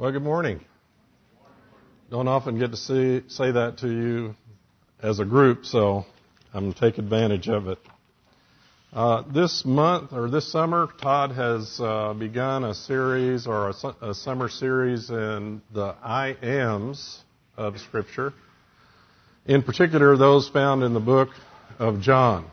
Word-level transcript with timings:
Well, 0.00 0.12
good 0.12 0.22
morning. 0.22 0.60
Don't 2.08 2.28
often 2.28 2.56
get 2.56 2.70
to 2.70 2.76
see, 2.76 3.22
say 3.26 3.50
that 3.50 3.78
to 3.78 3.88
you 3.88 4.36
as 5.02 5.18
a 5.18 5.24
group, 5.24 5.66
so 5.66 6.06
I'm 6.54 6.66
going 6.66 6.72
to 6.72 6.78
take 6.78 6.98
advantage 6.98 7.48
of 7.48 7.66
it. 7.66 7.78
Uh, 8.92 9.24
this 9.34 9.64
month 9.64 10.12
or 10.12 10.30
this 10.30 10.52
summer, 10.52 10.86
Todd 11.02 11.32
has 11.32 11.80
uh, 11.80 12.14
begun 12.16 12.62
a 12.62 12.74
series 12.74 13.48
or 13.48 13.70
a, 13.70 14.10
a, 14.10 14.14
summer 14.14 14.48
series 14.48 15.10
in 15.10 15.62
the 15.74 15.96
I 16.00 16.36
ams 16.42 17.18
of 17.56 17.80
Scripture. 17.80 18.32
In 19.46 19.64
particular, 19.64 20.16
those 20.16 20.48
found 20.48 20.84
in 20.84 20.94
the 20.94 21.00
book 21.00 21.30
of 21.80 22.00
John. 22.02 22.48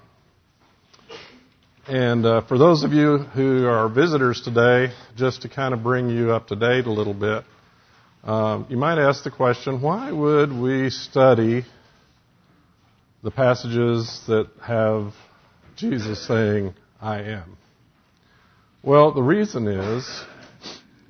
And 1.87 2.25
uh, 2.25 2.41
for 2.47 2.57
those 2.57 2.83
of 2.83 2.93
you 2.93 3.19
who 3.19 3.67
are 3.67 3.87
visitors 3.89 4.41
today, 4.41 4.91
just 5.15 5.43
to 5.43 5.49
kind 5.49 5.71
of 5.71 5.83
bring 5.83 6.09
you 6.09 6.31
up 6.31 6.47
to 6.47 6.55
date 6.55 6.87
a 6.87 6.91
little 6.91 7.13
bit, 7.13 7.43
um, 8.23 8.65
you 8.71 8.77
might 8.77 8.97
ask 8.97 9.23
the 9.23 9.29
question 9.29 9.83
why 9.83 10.11
would 10.11 10.51
we 10.51 10.89
study 10.89 11.63
the 13.21 13.29
passages 13.29 14.23
that 14.25 14.49
have 14.63 15.13
Jesus 15.75 16.25
saying, 16.25 16.73
I 16.99 17.21
am? 17.21 17.55
Well, 18.81 19.11
the 19.13 19.21
reason 19.21 19.67
is, 19.67 20.23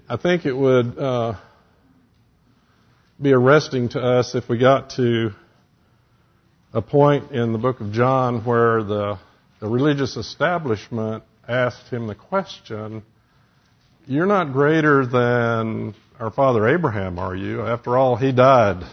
I 0.10 0.18
think 0.18 0.46
it 0.46 0.54
would 0.54 1.00
uh, 1.00 1.36
be 3.22 3.32
arresting 3.32 3.88
to 3.90 4.02
us 4.02 4.36
if 4.36 4.50
we 4.50 4.58
got 4.58 4.90
to 4.98 5.30
a 6.74 6.82
point 6.82 7.32
in 7.32 7.54
the 7.54 7.60
book 7.60 7.80
of 7.80 7.94
John 7.94 8.44
where 8.44 8.84
the 8.84 9.20
the 9.60 9.68
religious 9.68 10.18
establishment 10.18 11.24
asked 11.48 11.90
him 11.90 12.08
the 12.08 12.16
question, 12.16 13.04
You're 14.06 14.26
not 14.26 14.54
greater 14.54 15.06
than 15.06 15.96
our 16.20 16.32
father 16.32 16.68
Abraham, 16.68 17.20
are 17.20 17.36
you? 17.36 17.62
After 17.62 17.98
all, 17.98 18.16
he 18.16 18.32
died. 18.32 18.84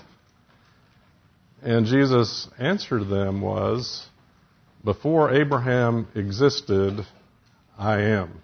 And 1.62 1.86
Jesus' 1.86 2.48
answer 2.58 2.98
to 2.98 3.04
them 3.04 3.40
was, 3.40 4.06
Before 4.84 5.32
Abraham 5.32 6.08
existed, 6.14 7.06
I 7.78 8.00
am. 8.02 8.42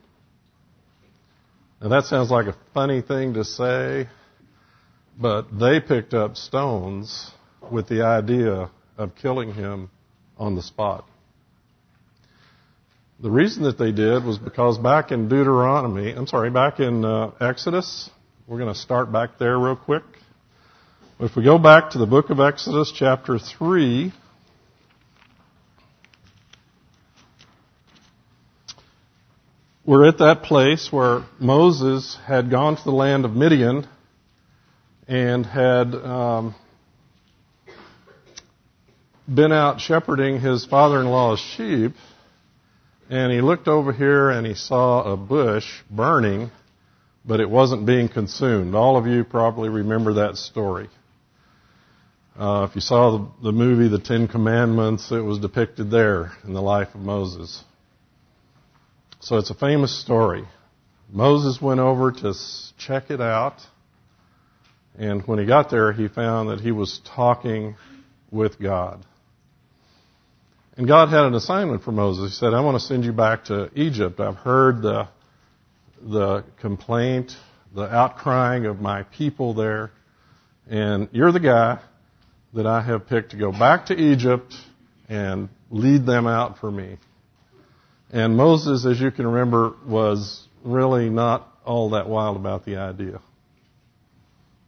Now 1.81 1.89
that 1.89 2.05
sounds 2.05 2.31
like 2.31 2.47
a 2.47 2.57
funny 2.75 3.03
thing 3.03 3.35
to 3.35 3.45
say, 3.45 4.09
but 5.21 5.47
they 5.59 5.81
picked 5.81 6.15
up 6.15 6.37
stones 6.37 7.31
with 7.71 7.89
the 7.89 8.03
idea 8.03 8.71
of 8.97 9.15
killing 9.17 9.53
him 9.55 9.91
on 10.37 10.55
the 10.55 10.63
spot. 10.63 11.09
The 13.21 13.31
reason 13.33 13.65
that 13.65 13.79
they 13.79 13.91
did 13.91 14.23
was 14.23 14.39
because 14.39 14.79
back 14.79 15.11
in 15.11 15.29
Deuteronomy, 15.29 16.13
I'm 16.13 16.29
sorry, 16.29 16.51
back 16.51 16.79
in 16.79 17.05
uh, 17.05 17.33
Exodus, 17.41 18.09
we're 18.47 18.59
going 18.59 18.73
to 18.73 18.79
start 18.79 19.11
back 19.11 19.39
there 19.41 19.59
real 19.59 19.75
quick. 19.75 20.05
If 21.19 21.35
we 21.35 21.43
go 21.43 21.59
back 21.59 21.91
to 21.91 21.99
the 21.99 22.07
book 22.07 22.31
of 22.31 22.39
Exodus, 22.39 22.93
chapter 22.95 23.41
3, 23.41 24.13
we're 29.85 30.07
at 30.07 30.19
that 30.19 30.45
place 30.45 30.93
where 30.93 31.25
Moses 31.41 32.17
had 32.25 32.53
gone 32.53 32.77
to 32.77 32.85
the 32.85 32.93
land 32.93 33.25
of 33.25 33.33
Midian 33.35 33.89
and 35.09 35.45
had 35.45 35.93
um, 35.93 36.55
been 39.27 39.51
out 39.51 39.81
shepherding 39.81 40.39
his 40.39 40.65
father 40.65 41.01
in 41.01 41.07
law's 41.07 41.41
sheep 41.41 41.95
and 43.09 43.33
he 43.33 43.41
looked 43.41 43.69
over 43.69 43.93
here 43.93 44.31
and 44.31 44.47
he 44.47 44.55
saw 44.55 45.13
a 45.13 45.17
bush 45.17 45.67
burning, 45.91 46.51
but 47.25 47.41
it 47.41 47.49
wasn't 47.49 47.87
being 47.87 48.09
consumed. 48.09 48.75
All 48.75 48.97
of 48.97 49.07
you 49.07 49.25
probably 49.25 49.69
remember 49.69 50.15
that 50.15 50.37
story. 50.37 50.89
Uh, 52.39 52.67
if 52.69 52.77
you 52.77 52.81
saw 52.81 53.19
the, 53.19 53.51
the 53.51 53.53
movie 53.53 53.89
The 53.89 53.99
Ten 53.99 54.29
Commandments, 54.29 55.11
it 55.11 55.21
was 55.21 55.39
depicted 55.39 55.91
there 55.91 56.33
in 56.45 56.53
the 56.53 56.63
life 56.63 56.95
of 56.95 57.01
Moses. 57.01 57.65
So 59.21 59.39
it's 59.39 59.51
a 59.51 59.55
famous 59.55 60.01
story. 60.01 60.45
Moses 61.11 61.61
went 61.61 61.81
over 61.81 62.13
to 62.13 62.35
check 62.77 63.11
it 63.11 63.21
out, 63.21 63.57
and 64.97 65.27
when 65.27 65.39
he 65.39 65.47
got 65.47 65.71
there, 65.71 65.93
he 65.93 66.07
found 66.07 66.51
that 66.51 66.61
he 66.61 66.71
was 66.71 67.01
talking 67.17 67.75
with 68.31 68.61
God. 68.61 69.05
And 70.79 70.87
God 70.87 71.09
had 71.09 71.25
an 71.25 71.35
assignment 71.35 71.83
for 71.83 71.91
Moses. 71.91 72.31
He 72.31 72.37
said, 72.37 72.55
I 72.55 72.61
want 72.61 72.77
to 72.77 72.87
send 72.87 73.05
you 73.05 73.13
back 73.13 73.47
to 73.47 73.69
Egypt. 73.75 74.21
I've 74.21 74.37
heard 74.37 74.81
the, 74.81 75.09
the 76.01 76.45
complaint, 76.61 77.33
the 77.75 77.89
outcrying 77.89 78.71
of 78.71 78.81
my 78.81 79.03
people 79.03 79.55
there. 79.55 79.91
And 80.71 81.09
you're 81.11 81.33
the 81.33 81.41
guy 81.41 81.81
that 82.55 82.65
I 82.65 82.81
have 82.81 83.09
picked 83.09 83.33
to 83.33 83.37
go 83.37 83.51
back 83.51 83.87
to 83.87 83.95
Egypt 83.95 84.55
and 85.09 85.49
lead 85.69 86.07
them 86.07 86.29
out 86.29 86.59
for 86.61 86.71
me. 86.71 86.99
And 88.13 88.37
Moses, 88.37 88.87
as 88.87 89.01
you 89.01 89.11
can 89.11 89.27
remember, 89.27 89.75
was 89.85 90.47
really 90.63 91.11
not 91.11 91.49
all 91.65 91.91
that 91.91 92.09
wild 92.09 92.37
about 92.37 92.65
the 92.65 92.77
idea. 92.77 93.21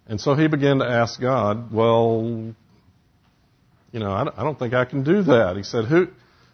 And 0.08 0.20
so 0.20 0.34
he 0.34 0.48
began 0.48 0.80
to 0.80 0.86
ask 0.86 1.20
God, 1.20 1.72
well, 1.72 2.52
you 3.92 4.00
know, 4.00 4.12
I 4.12 4.42
don't 4.42 4.58
think 4.58 4.74
I 4.74 4.84
can 4.84 5.02
do 5.02 5.22
that. 5.24 5.56
He 5.56 5.62
said, 5.62 5.86
who, 5.86 6.08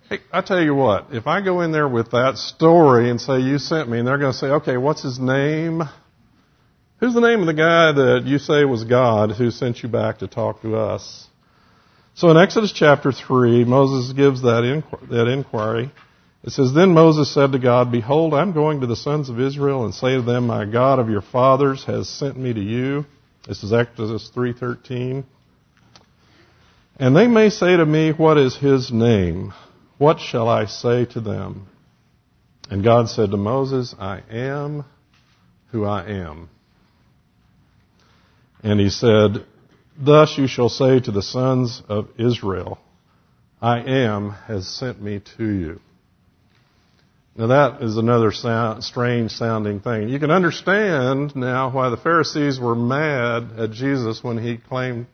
hey, 0.08 0.20
I 0.32 0.40
tell 0.40 0.62
you 0.62 0.74
what, 0.74 1.08
if 1.12 1.26
I 1.26 1.42
go 1.42 1.60
in 1.60 1.72
there 1.72 1.88
with 1.88 2.12
that 2.12 2.38
story 2.38 3.10
and 3.10 3.20
say 3.20 3.40
you 3.40 3.58
sent 3.58 3.88
me, 3.88 3.98
and 3.98 4.08
they're 4.08 4.18
going 4.18 4.32
to 4.32 4.38
say, 4.38 4.46
okay, 4.46 4.76
what's 4.76 5.02
his 5.02 5.18
name? 5.18 5.82
Who's 6.98 7.12
the 7.12 7.20
name 7.20 7.40
of 7.40 7.46
the 7.46 7.54
guy 7.54 7.92
that 7.92 8.22
you 8.24 8.38
say 8.38 8.64
was 8.64 8.84
God 8.84 9.32
who 9.32 9.50
sent 9.50 9.82
you 9.82 9.88
back 9.88 10.18
to 10.18 10.28
talk 10.28 10.62
to 10.62 10.76
us? 10.76 11.26
So 12.14 12.30
in 12.30 12.38
Exodus 12.38 12.72
chapter 12.72 13.12
3, 13.12 13.64
Moses 13.64 14.14
gives 14.14 14.40
that, 14.40 14.62
inqu- 14.62 15.08
that 15.10 15.28
inquiry. 15.28 15.90
It 16.42 16.52
says, 16.52 16.72
Then 16.72 16.94
Moses 16.94 17.34
said 17.34 17.52
to 17.52 17.58
God, 17.58 17.92
Behold, 17.92 18.32
I'm 18.32 18.52
going 18.52 18.80
to 18.80 18.86
the 18.86 18.96
sons 18.96 19.28
of 19.28 19.38
Israel 19.38 19.84
and 19.84 19.92
say 19.92 20.14
to 20.14 20.22
them, 20.22 20.46
My 20.46 20.64
God 20.64 20.98
of 20.98 21.10
your 21.10 21.20
fathers 21.20 21.84
has 21.84 22.08
sent 22.08 22.38
me 22.38 22.54
to 22.54 22.60
you. 22.60 23.04
This 23.46 23.62
is 23.62 23.74
Exodus 23.74 24.30
3.13. 24.34 25.24
And 26.98 27.14
they 27.14 27.26
may 27.26 27.50
say 27.50 27.76
to 27.76 27.84
me, 27.84 28.12
What 28.12 28.38
is 28.38 28.56
his 28.56 28.90
name? 28.90 29.52
What 29.98 30.18
shall 30.18 30.48
I 30.48 30.66
say 30.66 31.04
to 31.06 31.20
them? 31.20 31.68
And 32.70 32.82
God 32.82 33.08
said 33.08 33.30
to 33.30 33.36
Moses, 33.36 33.94
I 33.98 34.22
am 34.30 34.84
who 35.70 35.84
I 35.84 36.06
am. 36.06 36.48
And 38.62 38.80
he 38.80 38.88
said, 38.88 39.44
Thus 39.98 40.36
you 40.36 40.46
shall 40.46 40.68
say 40.68 41.00
to 41.00 41.10
the 41.10 41.22
sons 41.22 41.82
of 41.88 42.08
Israel, 42.18 42.78
I 43.60 43.80
am 43.80 44.30
has 44.30 44.66
sent 44.66 45.00
me 45.00 45.20
to 45.36 45.44
you. 45.44 45.80
Now 47.36 47.48
that 47.48 47.82
is 47.82 47.98
another 47.98 48.32
sound, 48.32 48.82
strange 48.82 49.30
sounding 49.32 49.80
thing. 49.80 50.08
You 50.08 50.18
can 50.18 50.30
understand 50.30 51.36
now 51.36 51.70
why 51.70 51.90
the 51.90 51.96
Pharisees 51.98 52.58
were 52.58 52.74
mad 52.74 53.58
at 53.58 53.72
Jesus 53.72 54.24
when 54.24 54.38
he 54.38 54.56
claimed 54.56 55.06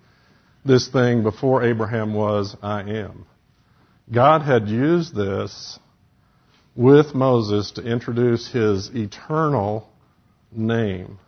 this 0.65 0.89
thing 0.89 1.23
before 1.23 1.65
Abraham 1.65 2.15
was, 2.15 2.57
I 2.63 2.81
am. 2.83 3.27
God 4.13 4.43
had 4.43 4.69
used 4.69 5.15
this 5.15 5.79
with 6.75 7.15
Moses 7.15 7.73
to 7.73 7.83
introduce 7.83 8.51
his 8.51 8.89
eternal 8.95 9.89
name. 10.51 11.19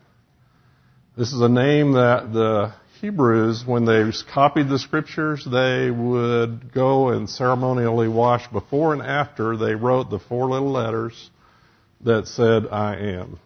This 1.17 1.33
is 1.33 1.41
a 1.41 1.49
name 1.49 1.93
that 1.93 2.33
the 2.33 2.75
Hebrews, 3.01 3.65
when 3.67 3.85
they 3.85 4.11
copied 4.33 4.69
the 4.69 4.79
scriptures, 4.79 5.45
they 5.45 5.91
would 5.91 6.73
go 6.73 7.11
and 7.11 7.29
ceremonially 7.29 8.09
wash 8.09 8.49
before 8.49 8.93
and 8.93 9.03
after 9.03 9.57
they 9.57 9.75
wrote 9.75 10.11
the 10.11 10.19
four 10.19 10.49
little 10.49 10.73
letters 10.73 11.31
that 12.03 12.27
said, 12.27 12.67
I 12.71 12.97
am 12.97 13.39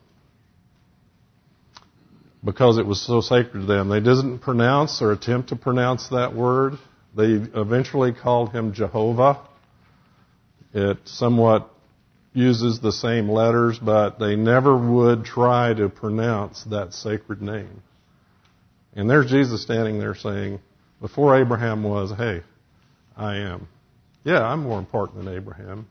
because 2.49 2.79
it 2.79 2.87
was 2.87 2.99
so 2.99 3.21
sacred 3.21 3.61
to 3.61 3.67
them. 3.67 3.91
They 3.91 4.01
didn't 4.01 4.39
pronounce 4.39 5.03
or 5.03 5.13
attempt 5.13 5.51
to 5.51 5.57
pronounce 5.57 6.09
that 6.09 6.35
word. 6.35 6.79
They 7.15 7.33
eventually 7.55 8.15
called 8.15 8.53
him 8.53 8.73
Jehovah. 8.73 9.47
It 10.73 10.97
somewhat 11.05 11.69
uses 12.33 12.81
the 12.81 12.91
same 12.91 13.29
letters, 13.29 13.79
but 13.79 14.19
they 14.19 14.35
never 14.35 14.75
would 14.75 15.27
try 15.27 15.75
to 15.75 15.91
pronounce 15.91 16.65
that 16.65 16.95
sacred 16.95 17.43
name. 17.43 17.83
And 18.95 19.11
there's 19.11 19.31
Jesus 19.31 19.61
standing 19.61 19.99
there 19.99 20.15
saying, 20.15 20.59
before 21.03 21.39
Abraham 21.39 21.83
was, 21.83 22.13
hey, 22.17 22.43
I 23.15 23.37
am. 23.41 23.69
Yeah, 24.25 24.43
I'm 24.43 24.63
more 24.63 24.79
important 24.79 25.23
than 25.23 25.37
Abraham. 25.37 25.87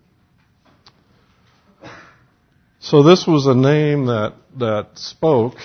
So 2.79 3.03
this 3.03 3.27
was 3.27 3.45
a 3.45 3.53
name 3.53 4.07
that, 4.07 4.33
that 4.57 4.87
spoke 4.95 5.57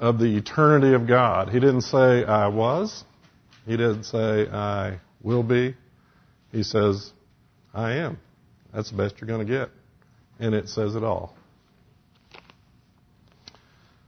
of 0.00 0.18
the 0.18 0.36
eternity 0.36 0.94
of 0.94 1.06
God. 1.06 1.50
He 1.50 1.60
didn't 1.60 1.82
say, 1.82 2.24
I 2.24 2.48
was. 2.48 3.04
He 3.66 3.76
didn't 3.76 4.04
say, 4.04 4.48
I 4.48 4.98
will 5.22 5.42
be. 5.42 5.76
He 6.50 6.62
says, 6.62 7.12
I 7.72 7.92
am. 7.92 8.18
That's 8.74 8.90
the 8.90 8.96
best 8.96 9.16
you're 9.20 9.28
going 9.28 9.46
to 9.46 9.52
get. 9.52 9.68
And 10.40 10.54
it 10.54 10.68
says 10.68 10.96
it 10.96 11.04
all. 11.04 11.36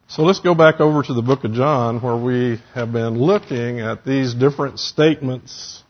So 0.09 0.23
let's 0.23 0.41
go 0.41 0.55
back 0.55 0.81
over 0.81 1.03
to 1.03 1.15
the 1.15 1.23
book 1.23 1.45
of 1.45 1.53
John 1.53 2.01
where 2.01 2.17
we 2.17 2.61
have 2.75 2.93
been 2.93 3.19
looking 3.19 3.81
at 3.81 4.05
these 4.05 4.35
different 4.35 4.79
statements 4.79 5.83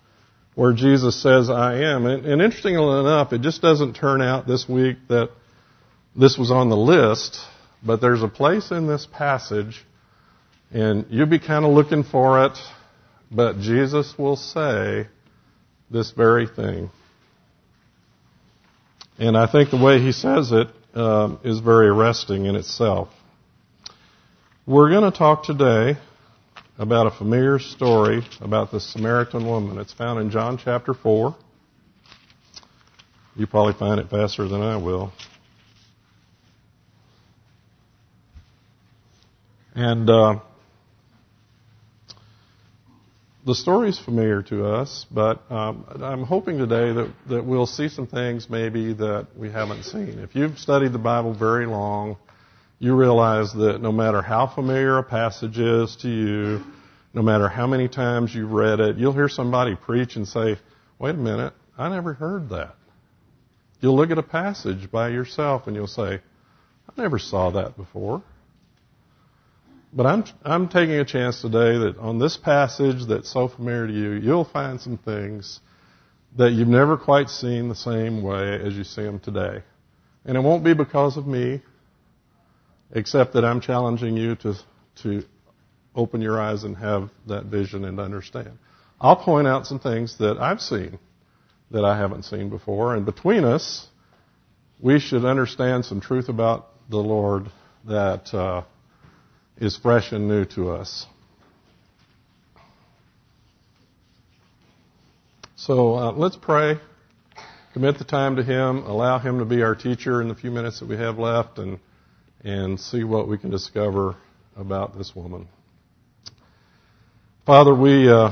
where 0.54 0.72
Jesus 0.72 1.20
says, 1.22 1.48
I 1.48 1.80
am. 1.82 2.06
And, 2.06 2.26
and 2.26 2.42
interestingly 2.42 3.00
enough, 3.00 3.32
it 3.32 3.40
just 3.40 3.62
doesn't 3.62 3.94
turn 3.94 4.20
out 4.20 4.46
this 4.46 4.68
week 4.68 4.98
that 5.08 5.30
this 6.14 6.36
was 6.36 6.50
on 6.50 6.68
the 6.68 6.76
list, 6.76 7.38
but 7.84 8.00
there's 8.00 8.22
a 8.22 8.28
place 8.28 8.70
in 8.70 8.86
this 8.86 9.06
passage, 9.10 9.84
and 10.72 11.06
you'll 11.10 11.26
be 11.26 11.38
kind 11.38 11.64
of 11.64 11.72
looking 11.72 12.02
for 12.02 12.46
it, 12.46 12.58
but 13.30 13.60
Jesus 13.60 14.14
will 14.18 14.36
say 14.36 15.06
this 15.90 16.10
very 16.12 16.46
thing. 16.46 16.90
And 19.18 19.36
I 19.36 19.46
think 19.46 19.70
the 19.70 19.76
way 19.76 20.00
he 20.00 20.12
says 20.12 20.50
it 20.52 20.68
um, 20.94 21.38
is 21.44 21.60
very 21.60 21.88
arresting 21.88 22.46
in 22.46 22.56
itself. 22.56 23.08
We're 24.66 24.88
going 24.88 25.10
to 25.10 25.16
talk 25.16 25.44
today 25.44 25.98
about 26.78 27.06
a 27.06 27.10
familiar 27.10 27.58
story 27.58 28.22
about 28.40 28.70
the 28.70 28.80
Samaritan 28.80 29.46
woman. 29.46 29.78
It's 29.78 29.92
found 29.92 30.20
in 30.20 30.30
John 30.30 30.56
chapter 30.56 30.94
4. 30.94 31.36
You 33.36 33.46
probably 33.46 33.74
find 33.74 34.00
it 34.00 34.08
faster 34.08 34.48
than 34.48 34.62
I 34.62 34.76
will. 34.78 35.12
And 39.74 40.08
uh, 40.08 40.40
the 43.44 43.54
story 43.54 43.88
is 43.88 43.98
familiar 43.98 44.42
to 44.42 44.66
us, 44.66 45.04
but 45.10 45.42
um, 45.50 45.84
I'm 46.00 46.22
hoping 46.22 46.58
today 46.58 46.92
that, 46.92 47.12
that 47.28 47.44
we'll 47.44 47.66
see 47.66 47.88
some 47.88 48.06
things 48.06 48.48
maybe 48.48 48.92
that 48.94 49.28
we 49.36 49.50
haven't 49.50 49.82
seen. 49.82 50.20
If 50.20 50.36
you've 50.36 50.58
studied 50.58 50.92
the 50.92 50.98
Bible 50.98 51.34
very 51.34 51.66
long, 51.66 52.18
you 52.78 52.94
realize 52.94 53.52
that 53.54 53.80
no 53.80 53.90
matter 53.90 54.22
how 54.22 54.46
familiar 54.46 54.98
a 54.98 55.02
passage 55.02 55.58
is 55.58 55.96
to 56.02 56.08
you, 56.08 56.62
no 57.14 57.22
matter 57.22 57.48
how 57.48 57.66
many 57.66 57.88
times 57.88 58.34
you've 58.34 58.52
read 58.52 58.78
it, 58.78 58.96
you'll 58.96 59.12
hear 59.12 59.28
somebody 59.28 59.74
preach 59.74 60.14
and 60.16 60.26
say, 60.26 60.58
wait 60.98 61.14
a 61.14 61.18
minute, 61.18 61.52
I 61.76 61.88
never 61.88 62.12
heard 62.12 62.48
that. 62.50 62.76
You'll 63.80 63.96
look 63.96 64.12
at 64.12 64.18
a 64.18 64.22
passage 64.22 64.90
by 64.90 65.08
yourself 65.08 65.66
and 65.66 65.74
you'll 65.74 65.88
say, 65.88 66.20
I 66.88 67.00
never 67.00 67.18
saw 67.18 67.50
that 67.50 67.76
before. 67.76 68.22
But 69.92 70.06
I'm, 70.06 70.24
I'm 70.42 70.68
taking 70.68 70.94
a 70.94 71.04
chance 71.04 71.42
today 71.42 71.76
that 71.78 71.96
on 71.98 72.18
this 72.18 72.36
passage 72.36 73.06
that's 73.06 73.30
so 73.30 73.48
familiar 73.48 73.86
to 73.86 73.92
you, 73.92 74.12
you'll 74.12 74.44
find 74.44 74.80
some 74.80 74.96
things 74.96 75.60
that 76.38 76.52
you've 76.52 76.68
never 76.68 76.96
quite 76.96 77.28
seen 77.28 77.68
the 77.68 77.74
same 77.74 78.22
way 78.22 78.58
as 78.64 78.74
you 78.74 78.84
see 78.84 79.02
them 79.02 79.20
today. 79.20 79.62
And 80.24 80.36
it 80.36 80.40
won't 80.40 80.64
be 80.64 80.72
because 80.72 81.18
of 81.18 81.26
me 81.26 81.60
except 82.92 83.34
that 83.34 83.44
I'm 83.44 83.60
challenging 83.60 84.16
you 84.16 84.36
to, 84.36 84.54
to 85.02 85.24
open 85.94 86.22
your 86.22 86.40
eyes 86.40 86.64
and 86.64 86.76
have 86.76 87.10
that 87.26 87.44
vision 87.46 87.84
and 87.84 88.00
understand. 88.00 88.58
I'll 89.00 89.16
point 89.16 89.46
out 89.46 89.66
some 89.66 89.78
things 89.78 90.18
that 90.18 90.38
I've 90.38 90.60
seen 90.60 90.98
that 91.70 91.84
I 91.84 91.98
haven't 91.98 92.24
seen 92.24 92.50
before, 92.50 92.94
and 92.94 93.04
between 93.04 93.44
us, 93.44 93.86
we 94.78 95.00
should 95.00 95.24
understand 95.24 95.84
some 95.84 96.00
truth 96.00 96.28
about 96.28 96.68
the 96.90 96.98
Lord 96.98 97.50
that 97.86 98.32
uh, 98.34 98.62
is 99.58 99.76
fresh 99.76 100.12
and 100.12 100.28
new 100.28 100.44
to 100.46 100.70
us. 100.70 101.06
So 105.56 105.94
uh, 105.94 106.12
let's 106.12 106.36
pray, 106.36 106.78
commit 107.72 107.98
the 107.98 108.04
time 108.04 108.36
to 108.36 108.42
Him, 108.42 108.78
allow 108.78 109.18
Him 109.18 109.38
to 109.38 109.44
be 109.44 109.62
our 109.62 109.74
teacher 109.74 110.20
in 110.20 110.28
the 110.28 110.34
few 110.34 110.50
minutes 110.50 110.80
that 110.80 110.88
we 110.88 110.96
have 110.96 111.18
left, 111.18 111.58
and 111.58 111.78
and 112.44 112.80
see 112.80 113.04
what 113.04 113.28
we 113.28 113.38
can 113.38 113.50
discover 113.50 114.16
about 114.56 114.96
this 114.98 115.14
woman. 115.14 115.48
Father, 117.46 117.74
we, 117.74 118.10
uh, 118.10 118.30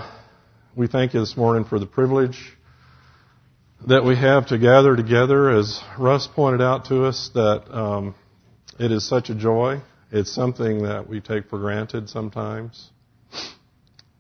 we 0.77 0.87
thank 0.87 1.15
you 1.15 1.21
this 1.21 1.37
morning 1.37 1.65
for 1.65 1.79
the 1.79 1.87
privilege 1.87 2.57
that 3.87 4.05
we 4.05 4.17
have 4.17 4.49
to 4.49 4.59
gather 4.59 4.97
together. 4.97 5.51
As 5.51 5.81
Russ 5.99 6.27
pointed 6.27 6.61
out 6.61 6.87
to 6.87 7.05
us, 7.05 7.31
that 7.35 7.65
um, 7.71 8.15
it 8.79 8.91
is 8.91 9.09
such 9.09 9.31
a 9.31 9.35
joy. 9.35 9.81
It's 10.13 10.33
something 10.33 10.83
that 10.83 11.09
we 11.09 11.21
take 11.21 11.49
for 11.49 11.59
granted 11.59 12.09
sometimes. 12.09 12.91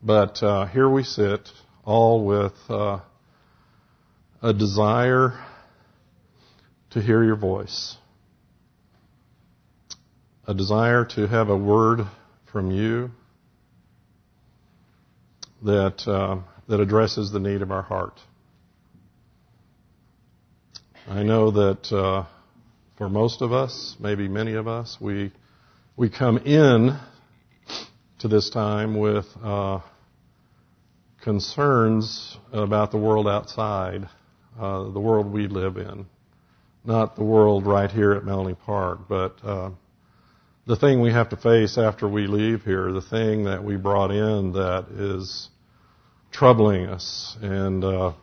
But 0.03 0.43
uh, 0.43 0.67
here 0.67 0.89
we 0.89 1.03
sit, 1.03 1.49
all 1.85 2.25
with 2.25 2.55
uh, 2.69 3.01
a 4.43 4.53
desire 4.53 5.45
to 6.91 7.01
hear 7.01 7.23
your 7.23 7.37
voice 7.37 7.97
a 10.51 10.55
desire 10.55 11.05
to 11.05 11.29
have 11.29 11.49
a 11.49 11.57
word 11.57 12.01
from 12.51 12.73
you 12.73 13.09
that 15.63 16.09
uh, 16.09 16.39
that 16.67 16.81
addresses 16.81 17.31
the 17.31 17.39
need 17.39 17.63
of 17.63 17.71
our 17.71 17.83
heart. 17.83 18.19
I 21.09 21.23
know 21.23 21.53
that 21.53 21.93
uh, 21.93 22.27
for 22.99 23.09
most 23.09 23.43
of 23.43 23.53
us, 23.53 23.95
maybe 24.01 24.27
many 24.27 24.55
of 24.55 24.67
us, 24.67 24.97
we 25.01 25.31
we 26.01 26.09
come 26.09 26.39
in 26.39 26.99
to 28.19 28.27
this 28.27 28.49
time 28.49 28.99
with 28.99 29.27
uh, 29.45 29.81
concerns 31.23 32.39
about 32.55 32.91
the 32.91 32.97
world 32.97 33.29
outside, 33.29 34.09
uh, 34.59 34.83
the 34.93 34.99
world 34.99 35.31
we 35.31 35.47
live 35.47 35.77
in, 35.77 36.07
not 36.87 37.17
the 37.17 37.23
world 37.23 37.67
right 37.67 37.91
here 37.91 38.13
at 38.13 38.25
Melanie 38.25 38.57
Park, 38.65 39.01
but 39.11 39.45
uh, 39.45 39.69
the 40.67 40.75
thing 40.75 41.03
we 41.03 41.13
have 41.13 41.29
to 41.29 41.37
face 41.37 41.77
after 41.77 42.09
we 42.09 42.27
leave 42.27 42.63
here, 42.63 42.91
the 42.93 43.03
thing 43.03 43.45
that 43.45 43.63
we 43.63 43.77
brought 43.77 44.11
in 44.11 44.53
that 44.53 44.87
is 44.93 45.51
troubling 46.33 46.87
us 46.87 47.37
and 47.43 47.85
uh, 47.85 48.15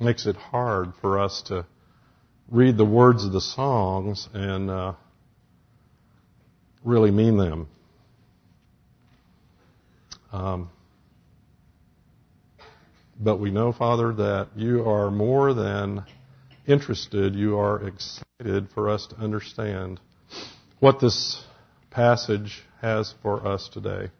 makes 0.00 0.24
it 0.24 0.36
hard 0.36 0.94
for 1.02 1.18
us 1.18 1.42
to 1.48 1.66
read 2.48 2.78
the 2.78 2.86
words 2.86 3.26
of 3.26 3.32
the 3.32 3.42
songs 3.42 4.26
and 4.32 4.70
uh, 4.70 4.94
really 6.86 7.10
mean 7.10 7.36
them. 7.36 7.68
Um, 10.32 10.70
but 13.18 13.38
we 13.38 13.50
know, 13.50 13.72
Father, 13.72 14.12
that 14.12 14.48
you 14.54 14.88
are 14.88 15.10
more 15.10 15.52
than 15.52 16.04
interested, 16.66 17.34
you 17.34 17.58
are 17.58 17.88
excited 17.88 18.68
for 18.72 18.88
us 18.88 19.06
to 19.08 19.16
understand 19.16 20.00
what 20.78 21.00
this 21.00 21.42
passage 21.90 22.62
has 22.80 23.14
for 23.22 23.46
us 23.46 23.68
today. 23.72 24.10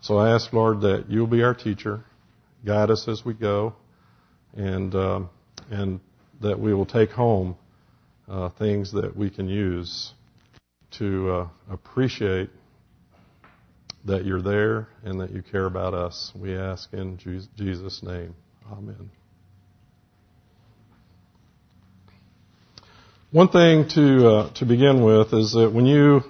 So 0.00 0.16
I 0.16 0.34
ask, 0.34 0.52
Lord, 0.52 0.80
that 0.80 1.06
you'll 1.08 1.26
be 1.26 1.42
our 1.42 1.54
teacher, 1.54 2.02
guide 2.64 2.90
us 2.90 3.06
as 3.06 3.24
we 3.24 3.34
go, 3.34 3.74
and 4.56 4.94
um, 4.94 5.30
and 5.70 6.00
that 6.40 6.58
we 6.58 6.72
will 6.72 6.86
take 6.86 7.10
home 7.10 7.56
uh, 8.28 8.48
things 8.48 8.92
that 8.92 9.16
we 9.16 9.28
can 9.28 9.48
use 9.48 10.12
to 10.92 11.30
uh, 11.30 11.48
appreciate 11.70 12.50
that 14.04 14.24
you're 14.24 14.42
there 14.42 14.88
and 15.04 15.20
that 15.20 15.30
you 15.30 15.42
care 15.42 15.66
about 15.66 15.94
us. 15.94 16.32
We 16.34 16.56
ask 16.56 16.92
in 16.92 17.18
Jesus' 17.56 18.02
name. 18.02 18.34
Amen. 18.70 19.10
One 23.30 23.48
thing 23.48 23.88
to 23.90 24.28
uh, 24.28 24.52
to 24.54 24.64
begin 24.64 25.04
with 25.04 25.34
is 25.34 25.52
that 25.52 25.70
when 25.74 25.84
you 25.84 26.22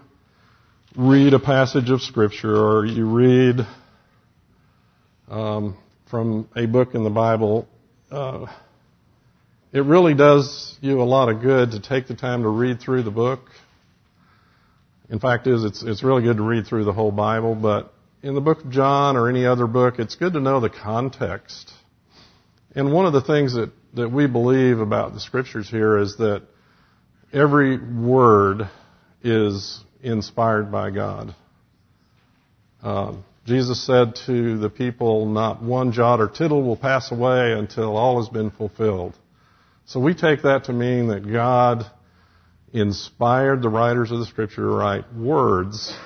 read 0.96 1.32
a 1.32 1.38
passage 1.38 1.90
of 1.90 2.02
Scripture 2.02 2.56
or 2.56 2.84
you 2.84 3.06
read 3.06 3.60
um, 5.28 5.76
from 6.10 6.48
a 6.56 6.66
book 6.66 6.96
in 6.96 7.04
the 7.04 7.10
Bible, 7.10 7.68
uh, 8.10 8.46
it 9.72 9.84
really 9.84 10.14
does 10.14 10.76
you 10.80 11.00
a 11.00 11.04
lot 11.04 11.28
of 11.28 11.40
good 11.40 11.70
to 11.70 11.80
take 11.80 12.08
the 12.08 12.16
time 12.16 12.42
to 12.42 12.48
read 12.48 12.80
through 12.80 13.04
the 13.04 13.12
book. 13.12 13.42
In 15.10 15.18
fact, 15.20 15.46
is 15.46 15.64
it's 15.64 15.82
it's 15.82 16.02
really 16.02 16.22
good 16.22 16.36
to 16.36 16.42
read 16.42 16.66
through 16.66 16.84
the 16.84 16.92
whole 16.92 17.10
Bible, 17.10 17.54
but 17.54 17.92
in 18.22 18.34
the 18.34 18.40
book 18.40 18.64
of 18.64 18.70
John 18.70 19.16
or 19.16 19.28
any 19.28 19.46
other 19.46 19.66
book, 19.66 19.98
it's 19.98 20.16
good 20.16 20.32
to 20.32 20.40
know 20.40 20.60
the 20.60 20.70
context. 20.70 21.72
And 22.74 22.92
one 22.92 23.06
of 23.06 23.12
the 23.12 23.22
things 23.22 23.54
that, 23.54 23.70
that 23.94 24.10
we 24.10 24.26
believe 24.26 24.80
about 24.80 25.14
the 25.14 25.20
scriptures 25.20 25.68
here 25.68 25.98
is 25.98 26.16
that 26.18 26.42
every 27.32 27.78
word 27.78 28.68
is 29.22 29.80
inspired 30.02 30.70
by 30.70 30.90
God. 30.90 31.34
Um, 32.82 33.24
Jesus 33.46 33.84
said 33.84 34.14
to 34.26 34.58
the 34.58 34.68
people, 34.68 35.26
not 35.26 35.62
one 35.62 35.92
jot 35.92 36.20
or 36.20 36.28
tittle 36.28 36.62
will 36.62 36.76
pass 36.76 37.10
away 37.10 37.52
until 37.52 37.96
all 37.96 38.20
has 38.20 38.28
been 38.28 38.50
fulfilled. 38.50 39.14
So 39.86 40.00
we 40.00 40.14
take 40.14 40.42
that 40.42 40.64
to 40.64 40.72
mean 40.72 41.08
that 41.08 41.20
God 41.20 41.86
inspired 42.72 43.62
the 43.62 43.68
writers 43.68 44.10
of 44.10 44.18
the 44.18 44.26
scripture 44.26 44.62
to 44.62 44.68
write 44.68 45.14
words 45.14 45.96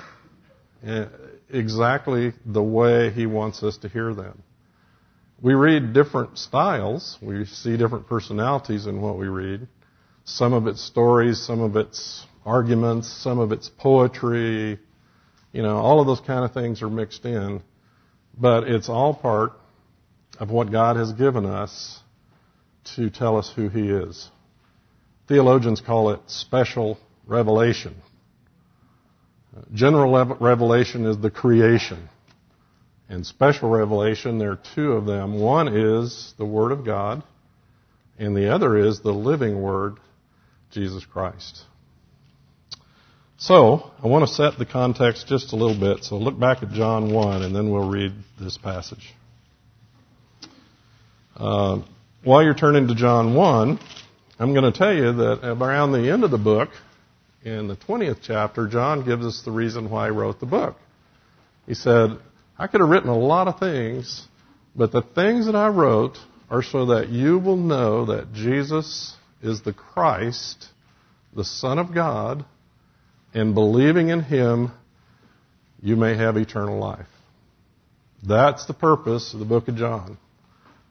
eh, 0.84 1.06
exactly 1.50 2.32
the 2.46 2.62
way 2.62 3.10
he 3.10 3.26
wants 3.26 3.62
us 3.62 3.76
to 3.78 3.88
hear 3.88 4.14
them. 4.14 4.42
We 5.40 5.54
read 5.54 5.92
different 5.92 6.38
styles. 6.38 7.18
We 7.20 7.44
see 7.46 7.76
different 7.76 8.06
personalities 8.06 8.86
in 8.86 9.00
what 9.00 9.18
we 9.18 9.26
read. 9.26 9.66
Some 10.24 10.52
of 10.52 10.68
it's 10.68 10.80
stories, 10.80 11.44
some 11.44 11.60
of 11.60 11.74
it's 11.74 12.24
arguments, 12.46 13.12
some 13.22 13.40
of 13.40 13.50
it's 13.50 13.68
poetry, 13.68 14.78
you 15.52 15.62
know, 15.62 15.76
all 15.78 16.00
of 16.00 16.06
those 16.06 16.20
kind 16.20 16.44
of 16.44 16.52
things 16.52 16.80
are 16.80 16.88
mixed 16.88 17.24
in. 17.24 17.60
But 18.38 18.64
it's 18.64 18.88
all 18.88 19.14
part 19.14 19.52
of 20.38 20.50
what 20.50 20.70
God 20.70 20.96
has 20.96 21.12
given 21.12 21.44
us 21.44 22.00
to 22.96 23.10
tell 23.10 23.36
us 23.36 23.52
who 23.54 23.68
He 23.68 23.90
is. 23.90 24.30
Theologians 25.28 25.80
call 25.80 26.10
it 26.10 26.20
special 26.26 26.98
revelation. 27.26 27.94
General 29.72 30.36
revelation 30.40 31.06
is 31.06 31.18
the 31.18 31.30
creation. 31.30 32.08
And 33.08 33.26
special 33.26 33.68
revelation, 33.68 34.38
there 34.38 34.52
are 34.52 34.60
two 34.74 34.92
of 34.92 35.04
them. 35.04 35.38
One 35.38 35.68
is 35.68 36.32
the 36.38 36.46
Word 36.46 36.72
of 36.72 36.84
God, 36.84 37.22
and 38.18 38.34
the 38.34 38.54
other 38.54 38.78
is 38.78 39.00
the 39.00 39.12
living 39.12 39.60
Word, 39.60 39.98
Jesus 40.70 41.04
Christ. 41.04 41.64
So, 43.36 43.90
I 44.02 44.06
want 44.06 44.26
to 44.26 44.32
set 44.32 44.56
the 44.56 44.64
context 44.64 45.26
just 45.26 45.52
a 45.52 45.56
little 45.56 45.78
bit. 45.78 46.04
So 46.04 46.16
look 46.16 46.38
back 46.38 46.62
at 46.62 46.70
John 46.70 47.12
1 47.12 47.42
and 47.42 47.54
then 47.54 47.72
we'll 47.72 47.90
read 47.90 48.12
this 48.40 48.56
passage. 48.56 49.12
Uh, 51.36 51.80
while 52.22 52.44
you're 52.44 52.54
turning 52.54 52.86
to 52.86 52.94
John 52.94 53.34
1, 53.34 53.80
I'm 54.42 54.54
going 54.54 54.72
to 54.72 54.76
tell 54.76 54.92
you 54.92 55.12
that 55.12 55.40
around 55.44 55.92
the 55.92 56.10
end 56.10 56.24
of 56.24 56.32
the 56.32 56.36
book, 56.36 56.70
in 57.44 57.68
the 57.68 57.76
20th 57.76 58.18
chapter, 58.22 58.66
John 58.66 59.04
gives 59.04 59.24
us 59.24 59.42
the 59.44 59.52
reason 59.52 59.88
why 59.88 60.06
he 60.06 60.10
wrote 60.10 60.40
the 60.40 60.46
book. 60.46 60.74
He 61.64 61.74
said, 61.74 62.18
I 62.58 62.66
could 62.66 62.80
have 62.80 62.90
written 62.90 63.08
a 63.08 63.16
lot 63.16 63.46
of 63.46 63.60
things, 63.60 64.26
but 64.74 64.90
the 64.90 65.02
things 65.02 65.46
that 65.46 65.54
I 65.54 65.68
wrote 65.68 66.18
are 66.50 66.64
so 66.64 66.86
that 66.86 67.08
you 67.08 67.38
will 67.38 67.56
know 67.56 68.06
that 68.06 68.32
Jesus 68.32 69.14
is 69.44 69.62
the 69.62 69.72
Christ, 69.72 70.66
the 71.32 71.44
Son 71.44 71.78
of 71.78 71.94
God, 71.94 72.44
and 73.32 73.54
believing 73.54 74.08
in 74.08 74.24
Him, 74.24 74.72
you 75.80 75.94
may 75.94 76.16
have 76.16 76.36
eternal 76.36 76.80
life. 76.80 77.06
That's 78.26 78.66
the 78.66 78.74
purpose 78.74 79.34
of 79.34 79.38
the 79.38 79.46
book 79.46 79.68
of 79.68 79.76
John. 79.76 80.18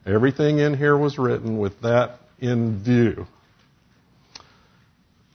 Everything 0.06 0.58
in 0.58 0.74
here 0.74 0.96
was 0.96 1.18
written 1.18 1.58
with 1.58 1.82
that 1.82 2.18
in 2.40 2.82
view. 2.82 3.26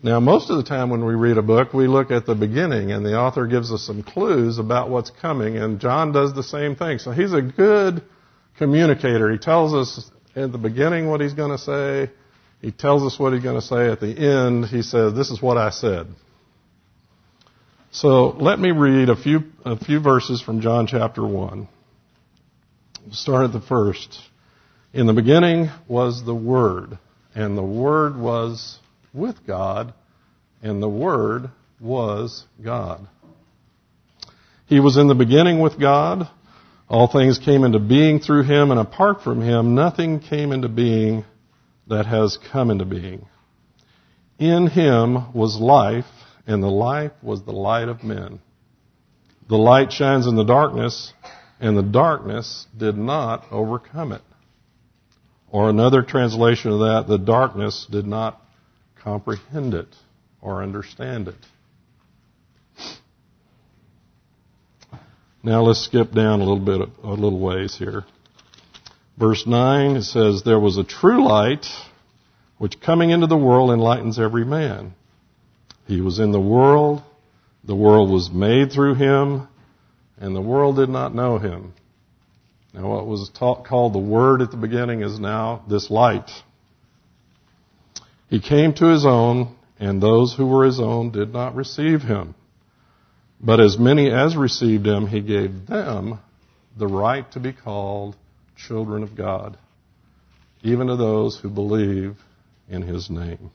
Now, 0.01 0.20
most 0.20 0.51
of 0.51 0.58
the 0.58 0.63
time 0.63 0.92
when 0.92 1.04
we 1.06 1.16
read 1.16 1.38
a 1.38 1.42
book, 1.42 1.74
we 1.74 1.88
look 1.88 2.12
at 2.12 2.27
the 2.27 2.36
beginning 2.36 2.92
and 2.92 3.04
the 3.04 3.18
author 3.18 3.48
gives 3.48 3.72
us 3.72 3.82
some 3.82 4.04
clues 4.04 4.60
about 4.60 4.89
what's 4.89 5.10
coming, 5.10 5.58
and 5.58 5.80
John 5.80 6.12
does 6.12 6.34
the 6.34 6.44
same 6.44 6.75
thing. 6.75 7.00
So 7.00 7.12
he's 7.12 7.34
a 7.34 7.42
good 7.42 8.04
communicator. 8.60 9.32
He 9.32 9.39
tells 9.39 9.74
us 9.74 10.12
at 10.36 10.51
the 10.51 10.60
beginning 10.60 11.10
what 11.10 11.20
he's 11.20 11.34
going 11.34 11.51
to 11.51 11.58
say. 11.58 12.12
He 12.62 12.72
tells 12.72 13.04
us 13.04 13.20
what 13.20 13.34
he's 13.34 13.42
going 13.42 13.60
to 13.60 13.66
say 13.66 13.89
at 13.89 14.00
the 14.00 14.16
end. 14.16 14.66
He 14.66 14.84
says, 14.84 15.13
This 15.16 15.32
is 15.32 15.42
what 15.42 15.58
I 15.58 15.72
said. 15.72 16.08
So 17.89 18.30
let 18.30 18.60
me 18.60 18.72
read 18.72 19.10
a 19.10 19.16
few, 19.16 19.46
a 19.66 19.77
few 19.77 20.00
verses 20.00 20.42
from 20.42 20.62
John 20.62 20.86
chapter 20.86 21.25
1. 21.25 21.68
We'll 23.06 23.13
start 23.16 23.46
at 23.46 23.54
the 23.54 23.62
first. 23.62 24.20
In 24.94 25.08
the 25.08 25.13
beginning 25.13 25.70
was 25.88 26.24
the 26.24 26.36
Word, 26.36 27.00
and 27.34 27.58
the 27.58 27.63
Word 27.63 28.16
was 28.16 28.80
with 29.17 29.45
God, 29.45 29.93
and 30.62 30.81
the 30.81 30.89
Word 30.89 31.50
was 31.79 32.45
God. 32.63 33.07
He 34.67 34.79
was 34.79 34.97
in 34.97 35.07
the 35.07 35.15
beginning 35.15 35.59
with 35.59 35.79
God. 35.79 36.29
All 36.89 37.07
things 37.07 37.39
came 37.39 37.63
into 37.63 37.79
being 37.79 38.19
through 38.19 38.43
him, 38.43 38.71
and 38.71 38.79
apart 38.79 39.21
from 39.21 39.41
him, 39.41 39.75
nothing 39.75 40.19
came 40.19 40.51
into 40.51 40.69
being 40.69 41.25
that 41.88 42.05
has 42.05 42.38
come 42.51 42.69
into 42.69 42.86
being. 42.86 43.25
In 44.39 44.67
him 44.67 45.33
was 45.33 45.57
life, 45.59 46.05
and 46.45 46.62
the 46.62 46.67
life 46.67 47.12
was 47.21 47.43
the 47.43 47.51
light 47.51 47.89
of 47.89 48.03
men. 48.03 48.39
The 49.50 49.57
light 49.57 49.91
shines 49.91 50.27
in 50.27 50.36
the 50.36 50.43
darkness, 50.43 51.13
and 51.59 51.77
the 51.77 51.81
darkness 51.81 52.67
did 52.77 52.97
not 52.97 53.45
overcome 53.51 54.12
it. 54.12 54.21
Or 55.50 55.69
another 55.69 56.01
translation 56.01 56.71
of 56.71 56.79
that, 56.79 57.05
the 57.07 57.17
darkness 57.17 57.88
did 57.89 58.05
not 58.05 58.41
comprehend 59.04 59.74
it 59.74 59.88
or 60.42 60.63
understand 60.63 61.27
it. 61.27 61.36
Now 65.44 65.62
let's 65.62 65.86
skip 65.86 66.12
down 66.12 66.42
a 66.42 66.44
little 66.44 66.60
bit, 66.60 66.89
a 67.04 67.08
little 67.08 67.39
ways 67.39 67.75
here. 67.77 68.04
Verse 69.18 69.48
9, 69.48 69.96
it 69.96 70.04
says, 70.04 70.44
There 70.44 70.60
was 70.60 70.77
a 70.77 70.84
true 70.84 71.25
light, 71.25 71.66
which 72.58 72.82
coming 72.82 73.12
into 73.12 73.27
the 73.27 73.38
world 73.38 73.72
enlightens 73.72 74.20
every 74.20 74.46
man. 74.46 74.94
He 75.88 76.01
was 76.01 76.20
in 76.20 76.32
the 76.32 76.39
world, 76.39 77.01
the 77.63 77.75
world 77.75 78.12
was 78.12 78.30
made 78.30 78.72
through 78.72 78.96
him, 78.96 79.48
and 80.20 80.36
the 80.36 80.42
world 80.42 80.75
did 80.75 80.89
not 80.89 81.16
know 81.16 81.38
him. 81.38 81.74
Now 82.74 82.89
what 82.89 83.08
was 83.08 83.30
taught, 83.30 83.66
called 83.66 83.94
the 83.94 84.00
Word 84.00 84.42
at 84.42 84.51
the 84.51 84.58
beginning 84.58 85.01
is 85.01 85.20
now 85.20 85.63
this 85.68 85.89
light. 85.89 86.30
He 88.29 88.39
came 88.39 88.74
to 88.74 88.88
his 88.88 89.05
own, 89.05 89.55
and 89.79 90.01
those 90.01 90.34
who 90.34 90.46
were 90.48 90.65
his 90.65 90.79
own 90.79 91.12
did 91.12 91.31
not 91.31 91.55
receive 91.55 92.01
him. 92.01 92.36
But 93.39 93.60
as 93.60 93.77
many 93.77 94.10
as 94.12 94.36
received 94.36 94.86
him, 94.86 95.07
he 95.07 95.22
gave 95.22 95.67
them 95.67 96.19
the 96.77 96.88
right 96.88 97.29
to 97.31 97.39
be 97.39 97.53
called 97.53 98.15
children 98.55 99.03
of 99.03 99.15
God, 99.15 99.57
even 100.63 100.88
to 100.88 100.96
those 100.96 101.38
who 101.39 101.50
believe 101.50 102.17
in 102.67 102.81
his 102.81 103.10
name. 103.10 103.51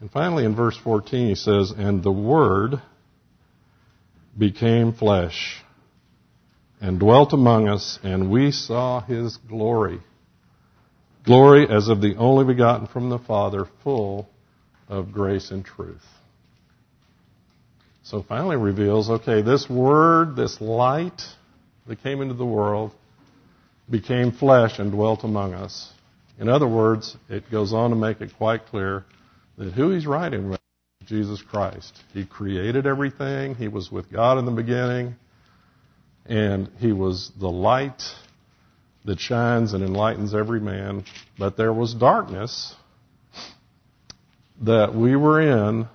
And 0.00 0.10
finally, 0.10 0.44
in 0.44 0.56
verse 0.56 0.76
14, 0.76 1.28
he 1.28 1.34
says, 1.36 1.72
And 1.76 2.02
the 2.02 2.10
Word 2.10 2.82
became 4.36 4.92
flesh 4.92 5.62
and 6.80 6.98
dwelt 6.98 7.32
among 7.32 7.68
us, 7.68 8.00
and 8.02 8.30
we 8.30 8.50
saw 8.50 9.00
his 9.00 9.36
glory 9.36 10.00
Glory 11.24 11.68
as 11.68 11.88
of 11.88 12.00
the 12.00 12.16
only 12.16 12.44
begotten 12.44 12.86
from 12.88 13.10
the 13.10 13.18
Father, 13.18 13.66
full 13.84 14.28
of 14.88 15.12
grace 15.12 15.50
and 15.50 15.64
truth. 15.64 16.02
So 18.02 18.22
finally 18.22 18.56
reveals, 18.56 19.08
okay, 19.08 19.42
this 19.42 19.70
word, 19.70 20.34
this 20.34 20.60
light 20.60 21.22
that 21.86 22.02
came 22.02 22.20
into 22.20 22.34
the 22.34 22.44
world 22.44 22.92
became 23.88 24.32
flesh 24.32 24.78
and 24.78 24.90
dwelt 24.90 25.22
among 25.22 25.54
us. 25.54 25.90
In 26.40 26.48
other 26.48 26.66
words, 26.66 27.16
it 27.28 27.50
goes 27.50 27.72
on 27.72 27.90
to 27.90 27.96
make 27.96 28.20
it 28.20 28.32
quite 28.36 28.66
clear 28.66 29.04
that 29.56 29.72
who 29.72 29.90
he's 29.90 30.06
writing 30.06 30.46
about 30.46 30.60
is 31.00 31.08
Jesus 31.08 31.40
Christ. 31.42 31.96
He 32.12 32.26
created 32.26 32.86
everything. 32.86 33.54
He 33.54 33.68
was 33.68 33.92
with 33.92 34.10
God 34.10 34.38
in 34.38 34.44
the 34.44 34.50
beginning. 34.50 35.14
And 36.26 36.68
he 36.78 36.92
was 36.92 37.30
the 37.38 37.50
light 37.50 38.02
that 39.04 39.18
shines 39.18 39.72
and 39.72 39.82
enlightens 39.82 40.34
every 40.34 40.60
man. 40.60 41.04
But 41.38 41.56
there 41.56 41.72
was 41.72 41.94
darkness 41.94 42.74
that 44.62 44.94
we 44.94 45.16
were 45.16 45.40
in, 45.40 45.88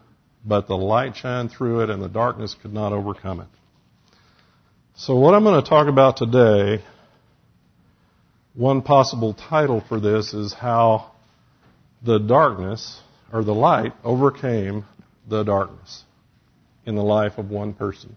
but 0.46 0.68
the 0.68 0.78
light 0.78 1.16
shined 1.16 1.52
through 1.52 1.82
it 1.82 1.90
and 1.90 2.02
the 2.02 2.10
darkness 2.10 2.56
could 2.62 2.74
not 2.74 2.94
overcome 2.94 3.42
it. 3.42 3.48
So 4.96 5.16
what 5.16 5.34
I'm 5.34 5.44
going 5.44 5.62
to 5.62 5.70
talk 5.70 5.88
about 5.88 6.18
today, 6.18 6.84
one 8.56 8.82
possible 8.82 9.34
title 9.34 9.84
for 9.88 10.00
this 10.00 10.34
is 10.34 10.54
how 10.54 11.12
the 12.04 12.18
darkness 12.18 13.00
or 13.32 13.44
the 13.44 13.54
light 13.54 13.94
overcame 14.04 14.86
the 15.28 15.44
darkness 15.44 16.04
in 16.86 16.96
the 16.96 17.04
life 17.04 17.38
of 17.38 17.50
one 17.52 17.74
person. 17.74 18.16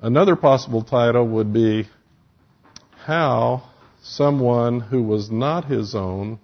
Another 0.00 0.36
possible 0.36 0.82
title 0.82 1.26
would 1.26 1.52
be 1.52 1.88
how 3.04 3.70
someone 4.02 4.80
who 4.80 5.02
was 5.02 5.30
not 5.30 5.64
his 5.66 5.94
own 5.94 6.38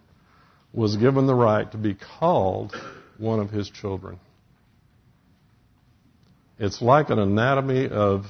was 0.73 0.97
given 0.97 1.27
the 1.27 1.35
right 1.35 1.71
to 1.73 1.79
be 1.79 1.95
called 1.95 2.75
one 3.19 3.41
of 3.41 3.51
his 3.51 3.71
children. 3.71 4.19
It's 6.59 6.81
like 6.81 7.11
an 7.11 7.19
anatomy 7.19 7.89
of, 7.89 8.27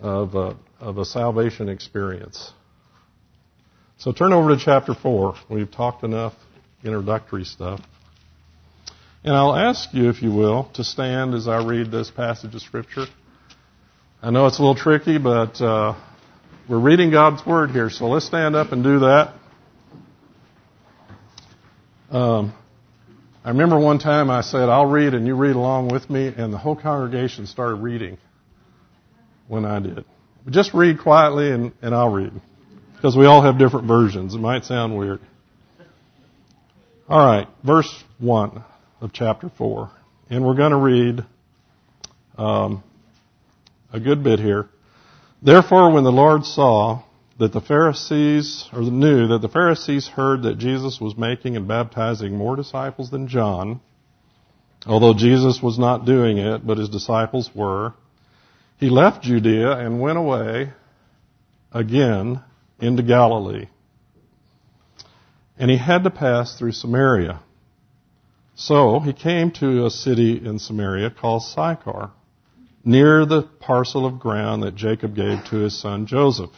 of, 0.00 0.34
a, 0.34 0.56
of 0.80 0.98
a 0.98 1.04
salvation 1.04 1.68
experience. 1.68 2.52
So 3.98 4.12
turn 4.12 4.32
over 4.32 4.54
to 4.54 4.62
chapter 4.62 4.94
4. 4.94 5.34
We've 5.50 5.70
talked 5.70 6.04
enough 6.04 6.34
introductory 6.84 7.44
stuff. 7.44 7.80
And 9.24 9.34
I'll 9.34 9.56
ask 9.56 9.92
you, 9.92 10.08
if 10.08 10.22
you 10.22 10.32
will, 10.32 10.70
to 10.74 10.84
stand 10.84 11.34
as 11.34 11.48
I 11.48 11.64
read 11.64 11.90
this 11.90 12.10
passage 12.10 12.54
of 12.54 12.62
Scripture. 12.62 13.06
I 14.22 14.30
know 14.30 14.46
it's 14.46 14.58
a 14.58 14.62
little 14.62 14.76
tricky, 14.76 15.18
but 15.18 15.60
uh, 15.60 15.94
we're 16.68 16.78
reading 16.78 17.10
God's 17.10 17.46
Word 17.46 17.70
here, 17.70 17.88
so 17.88 18.08
let's 18.08 18.26
stand 18.26 18.54
up 18.54 18.72
and 18.72 18.84
do 18.84 18.98
that. 19.00 19.34
Um, 22.10 22.52
I 23.42 23.48
remember 23.50 23.78
one 23.78 23.98
time 23.98 24.28
I 24.28 24.42
said, 24.42 24.68
I'll 24.68 24.84
read 24.84 25.14
and 25.14 25.26
you 25.26 25.34
read 25.34 25.56
along 25.56 25.88
with 25.88 26.10
me, 26.10 26.26
and 26.26 26.52
the 26.52 26.58
whole 26.58 26.76
congregation 26.76 27.46
started 27.46 27.76
reading 27.76 28.18
when 29.46 29.64
I 29.64 29.78
did. 29.78 30.04
Just 30.50 30.74
read 30.74 31.00
quietly 31.00 31.50
and, 31.50 31.72
and 31.80 31.94
I'll 31.94 32.10
read. 32.10 32.32
Because 32.96 33.16
we 33.16 33.24
all 33.24 33.42
have 33.42 33.58
different 33.58 33.86
versions. 33.86 34.34
It 34.34 34.38
might 34.38 34.64
sound 34.64 34.98
weird. 34.98 35.20
All 37.08 37.24
right, 37.24 37.46
verse 37.64 37.90
1. 38.18 38.62
of 39.00 39.12
chapter 39.14 39.50
4. 39.56 39.90
And 40.28 40.44
we're 40.44 40.56
going 40.56 40.72
to 40.72 40.76
read 40.76 41.24
um, 42.36 42.82
a 43.90 44.00
good 44.00 44.22
bit 44.22 44.38
here. 44.38 44.68
Therefore, 45.40 45.92
when 45.92 46.04
the 46.04 46.10
Lord 46.10 46.44
saw 46.44 47.02
that 47.38 47.52
the 47.52 47.60
Pharisees, 47.60 48.68
or 48.72 48.82
knew 48.82 49.28
that 49.28 49.40
the 49.40 49.48
Pharisees 49.48 50.08
heard 50.08 50.42
that 50.42 50.58
Jesus 50.58 51.00
was 51.00 51.16
making 51.16 51.56
and 51.56 51.68
baptizing 51.68 52.36
more 52.36 52.56
disciples 52.56 53.10
than 53.10 53.28
John, 53.28 53.80
although 54.84 55.14
Jesus 55.14 55.62
was 55.62 55.78
not 55.78 56.04
doing 56.04 56.38
it, 56.38 56.66
but 56.66 56.78
his 56.78 56.88
disciples 56.88 57.50
were, 57.54 57.94
he 58.78 58.90
left 58.90 59.22
Judea 59.22 59.72
and 59.78 60.00
went 60.00 60.18
away 60.18 60.72
again 61.72 62.42
into 62.80 63.02
Galilee. 63.04 63.66
And 65.56 65.70
he 65.70 65.76
had 65.76 66.02
to 66.04 66.10
pass 66.10 66.58
through 66.58 66.72
Samaria. 66.72 67.40
So 68.56 68.98
he 68.98 69.12
came 69.12 69.52
to 69.52 69.86
a 69.86 69.90
city 69.90 70.44
in 70.44 70.58
Samaria 70.58 71.10
called 71.10 71.42
Sychar, 71.42 72.10
near 72.88 73.26
the 73.26 73.42
parcel 73.42 74.06
of 74.06 74.18
ground 74.18 74.62
that 74.62 74.74
Jacob 74.74 75.14
gave 75.14 75.44
to 75.44 75.56
his 75.56 75.78
son 75.78 76.06
Joseph. 76.06 76.50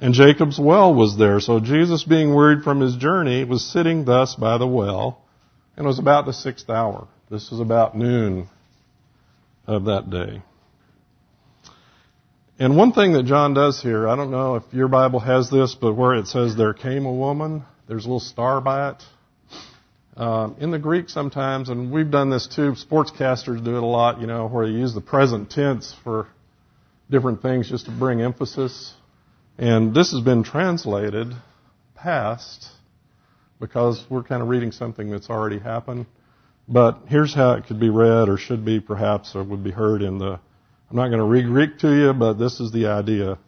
And 0.00 0.12
Jacob's 0.12 0.58
well 0.58 0.92
was 0.92 1.16
there. 1.16 1.38
So 1.38 1.60
Jesus, 1.60 2.02
being 2.02 2.34
wearied 2.34 2.64
from 2.64 2.80
his 2.80 2.96
journey, 2.96 3.44
was 3.44 3.64
sitting 3.64 4.04
thus 4.04 4.34
by 4.34 4.58
the 4.58 4.66
well, 4.66 5.22
and 5.76 5.84
it 5.84 5.86
was 5.86 6.00
about 6.00 6.26
the 6.26 6.32
sixth 6.32 6.68
hour. 6.68 7.06
This 7.30 7.48
was 7.52 7.60
about 7.60 7.96
noon 7.96 8.48
of 9.68 9.84
that 9.84 10.10
day. 10.10 10.42
And 12.58 12.76
one 12.76 12.92
thing 12.92 13.12
that 13.12 13.24
John 13.24 13.54
does 13.54 13.80
here, 13.80 14.08
I 14.08 14.16
don't 14.16 14.32
know 14.32 14.56
if 14.56 14.64
your 14.72 14.88
Bible 14.88 15.20
has 15.20 15.48
this, 15.48 15.76
but 15.80 15.94
where 15.94 16.14
it 16.14 16.26
says 16.26 16.56
there 16.56 16.74
came 16.74 17.06
a 17.06 17.12
woman, 17.12 17.62
there's 17.86 18.04
a 18.04 18.08
little 18.08 18.18
star 18.18 18.60
by 18.60 18.90
it. 18.90 19.02
Um, 20.20 20.56
in 20.60 20.70
the 20.70 20.78
Greek 20.78 21.08
sometimes, 21.08 21.70
and 21.70 21.90
we've 21.90 22.10
done 22.10 22.28
this 22.28 22.46
too, 22.46 22.72
sportscasters 22.72 23.64
do 23.64 23.76
it 23.76 23.82
a 23.82 23.86
lot, 23.86 24.20
you 24.20 24.26
know, 24.26 24.48
where 24.48 24.66
you 24.66 24.78
use 24.78 24.92
the 24.92 25.00
present 25.00 25.50
tense 25.50 25.96
for 26.04 26.28
different 27.10 27.40
things 27.40 27.70
just 27.70 27.86
to 27.86 27.90
bring 27.90 28.20
emphasis. 28.20 28.92
And 29.56 29.94
this 29.94 30.12
has 30.12 30.20
been 30.20 30.44
translated 30.44 31.32
past 31.94 32.68
because 33.60 34.04
we're 34.10 34.22
kind 34.22 34.42
of 34.42 34.48
reading 34.48 34.72
something 34.72 35.10
that's 35.10 35.30
already 35.30 35.58
happened. 35.58 36.04
But 36.68 36.98
here's 37.08 37.34
how 37.34 37.52
it 37.52 37.64
could 37.64 37.80
be 37.80 37.88
read 37.88 38.28
or 38.28 38.36
should 38.36 38.62
be 38.62 38.78
perhaps 38.78 39.34
or 39.34 39.42
would 39.42 39.64
be 39.64 39.70
heard 39.70 40.02
in 40.02 40.18
the, 40.18 40.38
I'm 40.90 40.96
not 40.96 41.06
going 41.06 41.20
to 41.20 41.24
read 41.24 41.46
Greek 41.46 41.78
to 41.78 41.88
you, 41.88 42.12
but 42.12 42.34
this 42.34 42.60
is 42.60 42.70
the 42.72 42.88
idea. 42.88 43.38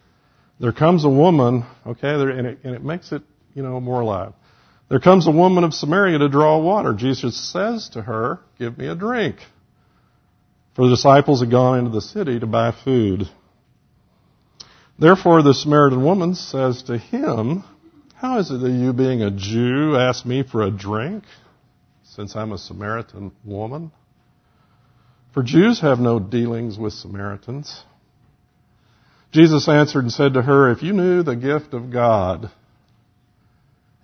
There 0.58 0.72
comes 0.72 1.04
a 1.04 1.10
woman, 1.10 1.66
okay, 1.86 2.16
there, 2.16 2.30
and, 2.30 2.46
it, 2.46 2.60
and 2.64 2.74
it 2.74 2.82
makes 2.82 3.12
it, 3.12 3.20
you 3.54 3.62
know, 3.62 3.78
more 3.78 4.00
alive. 4.00 4.32
There 4.92 5.00
comes 5.00 5.26
a 5.26 5.30
woman 5.30 5.64
of 5.64 5.72
Samaria 5.72 6.18
to 6.18 6.28
draw 6.28 6.58
water. 6.58 6.92
Jesus 6.92 7.34
says 7.50 7.88
to 7.94 8.02
her, 8.02 8.40
give 8.58 8.76
me 8.76 8.88
a 8.88 8.94
drink. 8.94 9.36
For 10.74 10.84
the 10.84 10.94
disciples 10.94 11.40
had 11.40 11.50
gone 11.50 11.78
into 11.78 11.92
the 11.92 12.02
city 12.02 12.38
to 12.38 12.46
buy 12.46 12.72
food. 12.72 13.22
Therefore, 14.98 15.42
the 15.42 15.54
Samaritan 15.54 16.04
woman 16.04 16.34
says 16.34 16.82
to 16.82 16.98
him, 16.98 17.64
How 18.16 18.38
is 18.38 18.50
it 18.50 18.58
that 18.58 18.70
you, 18.70 18.92
being 18.92 19.22
a 19.22 19.30
Jew, 19.30 19.96
ask 19.96 20.26
me 20.26 20.42
for 20.42 20.60
a 20.60 20.70
drink, 20.70 21.24
since 22.04 22.36
I'm 22.36 22.52
a 22.52 22.58
Samaritan 22.58 23.32
woman? 23.46 23.92
For 25.32 25.42
Jews 25.42 25.80
have 25.80 26.00
no 26.00 26.20
dealings 26.20 26.78
with 26.78 26.92
Samaritans. 26.92 27.82
Jesus 29.30 29.66
answered 29.70 30.02
and 30.02 30.12
said 30.12 30.34
to 30.34 30.42
her, 30.42 30.70
If 30.70 30.82
you 30.82 30.92
knew 30.92 31.22
the 31.22 31.34
gift 31.34 31.72
of 31.72 31.90
God, 31.90 32.50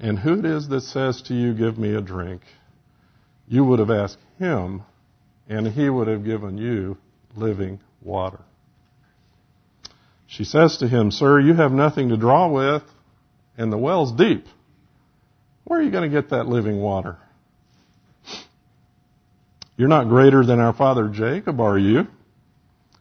and 0.00 0.18
who 0.18 0.38
it 0.38 0.44
is 0.44 0.68
that 0.68 0.82
says 0.82 1.22
to 1.22 1.34
you, 1.34 1.54
Give 1.54 1.78
me 1.78 1.94
a 1.94 2.00
drink, 2.00 2.42
you 3.48 3.64
would 3.64 3.78
have 3.78 3.90
asked 3.90 4.18
him, 4.38 4.82
and 5.48 5.66
he 5.66 5.88
would 5.88 6.08
have 6.08 6.24
given 6.24 6.58
you 6.58 6.96
living 7.36 7.80
water. 8.02 8.40
She 10.26 10.44
says 10.44 10.76
to 10.78 10.88
him, 10.88 11.10
Sir, 11.10 11.40
you 11.40 11.54
have 11.54 11.72
nothing 11.72 12.10
to 12.10 12.16
draw 12.16 12.48
with, 12.48 12.82
and 13.56 13.72
the 13.72 13.78
well's 13.78 14.12
deep. 14.12 14.44
Where 15.64 15.80
are 15.80 15.82
you 15.82 15.90
going 15.90 16.10
to 16.10 16.20
get 16.20 16.30
that 16.30 16.46
living 16.46 16.80
water? 16.80 17.16
You're 19.76 19.88
not 19.88 20.08
greater 20.08 20.44
than 20.44 20.60
our 20.60 20.72
father 20.74 21.08
Jacob, 21.08 21.60
are 21.60 21.78
you? 21.78 22.06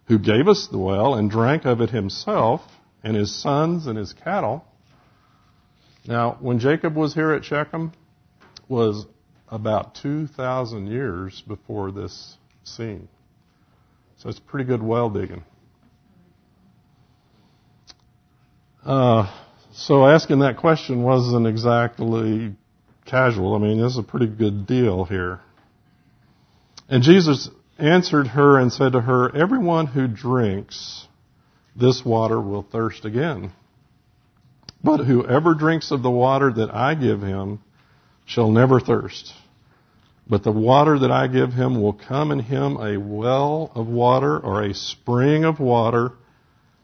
Who 0.07 0.19
gave 0.19 0.47
us 0.47 0.67
the 0.71 0.77
well 0.77 1.15
and 1.15 1.29
drank 1.29 1.65
of 1.65 1.81
it 1.81 1.89
himself, 1.89 2.61
and 3.03 3.15
his 3.15 3.33
sons 3.41 3.87
and 3.87 3.97
his 3.97 4.13
cattle. 4.13 4.65
Now, 6.07 6.37
when 6.39 6.59
Jacob 6.59 6.95
was 6.95 7.13
here 7.13 7.33
at 7.33 7.43
Shechem, 7.43 7.91
was 8.69 9.05
about 9.49 9.95
2,000 9.95 10.87
years 10.87 11.43
before 11.47 11.91
this 11.91 12.37
scene. 12.63 13.07
So 14.17 14.29
it's 14.29 14.39
pretty 14.39 14.65
good 14.65 14.81
well 14.81 15.09
digging. 15.09 15.43
Uh, 18.85 19.31
so 19.73 20.07
asking 20.07 20.39
that 20.39 20.57
question 20.57 21.03
wasn't 21.03 21.45
exactly 21.45 22.55
casual. 23.05 23.55
I 23.55 23.59
mean, 23.59 23.81
this 23.81 23.93
is 23.93 23.97
a 23.97 24.03
pretty 24.03 24.27
good 24.27 24.65
deal 24.65 25.03
here. 25.03 25.41
And 26.89 27.03
Jesus 27.03 27.49
answered 27.77 28.27
her 28.27 28.57
and 28.57 28.71
said 28.71 28.93
to 28.93 29.01
her, 29.01 29.35
Everyone 29.35 29.87
who 29.87 30.07
drinks 30.07 31.05
this 31.75 32.03
water 32.03 32.39
will 32.41 32.63
thirst 32.63 33.03
again. 33.05 33.51
But 34.83 35.05
whoever 35.05 35.53
drinks 35.53 35.91
of 35.91 36.03
the 36.03 36.11
water 36.11 36.51
that 36.53 36.73
I 36.73 36.95
give 36.95 37.21
him 37.21 37.59
shall 38.25 38.51
never 38.51 38.79
thirst. 38.79 39.33
But 40.29 40.43
the 40.43 40.51
water 40.51 40.99
that 40.99 41.11
I 41.11 41.27
give 41.27 41.53
him 41.53 41.81
will 41.81 41.93
come 41.93 42.31
in 42.31 42.39
him 42.39 42.77
a 42.77 42.97
well 42.97 43.71
of 43.73 43.87
water 43.87 44.37
or 44.37 44.63
a 44.63 44.73
spring 44.73 45.45
of 45.45 45.59
water 45.59 46.11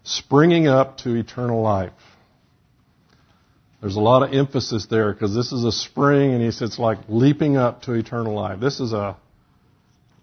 springing 0.04 0.68
up 0.68 0.98
to 1.00 1.16
eternal 1.16 1.62
life. 1.62 1.92
There's 3.82 3.98
a 3.98 4.02
lot 4.02 4.24
of 4.24 4.34
emphasis 4.34 4.86
there 4.86 5.12
because 5.12 5.36
this 5.36 5.52
is 5.52 5.66
a 5.66 5.72
spring 5.72 6.34
and 6.34 6.42
he 6.42 6.52
says 6.52 6.70
it's 6.70 6.80
like 6.80 7.00
leaping 7.10 7.58
up 7.58 7.82
to 7.84 7.94
eternal 7.94 8.34
life. 8.34 8.62
This 8.62 8.80
is 8.80 8.94
a, 8.94 9.18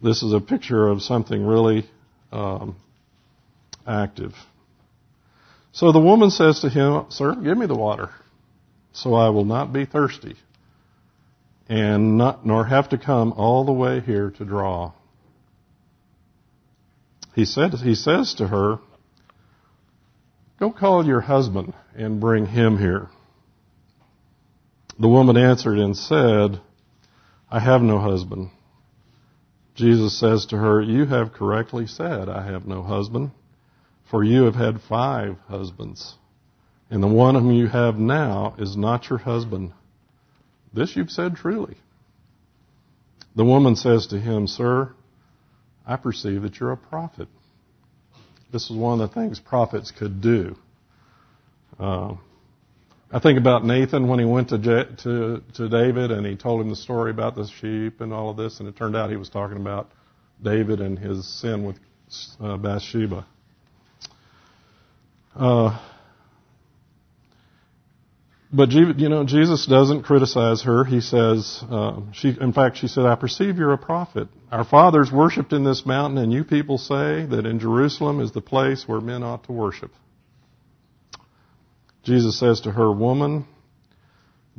this 0.03 0.23
is 0.23 0.33
a 0.33 0.41
picture 0.41 0.89
of 0.89 1.03
something 1.03 1.45
really 1.45 1.87
um, 2.33 2.77
active. 3.87 4.33
So 5.73 5.93
the 5.93 6.01
woman 6.01 6.31
says 6.31 6.61
to 6.61 6.69
him, 6.69 7.07
Sir, 7.11 7.35
give 7.35 7.57
me 7.57 7.67
the 7.67 7.77
water, 7.77 8.11
so 8.93 9.15
I 9.15 9.29
will 9.31 9.45
not 9.45 9.73
be 9.73 9.85
thirsty, 9.85 10.37
and 11.69 12.19
not, 12.19 12.45
nor 12.45 12.65
have 12.65 12.89
to 12.91 12.99
come 12.99 13.33
all 13.33 13.65
the 13.65 13.73
way 13.73 14.01
here 14.01 14.31
to 14.33 14.45
draw. 14.45 14.93
He 17.35 17.45
said, 17.45 17.75
he 17.75 17.95
says 17.95 18.35
to 18.35 18.49
her, 18.49 18.79
Go 20.59 20.71
call 20.73 21.07
your 21.07 21.21
husband 21.21 21.73
and 21.97 22.21
bring 22.21 22.47
him 22.47 22.77
here. 22.77 23.09
The 24.99 25.09
woman 25.09 25.39
answered 25.39 25.79
and 25.79 25.97
said, 25.97 26.61
I 27.51 27.61
have 27.61 27.81
no 27.81 27.99
husband. 27.99 28.51
Jesus 29.75 30.19
says 30.19 30.47
to 30.47 30.59
her, 30.59 30.83
You 30.83 31.07
have 31.07 31.33
correctly 31.33 31.87
said, 31.87 32.29
I 32.29 32.45
have 32.45 32.67
no 32.67 32.83
husband, 32.83 33.31
for 34.11 34.25
you 34.25 34.45
have 34.45 34.57
had 34.57 34.81
five 34.83 35.37
husbands, 35.49 36.15
and 36.91 37.03
the 37.03 37.09
one 37.09 37.37
whom 37.37 37.53
you 37.53 37.69
have 37.69 37.97
now 37.97 38.55
is 38.59 38.77
not 38.77 39.09
your 39.09 39.21
husband. 39.21 39.73
This 40.75 40.97
you've 40.97 41.11
said 41.11 41.37
truly. 41.37 41.77
The 43.37 43.45
woman 43.45 43.77
says 43.77 44.09
to 44.09 44.19
him, 44.19 44.49
Sir, 44.49 44.93
I 45.87 45.97
perceive 45.97 46.43
that 46.43 46.59
you're 46.59 46.73
a 46.73 46.77
prophet. 46.77 47.29
This 48.53 48.69
is 48.69 48.77
one 48.77 49.01
of 49.01 49.09
the 49.09 49.15
things 49.15 49.39
prophets 49.39 49.93
could 49.93 50.21
do. 50.21 50.57
Uh, 51.79 52.17
I 53.13 53.21
think 53.21 53.39
about 53.39 53.65
Nathan 53.65 54.09
when 54.09 54.19
he 54.19 54.25
went 54.25 54.49
to, 54.49 54.59
to 54.59 55.43
to 55.55 55.69
David 55.69 56.11
and 56.11 56.27
he 56.27 56.37
told 56.37 56.61
him 56.61 56.69
the 56.69 56.77
story 56.77 57.11
about 57.11 57.35
the 57.37 57.47
sheep 57.61 58.01
and 58.01 58.13
all 58.13 58.31
of 58.31 58.37
this, 58.37 58.61
and 58.61 58.69
it 58.69 58.77
turned 58.77 58.97
out 58.97 59.11
he 59.11 59.17
was 59.17 59.31
talking 59.31 59.57
about 59.57 59.91
David 60.43 60.81
and 60.81 60.99
his 60.99 61.27
sin 61.41 61.65
with 61.65 61.77
uh, 62.41 62.57
Bathsheba. 62.57 63.27
Uh, 65.35 65.79
but 68.53 68.73
you 68.73 69.09
know, 69.09 69.25
Jesus 69.25 69.65
doesn't 69.65 70.03
criticize 70.03 70.63
her. 70.63 70.85
He 70.85 71.01
says, 71.01 71.63
uh, 71.71 72.01
she, 72.13 72.37
in 72.41 72.53
fact, 72.53 72.79
she 72.79 72.89
said, 72.89 73.07
"I 73.07 73.15
perceive 73.15 73.59
you're 73.59 73.73
a 73.73 73.79
prophet. 73.79 74.29
Our 74.51 74.65
fathers 74.65 75.13
worshipped 75.13 75.53
in 75.53 75.63
this 75.63 75.87
mountain, 75.87 76.19
and 76.19 76.33
you 76.33 76.43
people 76.43 76.77
say 76.77 77.27
that 77.27 77.47
in 77.47 77.61
Jerusalem 77.61 78.21
is 78.21 78.33
the 78.33 78.41
place 78.41 78.89
where 78.89 79.01
men 79.01 79.23
ought 79.23 79.45
to 79.45 79.53
worship." 79.53 79.93
Jesus 82.03 82.39
says 82.41 82.63
to 82.63 82.73
her, 82.73 82.91
"Woman, 82.91 83.45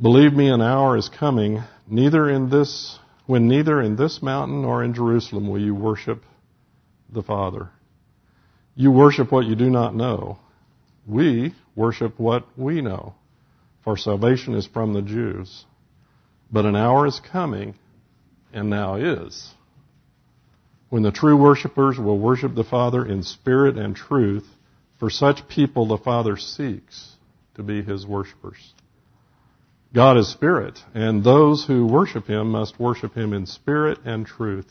believe 0.00 0.32
me, 0.32 0.48
an 0.48 0.62
hour 0.62 0.96
is 0.96 1.10
coming, 1.10 1.62
neither 1.86 2.30
in 2.30 2.48
this, 2.48 2.98
when 3.26 3.46
neither 3.46 3.78
in 3.80 3.96
this 3.96 4.22
mountain 4.22 4.62
nor 4.62 4.82
in 4.82 4.94
Jerusalem 4.94 5.48
will 5.48 5.60
you 5.60 5.74
worship 5.74 6.22
the 7.10 7.22
Father. 7.22 7.68
You 8.74 8.90
worship 8.90 9.30
what 9.30 9.44
you 9.44 9.54
do 9.54 9.68
not 9.68 9.94
know. 9.94 10.38
We 11.06 11.54
worship 11.74 12.18
what 12.18 12.46
we 12.56 12.80
know." 12.80 13.14
for 13.82 13.96
salvation 13.96 14.54
is 14.54 14.66
from 14.66 14.92
the 14.92 15.02
Jews. 15.02 15.64
But 16.50 16.64
an 16.64 16.76
hour 16.76 17.06
is 17.06 17.20
coming, 17.20 17.74
and 18.52 18.70
now 18.70 18.96
is. 18.96 19.52
When 20.88 21.02
the 21.02 21.10
true 21.10 21.36
worshippers 21.36 21.98
will 21.98 22.18
worship 22.18 22.54
the 22.54 22.64
Father 22.64 23.04
in 23.04 23.22
spirit 23.22 23.76
and 23.78 23.96
truth, 23.96 24.46
for 24.98 25.10
such 25.10 25.48
people 25.48 25.86
the 25.86 25.98
Father 25.98 26.36
seeks 26.36 27.16
to 27.54 27.62
be 27.62 27.82
his 27.82 28.06
worshippers. 28.06 28.74
God 29.94 30.16
is 30.16 30.28
spirit, 30.28 30.78
and 30.94 31.24
those 31.24 31.64
who 31.64 31.86
worship 31.86 32.26
him 32.26 32.50
must 32.50 32.78
worship 32.78 33.14
him 33.14 33.32
in 33.32 33.46
spirit 33.46 33.98
and 34.04 34.26
truth. 34.26 34.70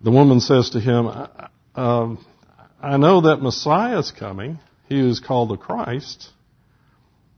The 0.00 0.10
woman 0.10 0.40
says 0.40 0.70
to 0.70 0.80
him, 0.80 1.10
um, 1.74 2.24
I 2.80 2.96
know 2.96 3.22
that 3.22 3.42
Messiah 3.42 3.98
is 3.98 4.12
coming. 4.12 4.58
He 4.88 5.00
is 5.00 5.20
called 5.20 5.50
the 5.50 5.56
Christ. 5.56 6.28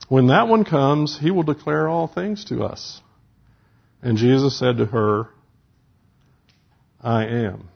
When 0.08 0.26
that 0.26 0.48
one 0.48 0.64
comes, 0.64 1.18
he 1.18 1.30
will 1.30 1.42
declare 1.44 1.88
all 1.88 2.06
things 2.06 2.44
to 2.46 2.64
us. 2.64 3.00
And 4.02 4.18
Jesus 4.18 4.58
said 4.58 4.78
to 4.78 4.86
her, 4.86 5.28
I 7.00 7.26
am 7.26 7.68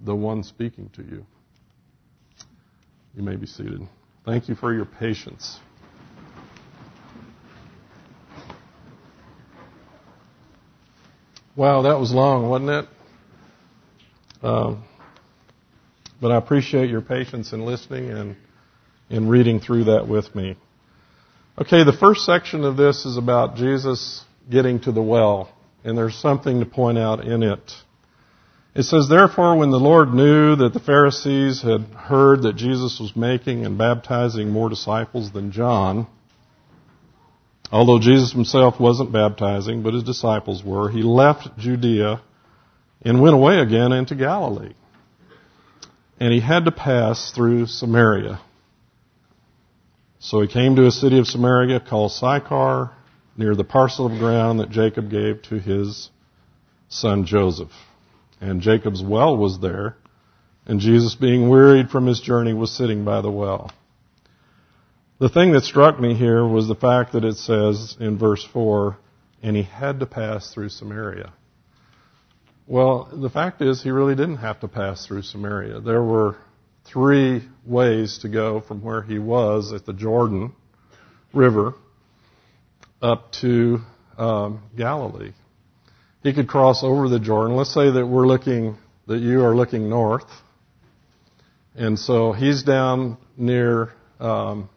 the 0.00 0.14
one 0.14 0.42
speaking 0.42 0.90
to 0.94 1.02
you. 1.02 1.26
You 3.16 3.22
may 3.22 3.36
be 3.36 3.46
seated. 3.46 3.80
Thank 4.24 4.48
you 4.48 4.54
for 4.54 4.72
your 4.72 4.84
patience. 4.84 5.58
Wow, 11.56 11.82
that 11.82 11.98
was 11.98 12.12
long, 12.12 12.48
wasn't 12.48 12.70
it? 12.70 12.88
Um, 14.42 14.84
but 16.20 16.30
I 16.30 16.36
appreciate 16.36 16.90
your 16.90 17.00
patience 17.00 17.52
in 17.52 17.64
listening 17.64 18.10
and 18.10 18.36
in 19.08 19.28
reading 19.28 19.60
through 19.60 19.84
that 19.84 20.06
with 20.06 20.34
me. 20.34 20.56
Okay, 21.60 21.84
the 21.84 21.92
first 21.92 22.24
section 22.24 22.64
of 22.64 22.76
this 22.76 23.04
is 23.04 23.16
about 23.16 23.56
Jesus 23.56 24.24
getting 24.48 24.80
to 24.80 24.92
the 24.92 25.02
well, 25.02 25.52
and 25.84 25.96
there's 25.96 26.16
something 26.16 26.60
to 26.60 26.66
point 26.66 26.98
out 26.98 27.24
in 27.24 27.42
it. 27.42 27.72
It 28.74 28.84
says, 28.84 29.08
Therefore, 29.08 29.56
when 29.58 29.70
the 29.70 29.80
Lord 29.80 30.14
knew 30.14 30.56
that 30.56 30.72
the 30.72 30.80
Pharisees 30.80 31.62
had 31.62 31.82
heard 31.94 32.42
that 32.42 32.56
Jesus 32.56 33.00
was 33.00 33.16
making 33.16 33.66
and 33.66 33.76
baptizing 33.76 34.50
more 34.50 34.68
disciples 34.68 35.32
than 35.32 35.50
John, 35.50 36.06
although 37.72 37.98
Jesus 37.98 38.32
himself 38.32 38.78
wasn't 38.78 39.12
baptizing, 39.12 39.82
but 39.82 39.94
his 39.94 40.04
disciples 40.04 40.62
were, 40.64 40.88
he 40.88 41.02
left 41.02 41.58
Judea 41.58 42.22
and 43.02 43.20
went 43.20 43.34
away 43.34 43.58
again 43.58 43.92
into 43.92 44.14
Galilee. 44.14 44.74
And 46.20 46.32
he 46.32 46.40
had 46.40 46.66
to 46.66 46.70
pass 46.70 47.32
through 47.32 47.66
Samaria. 47.66 48.40
So 50.18 50.42
he 50.42 50.48
came 50.48 50.76
to 50.76 50.86
a 50.86 50.90
city 50.90 51.18
of 51.18 51.26
Samaria 51.26 51.80
called 51.80 52.12
Sychar, 52.12 52.90
near 53.38 53.54
the 53.54 53.64
parcel 53.64 54.04
of 54.04 54.18
ground 54.18 54.60
that 54.60 54.68
Jacob 54.68 55.10
gave 55.10 55.40
to 55.42 55.58
his 55.58 56.10
son 56.90 57.24
Joseph. 57.24 57.72
And 58.38 58.60
Jacob's 58.60 59.02
well 59.02 59.34
was 59.34 59.60
there, 59.60 59.96
and 60.66 60.78
Jesus, 60.78 61.14
being 61.14 61.48
wearied 61.48 61.88
from 61.88 62.06
his 62.06 62.20
journey, 62.20 62.52
was 62.52 62.70
sitting 62.70 63.04
by 63.04 63.22
the 63.22 63.30
well. 63.30 63.72
The 65.18 65.30
thing 65.30 65.52
that 65.52 65.64
struck 65.64 65.98
me 65.98 66.14
here 66.14 66.46
was 66.46 66.68
the 66.68 66.74
fact 66.74 67.12
that 67.12 67.24
it 67.24 67.36
says 67.36 67.96
in 67.98 68.18
verse 68.18 68.46
4, 68.52 68.96
and 69.42 69.56
he 69.56 69.62
had 69.62 70.00
to 70.00 70.06
pass 70.06 70.52
through 70.52 70.68
Samaria. 70.68 71.32
Well, 72.70 73.08
the 73.12 73.30
fact 73.30 73.62
is, 73.62 73.82
he 73.82 73.90
really 73.90 74.14
didn't 74.14 74.36
have 74.36 74.60
to 74.60 74.68
pass 74.68 75.04
through 75.04 75.22
Samaria. 75.22 75.80
There 75.80 76.04
were 76.04 76.36
three 76.84 77.42
ways 77.66 78.18
to 78.18 78.28
go 78.28 78.60
from 78.60 78.80
where 78.80 79.02
he 79.02 79.18
was 79.18 79.72
at 79.72 79.86
the 79.86 79.92
Jordan 79.92 80.52
River 81.34 81.74
up 83.02 83.32
to 83.40 83.80
um, 84.16 84.62
Galilee. 84.76 85.32
He 86.22 86.32
could 86.32 86.46
cross 86.46 86.84
over 86.84 87.08
the 87.08 87.18
Jordan. 87.18 87.56
Let's 87.56 87.74
say 87.74 87.90
that 87.90 88.06
we're 88.06 88.28
looking, 88.28 88.76
that 89.08 89.18
you 89.18 89.42
are 89.42 89.56
looking 89.56 89.90
north. 89.90 90.30
And 91.74 91.98
so 91.98 92.30
he's 92.30 92.62
down 92.62 93.18
near, 93.36 93.92
um, 94.20 94.70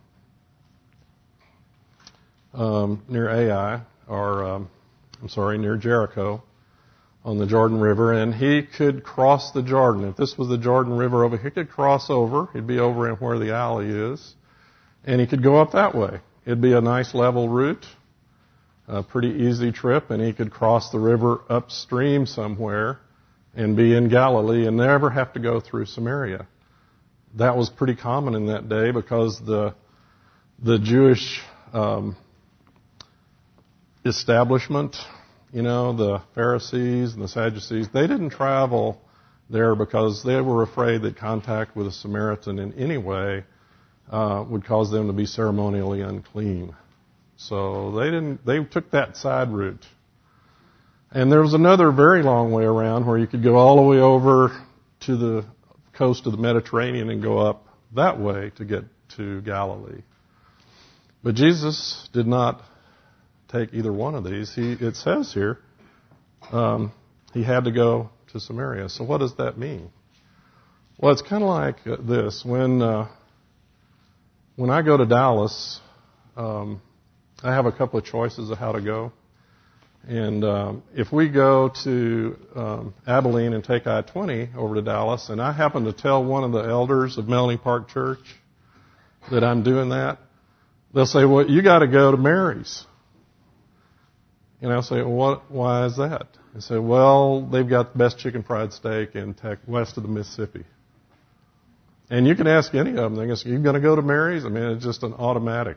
um, 2.56 3.03
near 3.08 3.29
Ai, 3.29 3.84
or, 4.08 4.43
um, 4.45 4.69
I'm 5.21 5.29
sorry, 5.29 5.60
near 5.60 5.77
Jericho 5.77 6.41
on 7.26 7.38
the 7.38 7.46
Jordan 7.46 7.80
River, 7.80 8.12
and 8.12 8.34
he 8.34 8.64
could 8.64 9.04
cross 9.04 9.52
the 9.52 9.62
Jordan. 9.62 10.06
If 10.06 10.18
this 10.18 10.38
was 10.38 10.50
the 10.50 10.58
Jordan 10.58 10.98
River 10.98 11.24
over, 11.24 11.38
he 11.38 11.50
could 11.50 11.70
cross 11.70 12.10
over. 12.10 12.50
He'd 12.54 12.68
be 12.68 12.80
over 12.80 13.10
in 13.10 13.16
where 13.16 13.40
the 13.40 13.54
alley 13.54 13.88
is, 13.88 14.36
and 15.06 15.22
he 15.22 15.28
could 15.28 15.42
go 15.42 15.62
up 15.62 15.72
that 15.72 15.96
way. 15.96 16.20
It'd 16.46 16.62
be 16.62 16.74
a 16.74 16.82
nice 16.82 17.14
level 17.14 17.48
route, 17.48 17.86
a 18.88 19.04
pretty 19.04 19.46
easy 19.46 19.72
trip, 19.72 20.10
and 20.10 20.22
he 20.22 20.34
could 20.34 20.52
cross 20.52 20.92
the 20.92 21.00
river 21.00 21.42
upstream 21.50 22.26
somewhere 22.26 23.00
and 23.56 23.78
be 23.78 23.96
in 23.96 24.10
Galilee 24.10 24.68
and 24.68 24.76
never 24.76 25.10
have 25.10 25.34
to 25.34 25.40
go 25.40 25.62
through 25.62 25.86
Samaria. 25.86 26.48
That 27.36 27.56
was 27.56 27.70
pretty 27.70 27.96
common 27.96 28.36
in 28.36 28.48
that 28.48 28.68
day 28.68 28.92
because 28.92 29.40
the 29.40 29.76
the 30.62 30.78
Jewish 30.78 31.42
um, 31.74 32.16
establishment 34.06 34.96
you 35.54 35.62
know, 35.62 35.94
the 35.96 36.22
Pharisees 36.34 37.13
and 37.13 37.24
the 37.24 37.28
Sadducees, 37.28 37.88
they 37.94 38.08
didn't 38.08 38.32
travel 38.32 39.00
there 39.52 39.76
because 39.76 40.24
they 40.24 40.42
were 40.42 40.63
afraid 40.63 41.04
that 41.04 41.16
contact 41.16 41.76
with 41.76 41.86
a 41.86 41.92
Samaritan 41.92 42.58
in 42.58 42.74
any 42.74 42.98
way 42.98 43.44
uh, 44.10 44.44
would 44.50 44.66
cause 44.66 44.89
them 44.89 45.08
to 45.08 45.13
be 45.13 45.28
ceremonially 45.28 46.02
unclean. 46.02 46.76
So 47.38 47.92
they 47.92 48.06
didn't. 48.06 48.46
They 48.46 48.63
took 48.63 48.92
that 48.92 49.16
side 49.16 49.52
route. 49.52 49.86
And 51.12 51.32
there 51.32 51.42
was 51.42 51.54
another 51.54 51.92
very 51.92 52.24
long 52.24 52.52
way 52.52 52.63
around 52.63 53.06
where 53.06 53.20
you 53.20 53.28
could 53.28 53.44
go 53.44 53.56
all 53.56 53.76
the 53.76 53.84
way 53.84 53.98
over 53.98 54.60
to 55.02 55.16
the 55.16 55.46
coast 55.94 56.26
of 56.26 56.32
the 56.32 56.39
Mediterranean 56.39 57.12
and 57.12 57.22
go 57.22 57.38
up 57.38 57.68
that 57.96 58.20
way 58.20 58.52
to 58.56 58.66
get 58.66 58.86
to 59.18 59.42
Galilee. 59.42 60.02
But 61.24 61.36
Jesus 61.36 62.10
did 62.12 62.26
not 62.26 62.63
take 63.54 63.74
either 63.74 63.94
one 63.94 64.16
of 64.16 64.24
these. 64.24 64.54
He, 64.54 64.74
it 64.74 64.96
says 64.96 65.32
here, 65.32 65.60
um, 66.52 66.92
he 67.34 67.44
had 67.44 67.66
to 67.66 67.72
go 67.72 68.10
to 68.32 68.39
Samaria. 68.39 68.89
So 68.89 69.04
what 69.04 69.20
does 69.20 69.36
that 69.38 69.58
mean? 69.58 69.89
Well, 70.98 71.12
it's 71.12 71.22
kind 71.22 71.44
of 71.44 71.50
like 71.50 71.84
this. 72.08 72.44
When 72.46 72.82
uh, 72.82 73.08
when 74.56 74.70
I 74.70 74.82
go 74.82 74.98
to 74.98 75.06
Dallas, 75.06 75.80
um, 76.36 76.82
I 77.44 77.54
have 77.54 77.66
a 77.66 77.72
couple 77.72 78.00
of 78.00 78.06
choices 78.06 78.50
of 78.50 78.58
how 78.58 78.72
to 78.72 78.82
go. 78.82 79.12
And 80.08 80.44
um, 80.44 80.84
if 80.94 81.12
we 81.12 81.30
go 81.30 81.72
to 81.86 82.38
um, 82.56 82.94
Abilene 83.08 83.54
and 83.54 83.63
take 83.63 83.88
I-20 83.88 84.54
over 84.54 84.76
to 84.76 84.82
Dallas, 84.82 85.30
and 85.30 85.42
I 85.42 85.54
happen 85.54 85.86
to 85.86 85.94
tell 85.94 86.24
one 86.24 86.44
of 86.44 86.52
the 86.52 86.60
elders 86.60 87.18
of 87.18 87.30
Melanie 87.30 87.58
Park 87.58 87.88
Church 87.88 88.20
that 89.32 89.46
I'm 89.46 89.63
doing 89.63 89.89
that, 89.89 90.20
they'll 90.94 91.06
say, 91.06 91.24
"Well, 91.24 91.50
you 91.50 91.62
got 91.62 91.80
to 91.80 91.88
go 91.88 92.12
to 92.12 92.18
Mary's." 92.18 92.86
And 94.63 94.71
I'll 94.71 94.82
say, 94.82 95.02
well, 95.02 95.12
what, 95.12 95.52
why 95.52 95.86
is 95.86 95.97
that? 95.97 96.26
They 96.54 96.62
say, 96.62 96.78
well, 96.78 97.41
they've 97.41 97.67
got 97.67 97.91
the 97.91 97.99
best 97.99 98.17
chicken 98.17 98.43
fried 98.43 98.71
steak 98.71 99.13
in 99.13 99.34
tech, 99.34 99.60
west 99.67 99.97
of 99.97 100.04
the 100.04 100.10
Mississippi. 100.10 100.63
And 102.10 102.26
you 102.26 102.34
can 102.34 102.47
ask 102.47 102.73
any 102.73 102.91
of 102.91 102.95
them. 102.95 103.15
They 103.15 103.36
say, 103.36 103.49
you 103.49 103.60
going 103.60 103.76
to 103.76 103.82
go 103.82 103.97
to 103.97 104.02
Mary's? 104.02 104.45
I 104.45 104.47
mean, 104.47 104.63
it's 104.63 104.86
just 104.86 105.04
an 105.04 105.15
automatic. 105.15 105.76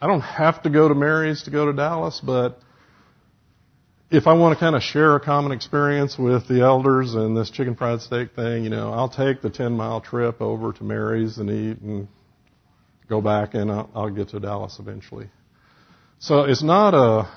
I 0.00 0.06
don't 0.06 0.20
have 0.20 0.62
to 0.62 0.70
go 0.70 0.86
to 0.86 0.94
Mary's 0.94 1.42
to 1.42 1.50
go 1.50 1.66
to 1.66 1.72
Dallas, 1.72 2.20
but 2.24 2.60
if 4.12 4.28
I 4.28 4.34
want 4.34 4.56
to 4.56 4.60
kind 4.60 4.76
of 4.76 4.82
share 4.82 5.16
a 5.16 5.20
common 5.20 5.50
experience 5.50 6.16
with 6.16 6.46
the 6.46 6.60
elders 6.60 7.14
and 7.14 7.36
this 7.36 7.50
chicken 7.50 7.74
fried 7.74 8.02
steak 8.02 8.36
thing, 8.36 8.62
you 8.62 8.70
know, 8.70 8.92
I'll 8.92 9.08
take 9.08 9.42
the 9.42 9.50
10 9.50 9.72
mile 9.72 10.00
trip 10.00 10.40
over 10.40 10.72
to 10.74 10.84
Mary's 10.84 11.38
and 11.38 11.50
eat 11.50 11.80
and 11.80 12.06
go 13.08 13.20
back 13.20 13.54
and 13.54 13.68
I'll, 13.68 13.90
I'll 13.96 14.10
get 14.10 14.28
to 14.28 14.38
Dallas 14.38 14.76
eventually. 14.78 15.28
So 16.22 16.44
it's 16.44 16.62
not 16.62 16.92
a 16.92 17.30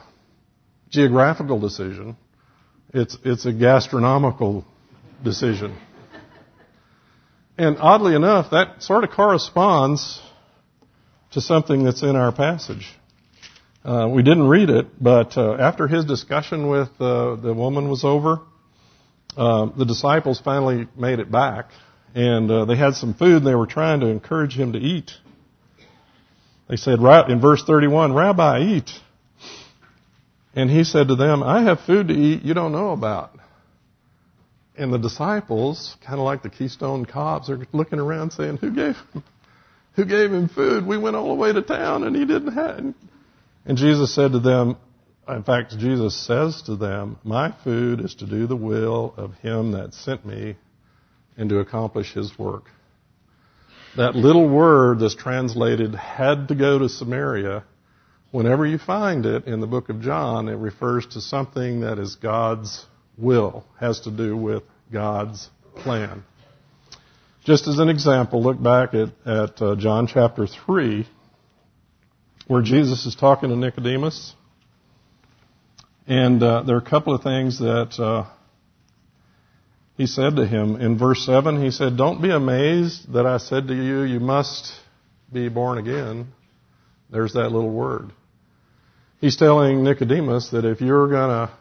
geographical 0.89 1.58
decision. 1.58 2.17
It's, 2.93 3.17
it's 3.24 3.46
a 3.46 3.54
gastronomical 3.54 4.65
decision. 5.24 5.78
And 7.58 7.78
oddly 7.78 8.13
enough, 8.13 8.52
that 8.52 8.84
sort 8.84 9.06
of 9.06 9.12
corresponds 9.12 10.22
to 11.32 11.39
something 11.39 11.86
that's 11.86 12.04
in 12.04 12.17
our 12.17 12.34
passage. 12.34 12.93
Uh, 13.86 14.10
we 14.13 14.22
didn't 14.22 14.50
read 14.50 14.69
it, 14.69 14.88
but 15.02 15.38
uh, 15.38 15.54
after 15.54 15.88
his 15.88 16.04
discussion 16.04 16.67
with 16.67 16.89
uh, 17.00 17.38
the 17.38 17.54
woman 17.54 17.89
was 17.89 18.04
over, 18.04 18.41
uh, 19.38 19.67
the 19.78 19.86
disciples 19.86 20.41
finally 20.41 20.89
made 20.98 21.19
it 21.19 21.32
back, 21.32 21.69
and 22.15 22.52
uh, 22.52 22.65
they 22.65 22.76
had 22.76 22.96
some 22.96 23.13
food, 23.13 23.38
and 23.38 23.48
they 23.48 23.56
were 23.56 23.65
trying 23.65 24.02
to 24.02 24.08
encourage 24.08 24.58
him 24.60 24.74
to 24.74 24.80
eat. 24.80 25.12
They 26.67 26.78
said 26.78 26.99
in 26.99 27.41
verse 27.41 27.63
31, 27.65 28.13
Rabbi, 28.13 28.62
eat. 28.62 28.89
And 30.56 30.69
he 30.69 30.84
said 30.84 31.08
to 31.10 31.15
them, 31.15 31.43
I 31.43 31.63
have 31.63 31.82
food 31.82 32.08
to 32.10 32.13
eat 32.13 32.43
you 32.43 32.54
don't 32.54 32.71
know 32.71 32.91
about. 32.91 33.32
And 34.76 34.93
the 34.93 34.97
disciples, 34.97 35.95
kind 36.06 36.19
of 36.19 36.26
like 36.26 36.41
the 36.41 36.49
Keystone 36.49 37.06
Cops, 37.06 37.49
are 37.49 37.60
looking 37.73 37.99
around 37.99 38.32
saying, 38.34 38.58
Who 38.58 38.71
gave 38.71 38.95
him, 38.95 39.23
who 39.95 40.06
gave 40.06 40.32
him 40.32 40.49
food? 40.49 40.86
We 40.86 40.97
went 40.97 41.15
all 41.15 41.28
the 41.28 41.36
way 41.36 41.54
to 41.54 41.62
town 41.62 42.04
and 42.04 42.15
he 42.15 42.26
didn't 42.26 42.54
have. 42.54 42.93
And 43.65 43.78
Jesus 43.78 44.13
said 44.13 44.32
to 44.32 44.39
them, 44.39 44.78
in 45.28 45.43
fact, 45.43 45.78
Jesus 45.78 46.15
says 46.15 46.62
to 46.63 46.76
them, 46.76 47.17
My 47.23 47.54
food 47.63 48.02
is 48.02 48.15
to 48.15 48.26
do 48.26 48.45
the 48.45 48.56
will 48.56 49.13
of 49.15 49.36
him 49.36 49.71
that 49.71 49.93
sent 49.93 50.26
me 50.26 50.56
and 51.38 51.49
to 51.49 51.60
accomplish 51.60 52.13
his 52.13 52.38
work. 52.38 52.65
That 53.95 54.15
little 54.15 54.49
word 54.49 54.99
that's 54.99 55.13
translated 55.13 55.93
had 55.93 56.47
to 56.47 56.56
go 56.56 56.79
to 56.79 56.89
Samaria, 56.89 57.63
whenever 58.32 58.65
you 58.65 58.79
find 58.79 59.23
it 59.27 59.45
in 59.45 59.60
the 59.62 59.67
book 59.67 59.89
of 59.89 60.01
John, 60.01 60.49
it 60.49 60.56
refers 60.56 61.06
to 61.08 61.21
something 61.21 61.82
that 61.82 61.99
is 61.99 62.15
God's 62.15 62.88
will, 63.19 63.63
has 63.79 63.99
to 64.01 64.12
do 64.12 64.36
with 64.36 64.63
God's 64.91 65.47
plan. 65.75 66.23
Just 67.45 67.67
as 67.67 67.77
an 67.77 67.89
example, 67.89 68.41
look 68.41 68.62
back 68.62 68.95
at, 68.95 69.10
at 69.27 69.62
uh, 69.62 69.75
John 69.75 70.08
chapter 70.08 70.47
3, 70.47 71.08
where 72.47 72.63
Jesus 72.63 73.06
is 73.06 73.13
talking 73.13 73.49
to 73.49 73.56
Nicodemus. 73.56 74.34
And 76.08 76.41
uh, 76.41 76.63
there 76.63 76.75
are 76.77 76.79
a 76.79 76.89
couple 76.89 77.13
of 77.13 77.21
things 77.21 77.60
that 77.60 77.99
uh, 77.99 78.25
he 79.97 80.08
said 80.08 80.36
to 80.38 80.45
him. 80.45 80.75
In 80.77 80.97
verse 80.97 81.25
7, 81.25 81.62
he 81.62 81.71
said, 81.71 81.97
Don't 81.97 82.21
be 82.21 82.32
amazed 82.32 83.13
that 83.13 83.25
I 83.25 83.38
said 83.38 83.67
to 83.67 83.75
you, 83.75 84.01
you 84.01 84.19
must 84.19 84.73
be 85.32 85.49
born 85.49 85.77
again. 85.77 86.27
There's 87.10 87.34
that 87.34 87.51
little 87.51 87.71
word. 87.71 88.12
He's 89.21 89.38
telling 89.38 89.84
Nicodemus 89.84 90.49
that 90.49 90.65
if 90.65 90.82
you're 90.82 91.08
going 91.08 91.47
to 91.47 91.53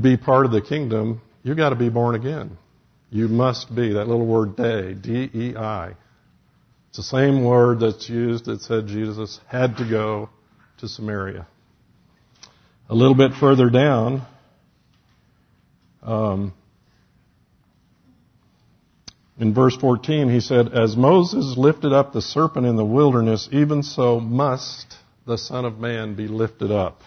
be 0.00 0.16
part 0.16 0.46
of 0.46 0.52
the 0.52 0.60
kingdom, 0.60 1.22
you've 1.42 1.56
got 1.56 1.70
to 1.70 1.76
be 1.76 1.88
born 1.88 2.14
again. 2.14 2.58
You 3.10 3.28
must 3.28 3.74
be. 3.74 3.92
That 3.92 4.08
little 4.08 4.26
word 4.26 4.56
day, 4.56 4.94
D-E-I. 4.94 5.94
It's 6.88 6.96
the 6.96 7.02
same 7.02 7.44
word 7.44 7.80
that's 7.80 8.08
used 8.08 8.46
that 8.46 8.60
said 8.62 8.88
Jesus 8.88 9.38
had 9.46 9.76
to 9.76 9.88
go 9.88 10.28
to 10.78 10.88
Samaria. 10.88 11.46
A 12.88 12.94
little 12.94 13.14
bit 13.14 13.32
further 13.38 13.70
down, 13.70 14.26
um, 16.02 16.52
in 19.38 19.52
verse 19.52 19.76
14, 19.76 20.30
he 20.30 20.40
said, 20.40 20.72
As 20.72 20.96
Moses 20.96 21.56
lifted 21.56 21.92
up 21.92 22.12
the 22.12 22.22
serpent 22.22 22.66
in 22.66 22.76
the 22.76 22.84
wilderness, 22.84 23.48
even 23.50 23.82
so 23.82 24.20
must 24.20 24.96
the 25.26 25.38
Son 25.38 25.64
of 25.64 25.78
Man 25.78 26.14
be 26.14 26.28
lifted 26.28 26.70
up, 26.70 27.00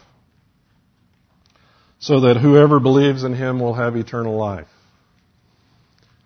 so 1.99 2.21
that 2.21 2.37
whoever 2.37 2.79
believes 2.79 3.23
in 3.23 3.33
him 3.33 3.59
will 3.59 3.73
have 3.73 3.95
eternal 3.95 4.35
life. 4.35 4.67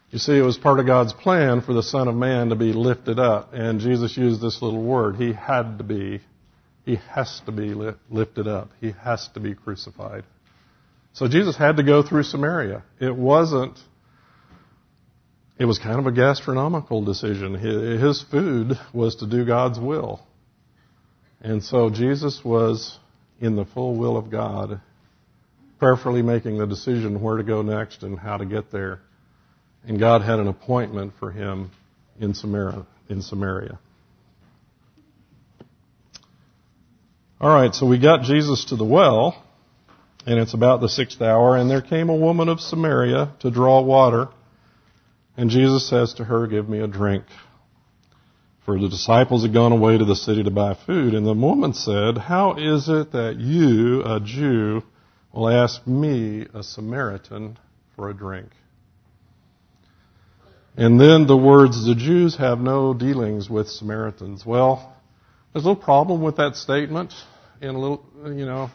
You 0.09 0.19
see, 0.19 0.37
it 0.37 0.41
was 0.41 0.57
part 0.57 0.79
of 0.79 0.85
God's 0.85 1.13
plan 1.13 1.61
for 1.61 1.73
the 1.73 1.83
Son 1.83 2.07
of 2.07 2.15
Man 2.15 2.49
to 2.49 2.55
be 2.55 2.73
lifted 2.73 3.19
up, 3.19 3.53
and 3.53 3.79
Jesus 3.79 4.17
used 4.17 4.41
this 4.41 4.61
little 4.61 4.81
word. 4.81 5.15
He 5.15 5.33
had 5.33 5.77
to 5.77 5.83
be, 5.83 6.21
he 6.83 6.95
has 6.95 7.41
to 7.45 7.51
be 7.51 7.73
lifted 8.09 8.47
up. 8.47 8.71
He 8.81 8.91
has 9.03 9.29
to 9.35 9.39
be 9.39 9.53
crucified. 9.53 10.23
So 11.13 11.27
Jesus 11.27 11.55
had 11.55 11.77
to 11.77 11.83
go 11.83 12.03
through 12.03 12.23
Samaria. 12.23 12.83
It 12.99 13.15
wasn't 13.15 13.77
it 15.62 15.65
was 15.65 15.78
kind 15.78 16.00
of 16.00 16.08
a 16.08 16.12
gastronomical 16.12 17.06
decision. 17.06 17.54
His 17.54 18.24
food 18.32 18.80
was 18.95 19.17
to 19.17 19.28
do 19.28 19.45
God's 19.45 19.80
will. 19.80 20.19
And 21.39 21.63
so 21.63 21.91
Jesus 21.91 22.43
was 22.43 22.97
in 23.39 23.56
the 23.56 23.65
full 23.65 23.95
will 23.95 24.17
of 24.17 24.32
God, 24.32 24.82
prayerfully 25.78 26.24
making 26.24 26.58
the 26.58 26.65
decision 26.65 27.21
where 27.21 27.38
to 27.38 27.43
go 27.43 27.62
next 27.62 28.02
and 28.02 28.17
how 28.17 28.38
to 28.38 28.45
get 28.47 28.71
there. 28.71 29.02
And 29.88 30.00
God 30.00 30.24
had 30.24 30.39
an 30.39 30.47
appointment 30.47 31.13
for 31.19 31.30
him 31.30 31.69
in 32.19 32.34
Samaria. 32.34 32.88
In 33.08 33.21
Samaria. 33.21 33.78
All 37.39 37.54
right, 37.54 37.71
so 37.76 37.86
we 37.86 38.00
got 38.00 38.24
Jesus 38.24 38.65
to 38.69 38.76
the 38.76 38.84
well, 38.84 39.39
and 40.26 40.39
it's 40.39 40.56
about 40.56 40.82
the 40.82 40.89
sixth 40.89 41.21
hour, 41.21 41.56
and 41.56 41.69
there 41.69 41.84
came 41.84 42.10
a 42.10 42.15
woman 42.15 42.50
of 42.50 42.60
Samaria 42.60 43.36
to 43.41 43.52
draw 43.52 43.84
water. 43.84 44.30
And 45.38 45.50
Jesus 45.50 45.88
says 45.88 46.13
to 46.15 46.26
her, 46.26 46.48
Give 46.48 46.67
me 46.67 46.80
a 46.80 46.88
drink. 46.88 47.26
For 48.65 48.80
the 48.80 48.89
disciples 48.89 49.41
had 49.41 49.54
gone 49.54 49.72
away 49.72 49.98
to 49.98 50.06
the 50.06 50.15
city 50.15 50.44
to 50.44 50.52
buy 50.52 50.76
food. 50.86 51.13
And 51.13 51.26
the 51.26 51.34
woman 51.34 51.74
said, 51.74 52.17
How 52.17 52.56
is 52.58 52.89
it 52.89 53.12
that 53.13 53.38
you, 53.39 54.04
a 54.04 54.20
Jew, 54.20 54.84
will 55.34 55.50
ask 55.50 55.86
me, 55.88 56.46
a 56.54 56.62
Samaritan, 56.62 57.58
for 57.96 58.10
a 58.10 58.13
drink? 58.13 58.50
And 60.78 61.00
then 61.00 61.28
the 61.28 61.36
words, 61.36 61.86
the 61.86 61.96
Jews 61.96 62.38
have 62.38 62.60
no 62.60 62.94
dealings 62.94 63.50
with 63.50 63.67
Samaritans. 63.67 64.46
Well, 64.46 64.96
there's 65.52 65.65
a 65.65 65.67
little 65.67 65.84
problem 65.84 66.22
with 66.22 66.38
that 66.38 66.56
statement, 66.56 67.13
and 67.62 67.76
a 67.76 67.80
little, 67.80 68.06
you 68.26 68.46
know, 68.46 68.70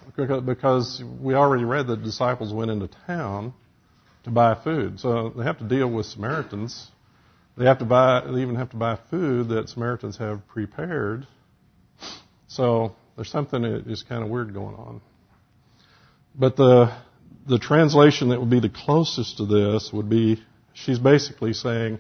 because 0.45 1.03
we 1.21 1.35
already 1.35 1.65
read 1.65 1.87
that 1.87 1.97
the 1.97 2.05
disciples 2.05 2.53
went 2.53 2.71
into 2.71 2.89
town 3.07 3.55
to 4.27 4.31
buy 4.31 4.57
food. 4.63 5.01
So 5.01 5.33
they 5.37 5.45
have 5.45 5.59
to 5.59 5.65
deal 5.65 5.89
with 5.89 6.07
Samaritans. 6.07 6.91
They 7.57 7.65
have 7.65 7.79
to 7.79 7.85
buy, 7.85 8.23
they 8.27 8.43
even 8.43 8.57
have 8.57 8.71
to 8.71 8.77
buy 8.77 8.99
food 9.09 9.49
that 9.49 9.69
Samaritans 9.69 10.19
have 10.19 10.47
prepared. 10.49 11.27
So 12.49 12.95
there's 13.15 13.31
something 13.31 13.63
that 13.63 13.87
is 13.87 14.03
kind 14.03 14.23
of 14.23 14.29
weird 14.29 14.53
going 14.53 14.75
on. 14.75 15.01
But 16.35 16.57
the, 16.57 16.95
the 17.49 17.59
translation 17.59 18.29
that 18.29 18.41
would 18.41 18.51
be 18.51 18.61
the 18.61 18.69
closest 18.69 19.39
to 19.39 19.47
this 19.47 19.91
would 19.93 20.11
be, 20.11 20.43
she's 20.75 20.99
basically 20.99 21.55
saying, 21.55 21.99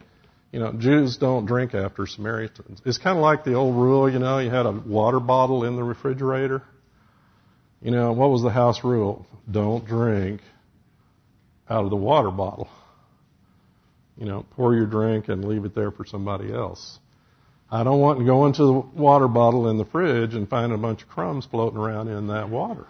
you 0.52 0.58
know, 0.58 0.72
Jews 0.72 1.16
don't 1.16 1.46
drink 1.46 1.74
after 1.74 2.06
Samaritans. 2.06 2.82
It's 2.84 2.98
kind 2.98 3.16
of 3.16 3.22
like 3.22 3.44
the 3.44 3.54
old 3.54 3.76
rule, 3.76 4.10
you 4.10 4.18
know, 4.18 4.38
you 4.38 4.50
had 4.50 4.66
a 4.66 4.72
water 4.72 5.20
bottle 5.20 5.64
in 5.64 5.76
the 5.76 5.84
refrigerator. 5.84 6.62
You 7.80 7.92
know, 7.92 8.12
what 8.12 8.30
was 8.30 8.42
the 8.42 8.50
house 8.50 8.82
rule? 8.82 9.26
Don't 9.50 9.86
drink 9.86 10.40
out 11.68 11.85
of 11.85 11.90
the 11.90 11.96
water 11.96 12.31
bottle. 12.31 12.68
You 14.16 14.26
know, 14.26 14.46
pour 14.52 14.74
your 14.74 14.87
drink 14.87 15.29
and 15.29 15.44
leave 15.44 15.64
it 15.64 15.74
there 15.74 15.90
for 15.90 16.07
somebody 16.07 16.52
else. 16.52 16.98
I 17.70 17.83
don't 17.83 18.00
want 18.00 18.20
to 18.20 18.24
go 18.24 18.46
into 18.46 18.62
the 18.62 18.72
water 18.72 19.29
bottle 19.29 19.68
in 19.68 19.76
the 19.76 19.85
fridge 19.85 20.35
and 20.35 20.48
find 20.48 20.72
a 20.72 20.79
bunch 20.79 21.02
of 21.02 21.09
crumbs 21.09 21.46
floating 21.46 21.79
around 21.79 22.09
in 22.09 22.29
that 22.29 22.48
water. 22.48 22.87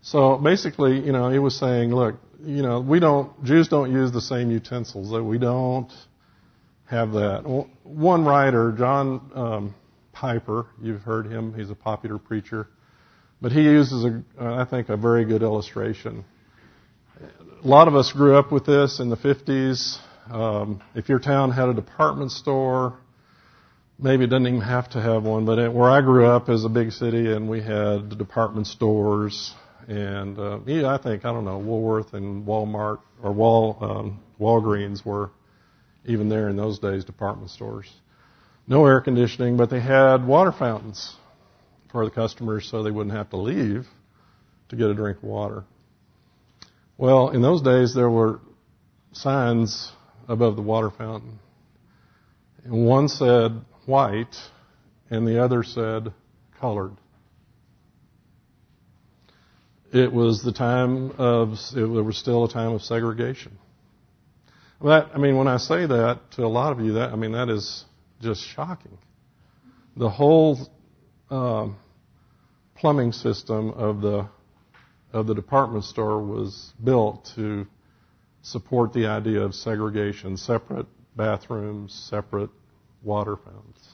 So 0.00 0.36
basically, 0.36 0.98
you 0.98 1.12
know, 1.12 1.30
he 1.30 1.38
was 1.38 1.56
saying, 1.56 1.94
look, 1.94 2.16
you 2.42 2.62
know, 2.62 2.80
we 2.80 2.98
don't, 2.98 3.44
Jews 3.44 3.68
don't 3.68 3.92
use 3.92 4.10
the 4.10 4.20
same 4.20 4.50
utensils. 4.50 5.10
That 5.10 5.22
we 5.22 5.38
don't 5.38 5.92
have 6.86 7.12
that. 7.12 7.66
One 7.84 8.24
writer, 8.24 8.72
John 8.72 9.30
um, 9.34 9.74
Piper, 10.12 10.66
you've 10.82 11.02
heard 11.02 11.26
him. 11.26 11.54
He's 11.54 11.70
a 11.70 11.74
popular 11.74 12.18
preacher, 12.18 12.68
but 13.40 13.52
he 13.52 13.62
uses, 13.62 14.04
a, 14.04 14.22
I 14.40 14.64
think, 14.64 14.88
a 14.88 14.96
very 14.96 15.24
good 15.24 15.42
illustration 15.42 16.24
a 17.64 17.68
lot 17.68 17.86
of 17.86 17.94
us 17.94 18.10
grew 18.10 18.36
up 18.36 18.50
with 18.50 18.66
this 18.66 18.98
in 18.98 19.08
the 19.08 19.16
50s. 19.16 19.98
Um, 20.28 20.82
if 20.96 21.08
your 21.08 21.20
town 21.20 21.52
had 21.52 21.68
a 21.68 21.74
department 21.74 22.32
store, 22.32 22.98
maybe 24.00 24.24
it 24.24 24.28
doesn't 24.28 24.48
even 24.48 24.60
have 24.60 24.90
to 24.90 25.00
have 25.00 25.22
one, 25.22 25.44
but 25.44 25.60
it, 25.60 25.72
where 25.72 25.88
I 25.88 26.00
grew 26.00 26.26
up 26.26 26.48
is 26.48 26.64
a 26.64 26.68
big 26.68 26.90
city 26.90 27.32
and 27.32 27.48
we 27.48 27.62
had 27.62 28.18
department 28.18 28.66
stores 28.66 29.54
and, 29.86 30.38
uh, 30.38 30.58
yeah, 30.66 30.92
I 30.92 30.98
think, 30.98 31.24
I 31.24 31.32
don't 31.32 31.44
know, 31.44 31.58
Woolworth 31.58 32.14
and 32.14 32.44
Walmart 32.46 32.98
or 33.22 33.32
Wal, 33.32 33.78
um, 33.80 34.20
Walgreens 34.40 35.04
were 35.04 35.30
even 36.04 36.28
there 36.28 36.48
in 36.48 36.56
those 36.56 36.80
days, 36.80 37.04
department 37.04 37.50
stores. 37.50 37.88
No 38.66 38.86
air 38.86 39.00
conditioning, 39.00 39.56
but 39.56 39.70
they 39.70 39.80
had 39.80 40.26
water 40.26 40.52
fountains 40.52 41.14
for 41.92 42.04
the 42.04 42.10
customers 42.10 42.68
so 42.68 42.82
they 42.82 42.90
wouldn't 42.90 43.14
have 43.14 43.30
to 43.30 43.36
leave 43.36 43.86
to 44.70 44.76
get 44.76 44.88
a 44.88 44.94
drink 44.94 45.18
of 45.18 45.24
water. 45.24 45.64
Well, 46.98 47.30
in 47.30 47.42
those 47.42 47.62
days, 47.62 47.94
there 47.94 48.10
were 48.10 48.40
signs 49.12 49.92
above 50.28 50.56
the 50.56 50.62
water 50.62 50.90
fountain. 50.90 51.38
And 52.64 52.86
one 52.86 53.08
said 53.08 53.60
white, 53.86 54.36
and 55.10 55.26
the 55.26 55.42
other 55.42 55.62
said 55.62 56.12
colored. 56.60 56.92
It 59.92 60.12
was 60.12 60.42
the 60.42 60.52
time 60.52 61.10
of, 61.18 61.58
it 61.76 61.84
was 61.84 62.16
still 62.16 62.44
a 62.44 62.48
time 62.48 62.72
of 62.72 62.82
segregation. 62.82 63.58
That, 64.82 65.10
I 65.14 65.18
mean, 65.18 65.36
when 65.36 65.48
I 65.48 65.58
say 65.58 65.86
that 65.86 66.20
to 66.32 66.44
a 66.44 66.48
lot 66.48 66.72
of 66.72 66.80
you, 66.80 66.94
that, 66.94 67.12
I 67.12 67.16
mean, 67.16 67.32
that 67.32 67.48
is 67.48 67.84
just 68.20 68.42
shocking. 68.42 68.98
The 69.96 70.08
whole 70.08 70.58
uh, 71.30 71.68
plumbing 72.74 73.12
system 73.12 73.70
of 73.70 74.00
the 74.00 74.28
of 75.12 75.26
the 75.26 75.34
department 75.34 75.84
store 75.84 76.22
was 76.22 76.72
built 76.82 77.30
to 77.36 77.66
support 78.42 78.92
the 78.92 79.06
idea 79.06 79.40
of 79.42 79.54
segregation, 79.54 80.36
separate 80.36 80.86
bathrooms, 81.16 81.92
separate 82.10 82.50
water 83.02 83.36
fountains. 83.36 83.88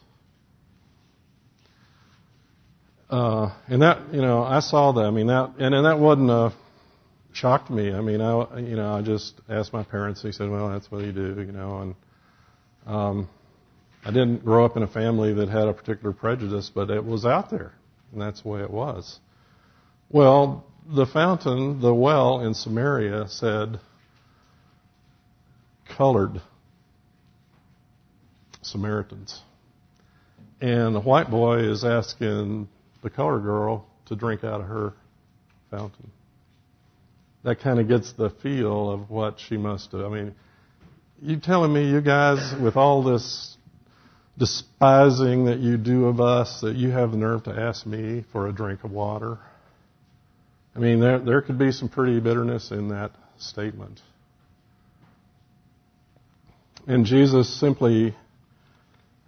Uh, 3.10 3.54
and 3.68 3.82
that, 3.82 4.12
you 4.12 4.20
know, 4.20 4.42
I 4.42 4.60
saw 4.60 4.92
that. 4.92 5.04
I 5.04 5.10
mean, 5.10 5.28
that, 5.28 5.54
and, 5.58 5.74
and 5.74 5.86
that 5.86 5.98
wasn't 5.98 6.30
a 6.30 6.52
shock 7.32 7.66
to 7.66 7.72
me. 7.72 7.92
I 7.92 8.00
mean, 8.00 8.20
I, 8.20 8.58
you 8.58 8.76
know, 8.76 8.92
I 8.92 9.02
just 9.02 9.34
asked 9.48 9.72
my 9.72 9.82
parents. 9.82 10.22
They 10.22 10.32
said, 10.32 10.50
"Well, 10.50 10.68
that's 10.68 10.90
what 10.90 11.04
you 11.04 11.12
do," 11.12 11.34
you 11.38 11.52
know, 11.52 11.78
and 11.78 11.94
um, 12.86 13.28
I 14.04 14.10
didn't 14.10 14.44
grow 14.44 14.64
up 14.64 14.76
in 14.76 14.82
a 14.82 14.88
family 14.88 15.32
that 15.34 15.48
had 15.48 15.68
a 15.68 15.72
particular 15.72 16.12
prejudice, 16.12 16.70
but 16.74 16.90
it 16.90 17.04
was 17.04 17.24
out 17.24 17.50
there. 17.50 17.72
And 18.12 18.20
that's 18.20 18.42
the 18.42 18.48
way 18.48 18.60
it 18.60 18.70
was. 18.70 19.18
Well, 20.10 20.64
the 20.88 21.06
fountain, 21.06 21.80
the 21.80 21.94
well 21.94 22.40
in 22.40 22.54
Samaria 22.54 23.28
said 23.28 23.78
colored 25.96 26.40
Samaritans. 28.62 29.40
And 30.60 30.94
the 30.94 31.00
white 31.00 31.30
boy 31.30 31.58
is 31.58 31.84
asking 31.84 32.68
the 33.02 33.10
colored 33.10 33.42
girl 33.42 33.86
to 34.06 34.16
drink 34.16 34.44
out 34.44 34.60
of 34.60 34.66
her 34.66 34.94
fountain. 35.70 36.10
That 37.44 37.60
kind 37.60 37.78
of 37.78 37.88
gets 37.88 38.12
the 38.12 38.30
feel 38.30 38.90
of 38.90 39.10
what 39.10 39.38
she 39.38 39.56
must 39.56 39.92
have. 39.92 40.00
I 40.00 40.08
mean, 40.08 40.34
you 41.20 41.38
telling 41.38 41.72
me, 41.72 41.88
you 41.88 42.00
guys, 42.00 42.54
with 42.60 42.76
all 42.76 43.02
this 43.02 43.56
despising 44.38 45.46
that 45.46 45.58
you 45.58 45.76
do 45.76 46.06
of 46.06 46.20
us, 46.20 46.60
that 46.62 46.76
you 46.76 46.90
have 46.90 47.12
the 47.12 47.16
nerve 47.16 47.44
to 47.44 47.50
ask 47.50 47.86
me 47.86 48.24
for 48.32 48.48
a 48.48 48.52
drink 48.52 48.84
of 48.84 48.90
water? 48.90 49.38
I 50.78 50.80
mean, 50.80 51.00
there, 51.00 51.18
there 51.18 51.42
could 51.42 51.58
be 51.58 51.72
some 51.72 51.88
pretty 51.88 52.20
bitterness 52.20 52.70
in 52.70 52.90
that 52.90 53.10
statement. 53.38 54.00
And 56.86 57.04
Jesus 57.04 57.52
simply 57.58 58.14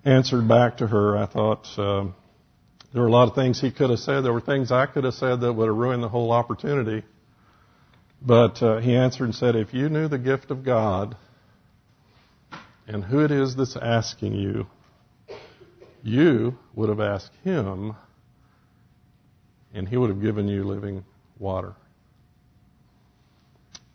answered 0.04 0.46
back 0.46 0.76
to 0.76 0.86
her. 0.86 1.18
I 1.18 1.26
thought 1.26 1.66
um, 1.76 2.14
there 2.92 3.02
were 3.02 3.08
a 3.08 3.10
lot 3.10 3.26
of 3.26 3.34
things 3.34 3.60
he 3.60 3.72
could 3.72 3.90
have 3.90 3.98
said. 3.98 4.20
There 4.20 4.32
were 4.32 4.40
things 4.40 4.70
I 4.70 4.86
could 4.86 5.02
have 5.02 5.14
said 5.14 5.40
that 5.40 5.52
would 5.52 5.66
have 5.66 5.76
ruined 5.76 6.04
the 6.04 6.08
whole 6.08 6.30
opportunity. 6.30 7.02
But 8.22 8.62
uh, 8.62 8.78
he 8.78 8.94
answered 8.94 9.24
and 9.24 9.34
said, 9.34 9.56
If 9.56 9.74
you 9.74 9.88
knew 9.88 10.06
the 10.06 10.18
gift 10.18 10.52
of 10.52 10.64
God 10.64 11.16
and 12.86 13.02
who 13.02 13.24
it 13.24 13.32
is 13.32 13.56
that's 13.56 13.76
asking 13.76 14.34
you, 14.34 14.68
you 16.04 16.56
would 16.76 16.90
have 16.90 17.00
asked 17.00 17.32
him, 17.42 17.96
and 19.74 19.88
he 19.88 19.96
would 19.96 20.10
have 20.10 20.22
given 20.22 20.46
you 20.46 20.62
living 20.62 21.04
water. 21.40 21.74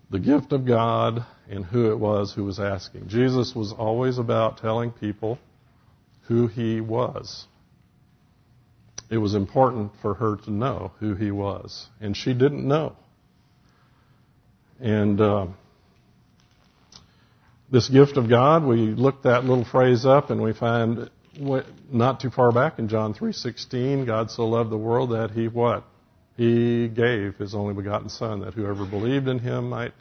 The 0.09 0.19
gift 0.19 0.51
of 0.51 0.65
God 0.65 1.25
and 1.49 1.63
who 1.65 1.91
it 1.91 1.99
was 1.99 2.33
who 2.33 2.43
was 2.43 2.59
asking. 2.59 3.07
Jesus 3.07 3.53
was 3.55 3.71
always 3.71 4.17
about 4.17 4.57
telling 4.57 4.91
people 4.91 5.39
who 6.27 6.47
he 6.47 6.81
was. 6.81 7.45
It 9.09 9.17
was 9.17 9.35
important 9.35 9.91
for 10.01 10.15
her 10.15 10.37
to 10.45 10.51
know 10.51 10.91
who 10.99 11.13
he 11.13 11.31
was, 11.31 11.87
and 12.01 12.17
she 12.17 12.33
didn't 12.33 12.67
know. 12.67 12.95
And 14.79 15.21
uh, 15.21 15.47
this 17.71 17.87
gift 17.87 18.17
of 18.17 18.27
God, 18.27 18.63
we 18.63 18.77
looked 18.77 19.23
that 19.23 19.45
little 19.45 19.65
phrase 19.65 20.05
up, 20.05 20.31
and 20.31 20.41
we 20.41 20.53
find 20.53 21.09
not 21.91 22.19
too 22.19 22.29
far 22.29 22.51
back 22.51 22.79
in 22.79 22.87
John 22.87 23.13
3:16, 23.13 24.05
God 24.05 24.31
so 24.31 24.47
loved 24.47 24.71
the 24.71 24.77
world 24.77 25.11
that 25.11 25.31
he 25.31 25.47
what? 25.47 25.83
He 26.37 26.87
gave 26.87 27.35
his 27.37 27.55
only 27.55 27.73
begotten 27.73 28.09
Son, 28.09 28.41
that 28.41 28.53
whoever 28.53 28.85
believed 28.85 29.27
in 29.27 29.39
him 29.39 29.69
might 29.69 29.93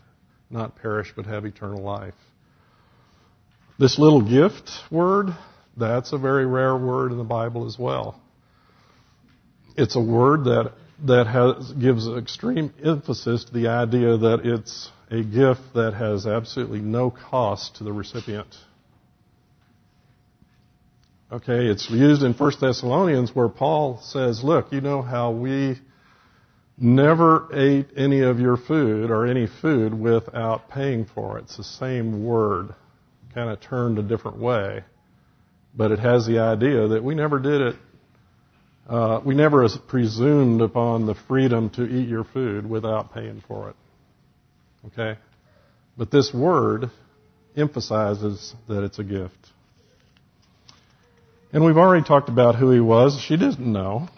not 0.50 0.76
perish 0.76 1.12
but 1.14 1.26
have 1.26 1.44
eternal 1.44 1.82
life. 1.82 2.14
This 3.78 3.98
little 3.98 4.22
gift 4.22 4.70
word, 4.90 5.28
that's 5.76 6.12
a 6.12 6.18
very 6.18 6.46
rare 6.46 6.76
word 6.76 7.12
in 7.12 7.18
the 7.18 7.24
Bible 7.24 7.66
as 7.66 7.78
well. 7.78 8.20
It's 9.76 9.96
a 9.96 10.00
word 10.00 10.44
that 10.44 10.72
that 11.06 11.26
has, 11.26 11.72
gives 11.72 12.08
extreme 12.08 12.72
emphasis 12.82 13.44
to 13.44 13.52
the 13.52 13.68
idea 13.68 14.16
that 14.16 14.40
it's 14.44 14.90
a 15.10 15.22
gift 15.22 15.74
that 15.74 15.94
has 15.94 16.26
absolutely 16.26 16.80
no 16.80 17.10
cost 17.10 17.76
to 17.76 17.84
the 17.84 17.92
recipient. 17.92 18.54
Okay, 21.32 21.66
it's 21.66 21.90
used 21.90 22.22
in 22.22 22.32
1 22.32 22.52
Thessalonians 22.60 23.34
where 23.34 23.48
Paul 23.48 24.00
says, 24.02 24.44
look, 24.44 24.72
you 24.72 24.80
know 24.80 25.02
how 25.02 25.32
we 25.32 25.76
never 26.76 27.48
ate 27.52 27.88
any 27.96 28.20
of 28.20 28.40
your 28.40 28.56
food 28.56 29.10
or 29.10 29.26
any 29.26 29.46
food 29.46 29.94
without 29.94 30.68
paying 30.70 31.04
for 31.06 31.38
it. 31.38 31.42
It's 31.42 31.56
the 31.56 31.64
same 31.64 32.24
word, 32.24 32.74
kind 33.32 33.50
of 33.50 33.60
turned 33.60 33.98
a 33.98 34.02
different 34.02 34.38
way. 34.38 34.84
But 35.76 35.92
it 35.92 35.98
has 35.98 36.26
the 36.26 36.38
idea 36.38 36.88
that 36.88 37.02
we 37.02 37.14
never 37.14 37.38
did 37.38 37.60
it, 37.60 37.76
uh, 38.88 39.20
we 39.24 39.34
never 39.34 39.66
presumed 39.88 40.60
upon 40.60 41.06
the 41.06 41.14
freedom 41.14 41.70
to 41.70 41.84
eat 41.84 42.08
your 42.08 42.24
food 42.24 42.68
without 42.68 43.14
paying 43.14 43.42
for 43.46 43.70
it. 43.70 43.76
Okay? 44.86 45.18
But 45.96 46.10
this 46.10 46.32
word 46.34 46.90
emphasizes 47.56 48.54
that 48.68 48.84
it's 48.84 48.98
a 48.98 49.04
gift. 49.04 49.38
And 51.52 51.64
we've 51.64 51.76
already 51.76 52.04
talked 52.04 52.28
about 52.28 52.56
who 52.56 52.72
he 52.72 52.80
was. 52.80 53.18
She 53.20 53.36
didn't 53.36 53.60
know. 53.60 54.08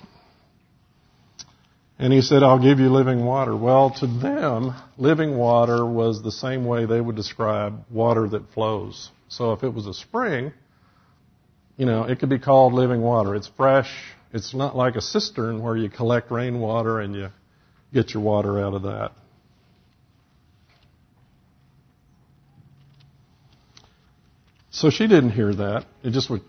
And 1.99 2.13
he 2.13 2.21
said, 2.21 2.43
I'll 2.43 2.63
give 2.63 2.79
you 2.79 2.91
living 2.91 3.25
water. 3.25 3.57
Well, 3.57 3.91
to 4.01 4.07
them, 4.07 4.75
living 4.99 5.37
water 5.37 5.85
was 5.87 6.23
the 6.23 6.33
same 6.33 6.67
way 6.67 6.85
they 6.85 7.01
would 7.01 7.17
describe 7.17 7.85
water 7.91 8.29
that 8.29 8.51
flows. 8.53 9.11
So 9.29 9.53
if 9.53 9.63
it 9.63 9.73
was 9.73 9.87
a 9.87 9.95
spring, 9.95 10.53
you 11.77 11.87
know, 11.87 12.05
it 12.05 12.19
could 12.19 12.29
be 12.29 12.39
called 12.39 12.75
living 12.75 13.01
water. 13.01 13.35
It's 13.35 13.49
fresh. 13.49 13.91
It's 14.33 14.55
not 14.55 14.77
like 14.77 14.97
a 14.97 15.01
cistern 15.01 15.63
where 15.63 15.77
you 15.77 15.89
collect 15.89 16.31
rainwater 16.31 17.01
and 17.01 17.15
you 17.15 17.29
get 17.95 18.13
your 18.13 18.23
water 18.23 18.63
out 18.63 18.75
of 18.75 18.83
that. 18.83 19.13
So 24.71 24.91
she 24.91 25.07
didn't 25.07 25.31
hear 25.31 25.55
that. 25.55 25.87
It 26.03 26.11
just 26.11 26.29
went, 26.29 26.43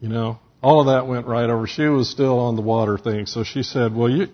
you 0.00 0.08
know, 0.08 0.40
all 0.60 0.80
of 0.80 0.86
that 0.86 1.06
went 1.06 1.26
right 1.26 1.48
over. 1.48 1.68
She 1.68 1.84
was 1.84 2.10
still 2.10 2.40
on 2.40 2.56
the 2.56 2.62
water 2.62 2.98
thing. 2.98 3.26
So 3.26 3.44
she 3.44 3.62
said, 3.62 3.94
well, 3.94 4.10
you, 4.10 4.26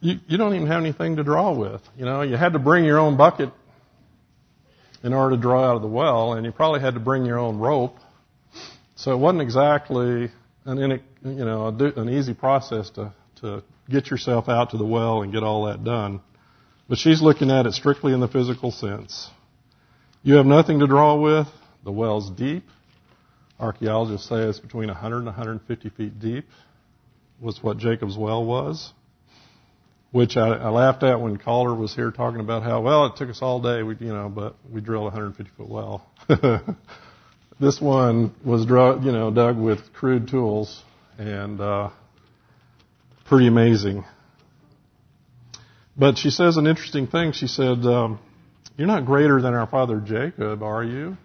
you, 0.00 0.20
you 0.26 0.38
don't 0.38 0.54
even 0.54 0.66
have 0.68 0.80
anything 0.80 1.16
to 1.16 1.24
draw 1.24 1.52
with. 1.52 1.82
You 1.96 2.04
know, 2.04 2.22
you 2.22 2.36
had 2.36 2.52
to 2.52 2.58
bring 2.58 2.84
your 2.84 2.98
own 2.98 3.16
bucket 3.16 3.50
in 5.02 5.12
order 5.12 5.36
to 5.36 5.40
draw 5.40 5.70
out 5.70 5.76
of 5.76 5.82
the 5.82 5.88
well, 5.88 6.34
and 6.34 6.44
you 6.44 6.52
probably 6.52 6.80
had 6.80 6.94
to 6.94 7.00
bring 7.00 7.24
your 7.24 7.38
own 7.38 7.58
rope. 7.58 7.96
So 8.96 9.12
it 9.12 9.16
wasn't 9.16 9.42
exactly 9.42 10.30
an, 10.64 11.02
you 11.24 11.44
know, 11.44 11.68
an 11.68 12.08
easy 12.08 12.34
process 12.34 12.90
to, 12.90 13.12
to 13.40 13.62
get 13.88 14.10
yourself 14.10 14.48
out 14.48 14.70
to 14.70 14.76
the 14.76 14.84
well 14.84 15.22
and 15.22 15.32
get 15.32 15.42
all 15.42 15.66
that 15.66 15.84
done. 15.84 16.20
But 16.88 16.98
she's 16.98 17.22
looking 17.22 17.50
at 17.50 17.66
it 17.66 17.74
strictly 17.74 18.12
in 18.12 18.20
the 18.20 18.28
physical 18.28 18.70
sense. 18.70 19.28
You 20.22 20.34
have 20.34 20.46
nothing 20.46 20.80
to 20.80 20.86
draw 20.86 21.16
with. 21.16 21.46
The 21.84 21.92
well's 21.92 22.30
deep. 22.30 22.64
Archaeologists 23.60 24.28
say 24.28 24.42
it's 24.42 24.58
between 24.58 24.88
100 24.88 25.18
and 25.18 25.26
150 25.26 25.90
feet 25.90 26.18
deep, 26.18 26.46
was 27.40 27.62
what 27.62 27.78
Jacob's 27.78 28.16
well 28.16 28.44
was 28.44 28.92
which 30.10 30.36
I, 30.36 30.48
I 30.48 30.68
laughed 30.70 31.02
at 31.02 31.20
when 31.20 31.36
Calder 31.36 31.74
was 31.74 31.94
here 31.94 32.10
talking 32.10 32.40
about 32.40 32.62
how 32.62 32.80
well 32.80 33.06
it 33.06 33.16
took 33.16 33.28
us 33.28 33.40
all 33.42 33.60
day, 33.60 33.82
we, 33.82 33.96
you 34.00 34.12
know, 34.12 34.28
but 34.28 34.56
we 34.72 34.80
drilled 34.80 35.02
a 35.02 35.16
150 35.16 35.52
foot 35.56 35.68
well. 35.68 36.06
this 37.60 37.80
one 37.80 38.34
was 38.44 38.64
dug, 38.64 39.04
you 39.04 39.12
know, 39.12 39.30
dug 39.30 39.58
with 39.58 39.92
crude 39.92 40.28
tools 40.28 40.82
and 41.18 41.60
uh, 41.60 41.90
pretty 43.26 43.48
amazing. 43.48 44.04
But 45.96 46.16
she 46.16 46.30
says 46.30 46.56
an 46.56 46.66
interesting 46.66 47.08
thing. 47.08 47.32
She 47.32 47.48
said, 47.48 47.84
um, 47.84 48.20
"You're 48.76 48.86
not 48.86 49.04
greater 49.04 49.42
than 49.42 49.52
our 49.52 49.66
father 49.66 49.98
Jacob, 49.98 50.62
are 50.62 50.84
you?" 50.84 51.16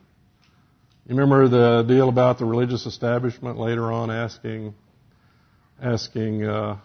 You 1.06 1.15
remember 1.15 1.48
the 1.48 1.84
deal 1.88 2.10
about 2.10 2.39
the 2.39 2.46
religious 2.46 2.88
establishment 2.88 3.60
later 3.60 3.91
on 3.91 4.10
asking, 4.10 4.74
asking. 5.80 6.43
Uh, 6.43 6.78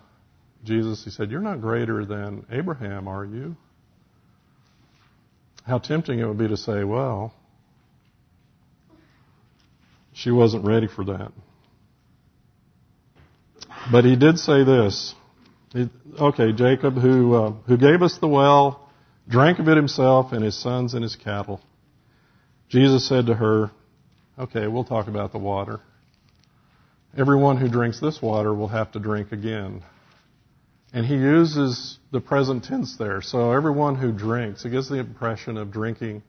Jesus, 0.64 1.04
he 1.04 1.10
said, 1.10 1.30
You're 1.30 1.40
not 1.40 1.60
greater 1.60 2.04
than 2.04 2.44
Abraham, 2.50 3.08
are 3.08 3.24
you? 3.24 3.56
How 5.64 5.78
tempting 5.78 6.18
it 6.18 6.26
would 6.26 6.38
be 6.38 6.48
to 6.48 6.56
say, 6.56 6.84
Well, 6.84 7.32
she 10.12 10.30
wasn't 10.30 10.64
ready 10.64 10.88
for 10.88 11.04
that. 11.04 11.32
But 13.92 14.04
he 14.04 14.16
did 14.16 14.38
say 14.38 14.64
this. 14.64 15.14
okay, 16.20 16.52
Jacob, 16.52 16.94
who, 16.94 17.34
uh, 17.34 17.50
who 17.66 17.76
gave 17.76 18.02
us 18.02 18.18
the 18.18 18.26
well, 18.26 18.90
drank 19.28 19.58
of 19.58 19.68
it 19.68 19.76
himself 19.76 20.32
and 20.32 20.44
his 20.44 20.60
sons 20.60 20.94
and 20.94 21.02
his 21.02 21.16
cattle. 21.16 21.60
Jesus 22.68 23.08
said 23.08 23.26
to 23.26 23.34
her, 23.34 23.70
Okay, 24.38 24.66
we'll 24.66 24.84
talk 24.84 25.08
about 25.08 25.32
the 25.32 25.38
water. 25.38 25.80
Everyone 27.16 27.56
who 27.56 27.68
drinks 27.68 28.00
this 28.00 28.20
water 28.20 28.54
will 28.54 28.68
have 28.68 28.92
to 28.92 28.98
drink 28.98 29.32
again. 29.32 29.82
And 30.92 31.04
he 31.04 31.14
uses 31.14 31.98
the 32.12 32.20
present 32.20 32.64
tense 32.64 32.96
there. 32.96 33.20
So 33.20 33.52
everyone 33.52 33.96
who 33.96 34.10
drinks, 34.10 34.64
it 34.64 34.70
gives 34.70 34.88
the 34.88 34.98
impression 34.98 35.56
of 35.56 35.70
drinking 35.70 36.22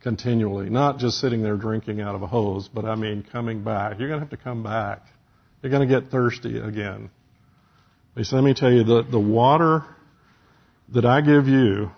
continually, 0.00 0.70
not 0.70 0.98
just 0.98 1.18
sitting 1.18 1.42
there 1.42 1.56
drinking 1.56 2.00
out 2.00 2.14
of 2.14 2.22
a 2.22 2.26
hose, 2.26 2.68
but 2.68 2.84
I 2.84 2.94
mean 2.94 3.26
coming 3.30 3.64
back. 3.64 3.98
You're 3.98 4.08
going 4.08 4.20
to 4.20 4.24
have 4.26 4.30
to 4.30 4.42
come 4.42 4.62
back. 4.62 5.02
You're 5.62 5.70
going 5.70 5.86
to 5.86 6.00
get 6.00 6.10
thirsty 6.10 6.58
again. 6.58 7.10
He 8.14 8.24
said, 8.24 8.36
let 8.36 8.44
me 8.44 8.54
tell 8.54 8.72
you, 8.72 8.84
the, 8.84 9.02
the 9.02 9.20
water 9.20 9.84
that 10.90 11.04
I 11.04 11.20
give 11.20 11.48
you 11.48 11.90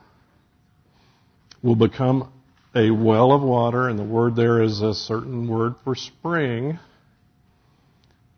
will 1.62 1.76
become 1.76 2.32
a 2.74 2.90
well 2.90 3.32
of 3.32 3.42
water, 3.42 3.88
and 3.88 3.98
the 3.98 4.04
word 4.04 4.34
there 4.36 4.62
is 4.62 4.80
a 4.80 4.94
certain 4.94 5.48
word 5.48 5.74
for 5.84 5.94
spring 5.94 6.78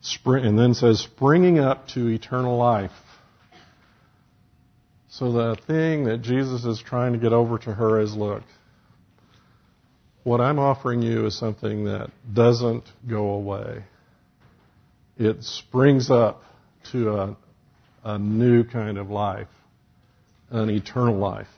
spring, 0.01 0.45
and 0.45 0.57
then 0.57 0.73
says, 0.73 0.99
springing 0.99 1.59
up 1.59 1.87
to 1.89 2.07
eternal 2.07 2.57
life. 2.57 2.91
So 5.11 5.29
the 5.33 5.57
thing 5.67 6.05
that 6.05 6.21
Jesus 6.21 6.63
is 6.63 6.81
trying 6.81 7.11
to 7.11 7.19
get 7.19 7.33
over 7.33 7.57
to 7.57 7.73
her 7.73 7.99
is, 7.99 8.15
look, 8.15 8.43
what 10.23 10.39
I'm 10.39 10.57
offering 10.57 11.01
you 11.01 11.25
is 11.25 11.37
something 11.37 11.83
that 11.83 12.11
doesn't 12.33 12.85
go 13.09 13.31
away. 13.31 13.83
It 15.17 15.43
springs 15.43 16.09
up 16.09 16.41
to 16.93 17.11
a, 17.11 17.37
a 18.05 18.19
new 18.19 18.63
kind 18.63 18.97
of 18.97 19.09
life, 19.09 19.49
an 20.49 20.69
eternal 20.69 21.17
life. 21.17 21.49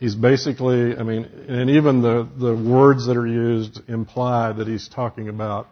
He's 0.00 0.14
basically, 0.14 0.96
I 0.96 1.02
mean, 1.02 1.24
and 1.48 1.68
even 1.68 2.00
the, 2.00 2.26
the 2.34 2.54
words 2.54 3.08
that 3.08 3.18
are 3.18 3.26
used 3.26 3.82
imply 3.90 4.52
that 4.52 4.66
he's 4.66 4.88
talking 4.88 5.28
about 5.28 5.68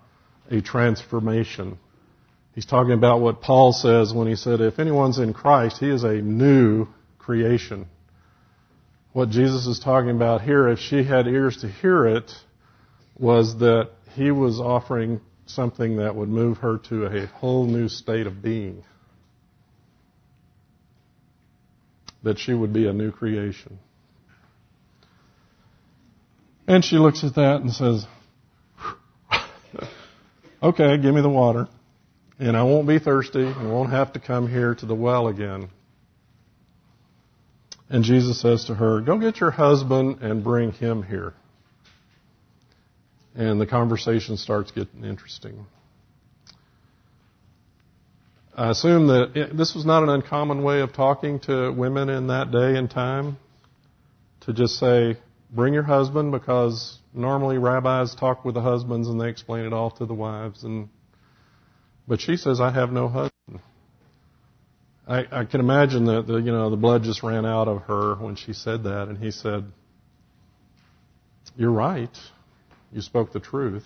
a 0.51 0.61
transformation. 0.61 1.79
He's 2.57 2.65
talking 2.65 2.95
about 2.95 3.21
what 3.21 3.43
Paul 3.43 3.75
says 3.75 4.15
when 4.15 4.27
he 4.27 4.35
said, 4.35 4.63
if 4.63 4.79
anyone's 4.79 5.19
in 5.19 5.35
Christ, 5.35 5.77
he 5.79 5.91
is 5.91 6.05
a 6.05 6.15
new 6.15 6.89
creation. 7.19 7.87
What 9.13 9.29
Jesus 9.29 9.67
is 9.67 9.79
talking 9.79 10.09
about 10.09 10.41
here, 10.41 10.67
if 10.69 10.79
she 10.79 11.05
had 11.05 11.27
ears 11.27 11.59
to 11.59 11.69
hear 11.69 12.07
it, 12.07 12.33
was 13.19 13.59
that 13.59 13.91
he 14.15 14.31
was 14.31 14.59
offering 14.59 15.21
something 15.45 15.99
that 15.99 16.17
would 16.17 16.31
move 16.31 16.57
her 16.59 16.79
to 16.89 17.05
a 17.05 17.27
whole 17.27 17.67
new 17.67 17.91
state 17.91 18.27
of 18.27 18.41
being. 18.41 18.83
That 22.23 22.39
she 22.39 22.55
would 22.55 22.73
be 22.73 22.89
a 22.89 22.93
new 22.95 23.13
creation. 23.13 23.79
And 26.67 26.83
she 26.83 26.97
looks 26.97 27.23
at 27.23 27.35
that 27.35 27.61
and 27.61 27.71
says, 27.71 28.07
Okay, 30.63 30.97
give 30.97 31.15
me 31.15 31.21
the 31.21 31.29
water. 31.29 31.69
And 32.39 32.57
I 32.57 32.63
won't 32.65 32.87
be 32.87 32.99
thirsty. 32.99 33.47
I 33.47 33.65
won't 33.65 33.91
have 33.91 34.13
to 34.13 34.21
come 34.21 34.49
here 34.49 34.75
to 34.75 34.87
the 34.87 34.95
well 34.95 35.29
again. 35.29 35.71
And 37.89 38.05
Jesus 38.05 38.41
says 38.41 38.65
to 38.67 38.75
her, 38.75 39.01
Go 39.01 39.19
get 39.19 39.41
your 39.41 39.51
husband 39.51 40.19
and 40.21 40.45
bring 40.45 40.73
him 40.73 41.03
here. 41.03 41.35
And 43.35 43.61
the 43.61 43.67
conversation 43.67 44.37
starts 44.37 44.71
getting 44.71 45.05
interesting. 45.05 45.67
I 48.55 48.71
assume 48.71 49.09
that 49.09 49.33
it, 49.37 49.57
this 49.57 49.75
was 49.75 49.85
not 49.85 50.03
an 50.03 50.09
uncommon 50.09 50.63
way 50.63 50.81
of 50.81 50.95
talking 50.95 51.41
to 51.41 51.71
women 51.71 52.09
in 52.09 52.29
that 52.29 52.51
day 52.51 52.77
and 52.77 52.91
time. 52.91 53.37
To 54.43 54.53
just 54.53 54.79
say, 54.79 55.17
bring 55.51 55.75
your 55.75 55.83
husband 55.83 56.33
because 56.33 56.99
normally 57.13 57.59
rabbis 57.59 58.15
talk 58.15 58.45
with 58.45 58.55
the 58.55 58.61
husbands 58.61 59.09
and 59.09 59.21
they 59.21 59.29
explain 59.29 59.65
it 59.65 59.73
all 59.73 59.91
to 59.91 60.07
the 60.07 60.15
wives 60.15 60.65
and 60.65 60.89
but 62.07 62.21
she 62.21 62.37
says 62.37 62.61
I 62.61 62.71
have 62.71 62.93
no 62.93 63.09
husband. 63.09 63.61
I, 65.09 65.25
I 65.31 65.45
can 65.45 65.61
imagine 65.61 66.07
that 66.07 66.27
the 66.27 66.37
you 66.39 66.53
know 66.53 66.71
the 66.71 66.77
blood 66.77 67.05
just 67.05 67.23
ran 67.23 67.47
out 67.47 67.69
of 67.69 67.83
her 67.83 68.17
when 68.17 68.37
she 68.37 68.53
said 68.53 68.85
that 68.85 69.09
and 69.09 69.19
he 69.19 69.31
said 69.31 69.65
You're 71.57 71.71
right. 71.71 72.17
You 72.93 73.03
spoke 73.03 73.33
the 73.33 73.41
truth. 73.41 73.85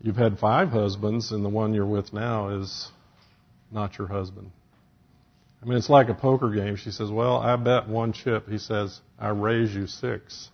You've 0.00 0.16
had 0.16 0.38
five 0.38 0.68
husbands 0.68 1.32
and 1.32 1.44
the 1.44 1.48
one 1.48 1.74
you're 1.74 1.86
with 1.86 2.12
now 2.12 2.60
is 2.60 2.88
not 3.70 3.96
your 3.98 4.08
husband. 4.08 4.50
I 5.62 5.66
mean, 5.66 5.78
it's 5.78 5.88
like 5.88 6.10
a 6.10 6.14
poker 6.14 6.50
game. 6.50 6.76
She 6.76 6.90
says, 6.90 7.10
Well, 7.10 7.38
I 7.38 7.56
bet 7.56 7.88
one 7.88 8.12
chip. 8.12 8.48
He 8.48 8.58
says, 8.58 9.00
I 9.18 9.28
raise 9.28 9.74
you 9.74 9.86
six. 9.86 10.50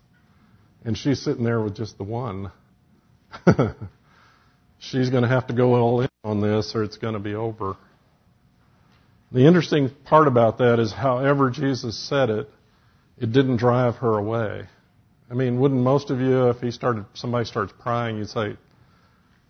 And 0.85 0.97
she's 0.97 1.21
sitting 1.21 1.45
there 1.45 1.61
with 1.61 1.75
just 1.75 1.99
the 1.99 2.05
one. 2.05 2.53
she's 4.81 5.11
going 5.11 5.23
to 5.23 5.29
have 5.29 5.47
to 5.47 5.55
go 5.55 5.75
all 5.75 6.01
in 6.01 6.09
on 6.25 6.41
this 6.41 6.75
or 6.75 6.83
it's 6.83 6.99
going 6.99 7.15
to 7.15 7.21
be 7.21 7.35
over. 7.35 7.77
The 9.31 9.47
interesting 9.47 9.91
part 10.05 10.27
about 10.27 10.59
that 10.59 10.81
is, 10.81 10.93
however 10.93 11.51
Jesus 11.51 11.97
said 11.97 12.31
it, 12.31 12.49
it 13.17 13.33
didn't 13.33 13.59
drive 13.59 13.97
her 13.97 14.19
away. 14.19 14.67
I 15.31 15.35
mean, 15.35 15.61
wouldn't 15.61 15.81
most 15.81 16.11
of 16.11 16.21
you, 16.21 16.49
if 16.49 16.59
he 16.59 16.73
started, 16.73 17.05
somebody 17.15 17.45
starts 17.45 17.73
prying, 17.79 18.17
you'd 18.17 18.31
say, 18.31 18.57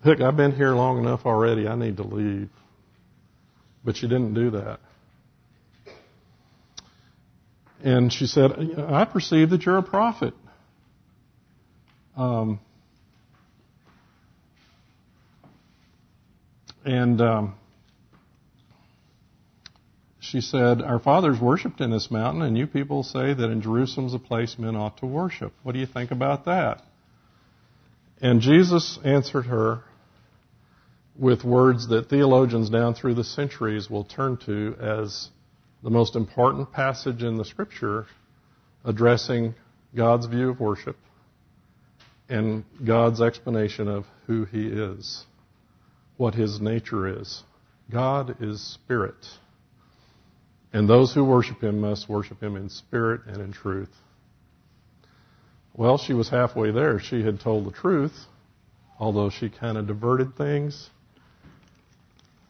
"Look, 0.05 0.21
I've 0.21 0.37
been 0.37 0.53
here 0.53 0.75
long 0.75 0.99
enough 0.99 1.25
already. 1.25 1.67
I 1.67 1.77
need 1.77 1.97
to 1.97 2.03
leave." 2.03 2.51
But 3.83 3.97
she 3.97 4.07
didn't 4.07 4.35
do 4.35 4.51
that. 4.51 4.81
And 7.83 8.13
she 8.13 8.27
said, 8.27 8.53
I 8.79 9.07
perceive 9.07 9.51
that 9.51 9.65
you're 9.65 9.79
a 9.79 9.83
prophet. 9.83 10.35
Um, 12.15 12.61
and 16.85 17.21
um, 17.21 17.55
she 20.21 20.41
said, 20.41 20.83
Our 20.83 20.99
fathers 20.99 21.41
worshipped 21.41 21.81
in 21.81 21.91
this 21.91 22.11
mountain, 22.11 22.43
and 22.43 22.57
you 22.57 22.67
people 22.67 23.03
say 23.03 23.35
that 23.35 23.51
in 23.51 23.63
Jerusalem's 23.63 24.15
a 24.15 24.19
place 24.19 24.59
men 24.59 24.77
ought 24.77 24.99
to 24.99 25.07
worship. 25.07 25.53
What 25.63 25.73
do 25.73 25.79
you 25.79 25.87
think 25.87 26.11
about 26.11 26.45
that? 26.45 26.83
And 28.21 28.41
Jesus 28.41 28.99
answered 29.05 29.47
her 29.47 29.83
with 31.19 31.43
words 31.45 31.89
that 31.89 32.09
theologians 32.09 32.71
down 32.71 32.95
through 32.95 33.15
the 33.15 33.25
centuries 33.25 33.91
will 33.91 34.05
turn 34.05 34.37
to 34.47 34.77
as 34.81 35.29
the 35.83 35.91
most 35.91 36.17
important 36.17 36.73
passage 36.73 37.23
in 37.23 37.37
the 37.37 37.45
scripture 37.45 38.07
addressing 38.85 39.55
God's 39.95 40.27
view 40.27 40.51
of 40.51 40.61
worship 40.61 40.97
and 42.29 42.65
God's 42.85 43.21
explanation 43.21 43.89
of 43.89 44.07
who 44.27 44.45
He 44.45 44.67
is, 44.67 45.25
what 46.21 46.35
His 46.35 46.61
nature 46.61 47.21
is. 47.21 47.43
God 47.91 48.37
is 48.43 48.61
spirit. 48.61 49.17
And 50.71 50.87
those 50.87 51.15
who 51.15 51.25
worship 51.25 51.63
Him 51.63 51.81
must 51.81 52.11
worship 52.11 52.43
Him 52.43 52.57
in 52.57 52.69
spirit 52.69 53.23
and 53.27 53.39
in 53.39 53.53
truth. 53.53 53.89
Well, 55.75 55.97
she 55.97 56.13
was 56.13 56.29
halfway 56.29 56.73
there. 56.73 57.01
She 57.01 57.23
had 57.23 57.41
told 57.41 57.65
the 57.65 57.71
truth, 57.71 58.13
although 58.99 59.31
she 59.31 59.49
kind 59.49 59.79
of 59.79 59.87
diverted 59.87 60.37
things. 60.37 60.91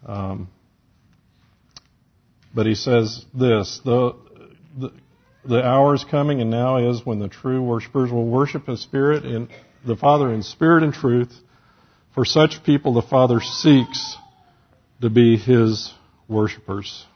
Um, 0.04 0.48
but 2.52 2.66
he 2.66 2.74
says 2.74 3.24
this 3.32 3.80
the, 3.84 4.16
the, 4.76 4.92
the 5.44 5.62
hour 5.64 5.94
is 5.94 6.02
coming 6.02 6.40
and 6.40 6.50
now 6.50 6.90
is 6.90 7.06
when 7.06 7.20
the 7.20 7.28
true 7.28 7.62
worshippers 7.62 8.10
will 8.10 8.26
worship 8.26 8.68
in 8.68 8.76
spirit 8.78 9.24
and 9.24 9.48
the 9.86 9.94
Father 9.94 10.32
in 10.32 10.42
spirit 10.42 10.82
and 10.82 10.92
truth. 10.92 11.32
For 12.14 12.24
such 12.24 12.64
people 12.64 12.92
the 12.94 13.02
Father 13.02 13.40
seeks 13.40 14.16
to 15.00 15.10
be 15.10 15.36
his 15.36 15.92
worshippers. 16.28 17.06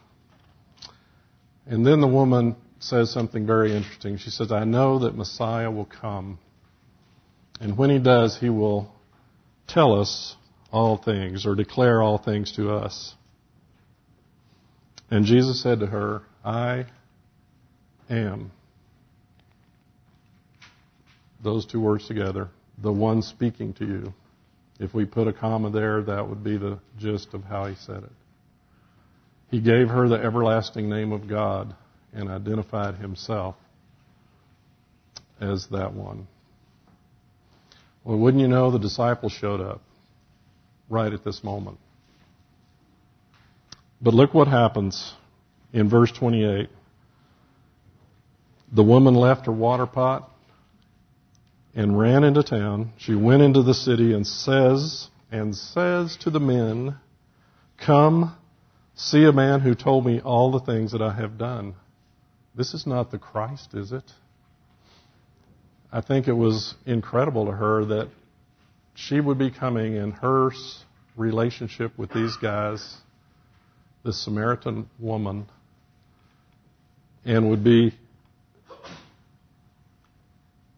And 1.66 1.86
then 1.86 2.00
the 2.00 2.08
woman 2.08 2.56
says 2.78 3.12
something 3.12 3.46
very 3.46 3.74
interesting. 3.74 4.18
She 4.18 4.30
says, 4.30 4.52
I 4.52 4.64
know 4.64 5.00
that 5.00 5.16
Messiah 5.16 5.70
will 5.70 5.86
come. 5.86 6.38
And 7.60 7.78
when 7.78 7.90
he 7.90 7.98
does, 7.98 8.38
he 8.38 8.50
will 8.50 8.92
tell 9.66 9.98
us 9.98 10.36
all 10.70 10.96
things 10.96 11.46
or 11.46 11.54
declare 11.54 12.02
all 12.02 12.18
things 12.18 12.52
to 12.52 12.70
us. 12.70 13.14
And 15.10 15.24
Jesus 15.24 15.62
said 15.62 15.80
to 15.80 15.86
her, 15.86 16.22
I 16.44 16.86
am. 18.10 18.50
Those 21.42 21.66
two 21.66 21.80
words 21.80 22.06
together, 22.06 22.48
the 22.78 22.92
one 22.92 23.22
speaking 23.22 23.72
to 23.74 23.84
you. 23.86 24.14
If 24.80 24.92
we 24.92 25.04
put 25.04 25.28
a 25.28 25.32
comma 25.32 25.70
there, 25.70 26.02
that 26.02 26.28
would 26.28 26.42
be 26.42 26.56
the 26.56 26.78
gist 26.98 27.32
of 27.32 27.44
how 27.44 27.66
he 27.66 27.74
said 27.76 28.02
it. 28.02 28.12
He 29.50 29.60
gave 29.60 29.88
her 29.88 30.08
the 30.08 30.16
everlasting 30.16 30.88
name 30.88 31.12
of 31.12 31.28
God 31.28 31.74
and 32.12 32.28
identified 32.28 32.96
himself 32.96 33.54
as 35.40 35.68
that 35.68 35.94
one. 35.94 36.26
Well, 38.02 38.18
wouldn't 38.18 38.40
you 38.40 38.48
know, 38.48 38.70
the 38.70 38.78
disciples 38.78 39.32
showed 39.32 39.60
up 39.60 39.80
right 40.88 41.12
at 41.12 41.24
this 41.24 41.42
moment. 41.44 41.78
But 44.02 44.12
look 44.12 44.34
what 44.34 44.48
happens 44.48 45.14
in 45.72 45.88
verse 45.88 46.12
28. 46.12 46.68
The 48.72 48.82
woman 48.82 49.14
left 49.14 49.46
her 49.46 49.52
water 49.52 49.86
pot 49.86 50.30
and 51.74 51.98
ran 51.98 52.24
into 52.24 52.42
town. 52.42 52.92
She 52.96 53.14
went 53.14 53.42
into 53.42 53.62
the 53.62 53.74
city 53.74 54.12
and 54.14 54.26
says, 54.26 55.08
and 55.30 55.54
says 55.54 56.16
to 56.22 56.30
the 56.30 56.40
men, 56.40 56.96
Come, 57.78 58.36
see 58.94 59.24
a 59.24 59.32
man 59.32 59.60
who 59.60 59.74
told 59.74 60.06
me 60.06 60.20
all 60.20 60.52
the 60.52 60.60
things 60.60 60.92
that 60.92 61.02
I 61.02 61.14
have 61.14 61.36
done. 61.36 61.74
This 62.54 62.72
is 62.74 62.86
not 62.86 63.10
the 63.10 63.18
Christ, 63.18 63.74
is 63.74 63.92
it? 63.92 64.04
I 65.92 66.00
think 66.00 66.28
it 66.28 66.32
was 66.32 66.74
incredible 66.86 67.46
to 67.46 67.52
her 67.52 67.84
that 67.86 68.08
she 68.94 69.20
would 69.20 69.38
be 69.38 69.50
coming 69.50 69.96
in 69.96 70.12
her 70.12 70.50
relationship 71.16 71.96
with 71.98 72.12
these 72.12 72.36
guys 72.36 72.96
this 74.04 74.22
Samaritan 74.22 74.88
woman 74.98 75.46
and 77.24 77.48
would 77.48 77.64
be 77.64 77.94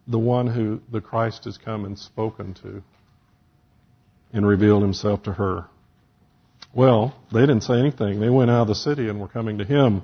the 0.06 0.18
one 0.18 0.46
who 0.46 0.80
the 0.90 1.00
Christ 1.00 1.44
has 1.44 1.58
come 1.58 1.84
and 1.84 1.98
spoken 1.98 2.54
to 2.62 2.82
and 4.32 4.46
revealed 4.46 4.82
himself 4.82 5.24
to 5.24 5.32
her. 5.32 5.66
Well, 6.74 7.16
they 7.32 7.40
didn't 7.40 7.62
say 7.62 7.78
anything. 7.78 8.20
They 8.20 8.28
went 8.28 8.50
out 8.50 8.62
of 8.62 8.68
the 8.68 8.74
city 8.74 9.08
and 9.08 9.20
were 9.20 9.28
coming 9.28 9.58
to 9.58 9.64
him. 9.64 10.02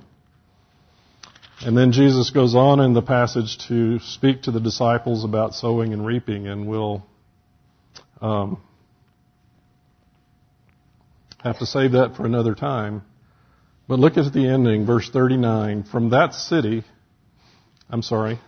And 1.64 1.76
then 1.76 1.92
Jesus 1.92 2.30
goes 2.30 2.54
on 2.54 2.80
in 2.80 2.94
the 2.94 3.02
passage 3.02 3.58
to 3.68 4.00
speak 4.00 4.42
to 4.42 4.50
the 4.50 4.58
disciples 4.58 5.24
about 5.24 5.54
sowing 5.54 5.92
and 5.92 6.04
reaping, 6.04 6.48
and 6.48 6.66
we'll 6.66 7.06
um, 8.20 8.60
have 11.44 11.58
to 11.60 11.66
save 11.66 11.92
that 11.92 12.16
for 12.16 12.26
another 12.26 12.54
time. 12.54 13.02
But 13.86 13.98
look 13.98 14.16
at 14.16 14.32
the 14.32 14.48
ending, 14.48 14.86
verse 14.86 15.08
39. 15.10 15.84
From 15.84 16.10
that 16.10 16.34
city, 16.34 16.84
I'm 17.90 18.02
sorry, 18.02 18.40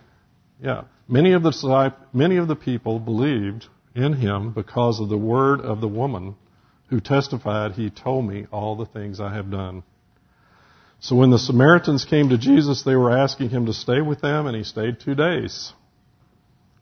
yeah, 0.61 0.83
many 1.07 1.33
of 1.33 1.43
the 1.43 1.93
many 2.13 2.37
of 2.37 2.47
the 2.47 2.55
people 2.55 2.99
believed 2.99 3.67
in 3.95 4.13
him 4.13 4.51
because 4.51 4.99
of 4.99 5.09
the 5.09 5.17
word 5.17 5.61
of 5.61 5.81
the 5.81 5.87
woman 5.87 6.35
who 6.89 6.99
testified, 6.99 7.73
He 7.73 7.89
told 7.89 8.25
me 8.27 8.45
all 8.51 8.75
the 8.75 8.85
things 8.85 9.19
I 9.19 9.33
have 9.33 9.49
done. 9.49 9.83
So 10.99 11.15
when 11.15 11.29
the 11.29 11.39
Samaritans 11.39 12.05
came 12.05 12.29
to 12.29 12.37
Jesus, 12.37 12.83
they 12.83 12.95
were 12.95 13.17
asking 13.17 13.49
him 13.49 13.65
to 13.65 13.73
stay 13.73 14.01
with 14.01 14.21
them, 14.21 14.47
and 14.47 14.55
he 14.55 14.63
stayed 14.63 14.99
two 14.99 15.15
days. 15.15 15.73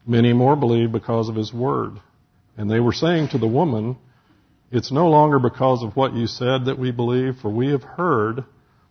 Many 0.06 0.34
more 0.34 0.56
believed 0.56 0.92
because 0.92 1.30
of 1.30 1.36
his 1.36 1.54
word. 1.54 2.00
And 2.58 2.70
they 2.70 2.80
were 2.80 2.94
saying 2.94 3.30
to 3.30 3.38
the 3.38 3.48
woman, 3.48 3.98
It's 4.72 4.92
no 4.92 5.10
longer 5.10 5.40
because 5.40 5.84
of 5.84 5.96
what 5.96 6.14
you 6.14 6.28
said 6.28 6.66
that 6.66 6.78
we 6.78 6.92
believe, 6.92 7.38
for 7.42 7.50
we 7.50 7.70
have 7.70 7.84
heard 7.84 8.44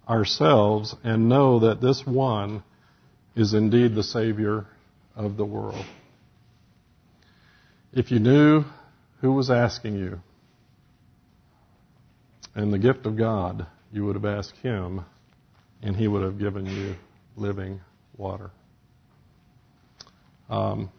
ourselves 0.08 0.94
and 1.04 1.28
know 1.28 1.60
that 1.60 1.80
this 1.80 2.02
one 2.06 2.62
is 3.36 3.54
indeed 3.54 3.94
the 3.94 4.02
Savior 4.02 4.66
of 5.14 5.36
the 5.36 5.44
world. 5.44 5.84
If 7.92 8.10
you 8.10 8.18
knew 8.18 8.64
who 9.20 9.32
was 9.32 9.50
asking 9.50 9.96
you 9.96 10.20
and 12.54 12.72
the 12.72 12.78
gift 12.78 13.06
of 13.06 13.16
God, 13.16 13.66
you 13.92 14.04
would 14.06 14.16
have 14.16 14.24
asked 14.24 14.56
Him, 14.62 15.04
and 15.82 15.94
He 15.94 16.08
would 16.08 16.22
have 16.22 16.38
given 16.38 16.66
you 16.66 16.94
living 17.36 17.80
water. 18.16 18.50
Um, 20.48 20.90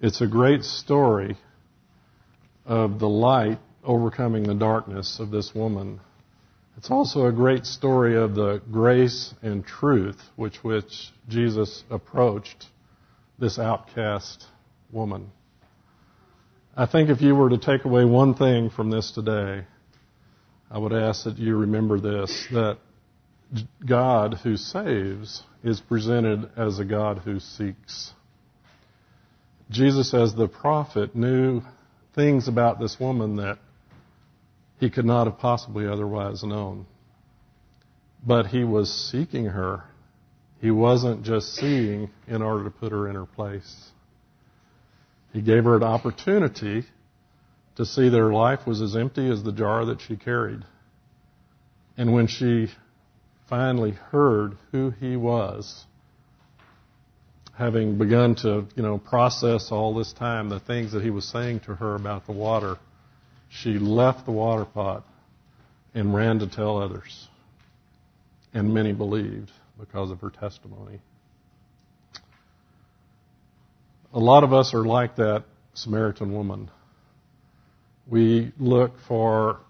it's 0.00 0.20
a 0.20 0.26
great 0.26 0.64
story 0.64 1.36
of 2.66 2.98
the 2.98 3.08
light 3.08 3.58
overcoming 3.82 4.44
the 4.44 4.54
darkness 4.54 5.18
of 5.20 5.30
this 5.30 5.54
woman. 5.54 6.00
It's 6.76 6.90
also 6.90 7.26
a 7.26 7.32
great 7.32 7.66
story 7.66 8.16
of 8.16 8.34
the 8.34 8.60
grace 8.70 9.32
and 9.42 9.64
truth 9.64 10.20
which 10.36 10.62
which 10.64 11.10
Jesus 11.28 11.84
approached 11.90 12.66
this 13.38 13.58
outcast 13.58 14.44
woman. 14.92 15.30
I 16.76 16.86
think 16.86 17.08
if 17.10 17.20
you 17.20 17.34
were 17.34 17.50
to 17.50 17.58
take 17.58 17.84
away 17.84 18.04
one 18.04 18.34
thing 18.34 18.70
from 18.70 18.90
this 18.90 19.10
today, 19.12 19.64
I 20.70 20.78
would 20.78 20.92
ask 20.92 21.24
that 21.24 21.38
you 21.38 21.56
remember 21.56 22.00
this 22.00 22.48
that 22.52 22.78
God 23.86 24.34
who 24.42 24.56
saves 24.56 25.42
is 25.62 25.80
presented 25.80 26.50
as 26.56 26.78
a 26.78 26.84
God 26.84 27.18
who 27.18 27.38
seeks. 27.38 28.12
Jesus, 29.70 30.12
as 30.14 30.34
the 30.34 30.48
prophet, 30.48 31.14
knew 31.14 31.62
things 32.14 32.48
about 32.48 32.80
this 32.80 32.98
woman 32.98 33.36
that 33.36 33.58
he 34.78 34.90
could 34.90 35.04
not 35.04 35.26
have 35.26 35.38
possibly 35.38 35.86
otherwise 35.86 36.42
known. 36.42 36.86
But 38.26 38.46
he 38.46 38.64
was 38.64 38.92
seeking 39.10 39.46
her. 39.46 39.84
He 40.64 40.70
wasn't 40.70 41.24
just 41.24 41.56
seeing 41.56 42.08
in 42.26 42.40
order 42.40 42.64
to 42.64 42.70
put 42.70 42.90
her 42.90 43.06
in 43.06 43.16
her 43.16 43.26
place. 43.26 43.90
He 45.34 45.42
gave 45.42 45.64
her 45.64 45.76
an 45.76 45.82
opportunity 45.82 46.86
to 47.76 47.84
see 47.84 48.08
that 48.08 48.16
her 48.16 48.32
life 48.32 48.66
was 48.66 48.80
as 48.80 48.96
empty 48.96 49.30
as 49.30 49.42
the 49.42 49.52
jar 49.52 49.84
that 49.84 50.00
she 50.00 50.16
carried. 50.16 50.60
And 51.98 52.14
when 52.14 52.28
she 52.28 52.68
finally 53.46 53.90
heard 53.90 54.56
who 54.72 54.88
he 54.88 55.18
was, 55.18 55.84
having 57.58 57.98
begun 57.98 58.34
to, 58.36 58.66
you 58.74 58.82
know, 58.82 58.96
process 58.96 59.70
all 59.70 59.92
this 59.92 60.14
time 60.14 60.48
the 60.48 60.60
things 60.60 60.92
that 60.92 61.02
he 61.02 61.10
was 61.10 61.26
saying 61.26 61.60
to 61.66 61.74
her 61.74 61.94
about 61.94 62.24
the 62.24 62.32
water, 62.32 62.78
she 63.50 63.78
left 63.78 64.24
the 64.24 64.32
water 64.32 64.64
pot 64.64 65.04
and 65.92 66.14
ran 66.14 66.38
to 66.38 66.46
tell 66.46 66.80
others. 66.80 67.28
And 68.54 68.72
many 68.72 68.94
believed 68.94 69.50
because 69.78 70.10
of 70.10 70.20
her 70.20 70.30
testimony. 70.30 71.00
A 74.12 74.18
lot 74.18 74.44
of 74.44 74.52
us 74.52 74.72
are 74.74 74.84
like 74.84 75.16
that 75.16 75.44
Samaritan 75.74 76.32
woman. 76.32 76.70
We 78.08 78.52
look 78.58 78.92
for 79.08 79.60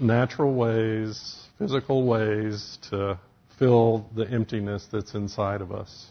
natural 0.00 0.54
ways, 0.54 1.46
physical 1.58 2.06
ways 2.06 2.78
to 2.90 3.18
fill 3.58 4.08
the 4.16 4.28
emptiness 4.30 4.86
that's 4.90 5.14
inside 5.14 5.60
of 5.60 5.72
us. 5.72 6.06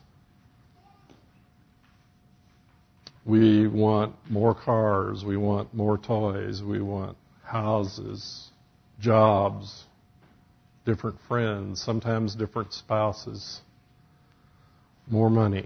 We 3.25 3.67
want 3.67 4.15
more 4.29 4.55
cars, 4.55 5.23
we 5.25 5.37
want 5.37 5.73
more 5.73 5.97
toys, 5.97 6.61
we 6.63 6.81
want 6.81 7.17
houses, 7.43 8.49
jobs, 8.99 9.85
different 10.85 11.17
friends, 11.27 11.81
sometimes 11.81 12.35
different 12.35 12.73
spouses, 12.73 13.61
more 15.07 15.29
money. 15.29 15.65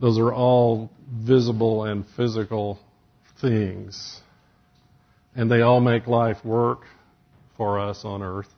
Those 0.00 0.18
are 0.18 0.32
all 0.32 0.90
visible 1.10 1.84
and 1.84 2.04
physical 2.16 2.78
things. 3.40 4.20
And 5.34 5.50
they 5.50 5.62
all 5.62 5.80
make 5.80 6.06
life 6.06 6.44
work 6.44 6.80
for 7.56 7.78
us 7.78 8.04
on 8.04 8.22
earth. 8.22 8.48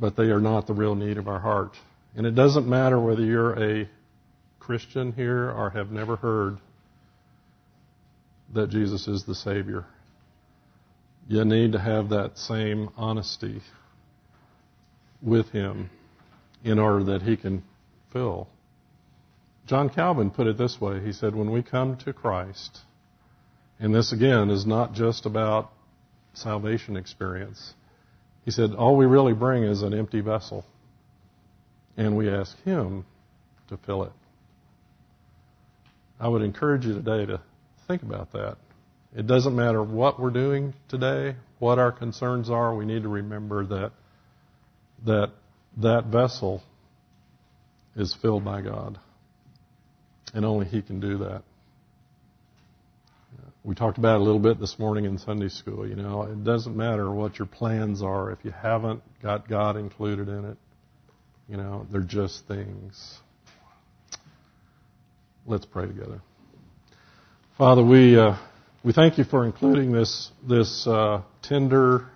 But 0.00 0.16
they 0.16 0.24
are 0.24 0.40
not 0.40 0.66
the 0.66 0.74
real 0.74 0.94
need 0.94 1.18
of 1.18 1.26
our 1.28 1.40
heart. 1.40 1.72
And 2.16 2.26
it 2.26 2.34
doesn't 2.34 2.68
matter 2.68 2.98
whether 3.00 3.24
you're 3.24 3.80
a 3.82 3.88
Christian 4.60 5.12
here 5.12 5.50
or 5.50 5.70
have 5.70 5.90
never 5.90 6.16
heard 6.16 6.58
that 8.54 8.70
Jesus 8.70 9.08
is 9.08 9.24
the 9.24 9.34
Savior. 9.34 9.84
You 11.28 11.44
need 11.44 11.72
to 11.72 11.78
have 11.78 12.08
that 12.08 12.38
same 12.38 12.88
honesty 12.96 13.62
with 15.22 15.50
Him 15.50 15.90
in 16.64 16.78
order 16.78 17.04
that 17.04 17.22
He 17.22 17.36
can 17.36 17.62
fill 18.12 18.48
John 19.68 19.90
Calvin 19.90 20.30
put 20.30 20.46
it 20.46 20.56
this 20.56 20.80
way. 20.80 21.04
He 21.04 21.12
said, 21.12 21.34
when 21.34 21.50
we 21.50 21.62
come 21.62 21.98
to 21.98 22.14
Christ, 22.14 22.78
and 23.78 23.94
this 23.94 24.12
again 24.12 24.48
is 24.48 24.64
not 24.64 24.94
just 24.94 25.26
about 25.26 25.70
salvation 26.32 26.96
experience, 26.96 27.74
he 28.46 28.50
said, 28.50 28.74
all 28.74 28.96
we 28.96 29.04
really 29.04 29.34
bring 29.34 29.64
is 29.64 29.82
an 29.82 29.92
empty 29.92 30.22
vessel. 30.22 30.64
And 31.98 32.16
we 32.16 32.30
ask 32.30 32.56
Him 32.62 33.04
to 33.68 33.76
fill 33.76 34.04
it. 34.04 34.12
I 36.18 36.28
would 36.28 36.40
encourage 36.40 36.86
you 36.86 36.94
today 36.94 37.26
to 37.26 37.42
think 37.86 38.02
about 38.02 38.32
that. 38.32 38.56
It 39.16 39.26
doesn't 39.26 39.56
matter 39.56 39.82
what 39.82 40.20
we're 40.20 40.30
doing 40.30 40.74
today, 40.88 41.36
what 41.58 41.78
our 41.78 41.92
concerns 41.92 42.50
are, 42.50 42.74
we 42.74 42.84
need 42.84 43.02
to 43.02 43.08
remember 43.08 43.66
that 43.66 43.92
that, 45.06 45.30
that 45.78 46.06
vessel 46.06 46.62
is 47.96 48.14
filled 48.20 48.44
by 48.44 48.60
God. 48.60 48.98
And 50.34 50.44
only 50.44 50.66
He 50.66 50.82
can 50.82 51.00
do 51.00 51.18
that. 51.18 51.42
We 53.64 53.74
talked 53.74 53.98
about 53.98 54.16
it 54.16 54.20
a 54.20 54.24
little 54.24 54.40
bit 54.40 54.60
this 54.60 54.78
morning 54.78 55.04
in 55.04 55.18
Sunday 55.18 55.48
school. 55.48 55.86
You 55.86 55.96
know, 55.96 56.22
it 56.22 56.42
doesn't 56.44 56.76
matter 56.76 57.10
what 57.10 57.38
your 57.38 57.46
plans 57.46 58.02
are 58.02 58.30
if 58.30 58.38
you 58.42 58.50
haven't 58.50 59.02
got 59.22 59.48
God 59.48 59.76
included 59.76 60.28
in 60.28 60.44
it. 60.44 60.56
You 61.48 61.56
know, 61.56 61.86
they're 61.90 62.00
just 62.00 62.46
things. 62.46 63.18
Let's 65.46 65.66
pray 65.66 65.86
together. 65.86 66.22
Father, 67.58 67.84
we 67.84 68.18
uh, 68.18 68.36
we 68.84 68.92
thank 68.92 69.18
you 69.18 69.24
for 69.24 69.44
including 69.44 69.92
this 69.92 70.30
this 70.48 70.86
uh, 70.86 71.22
tender 71.42 72.08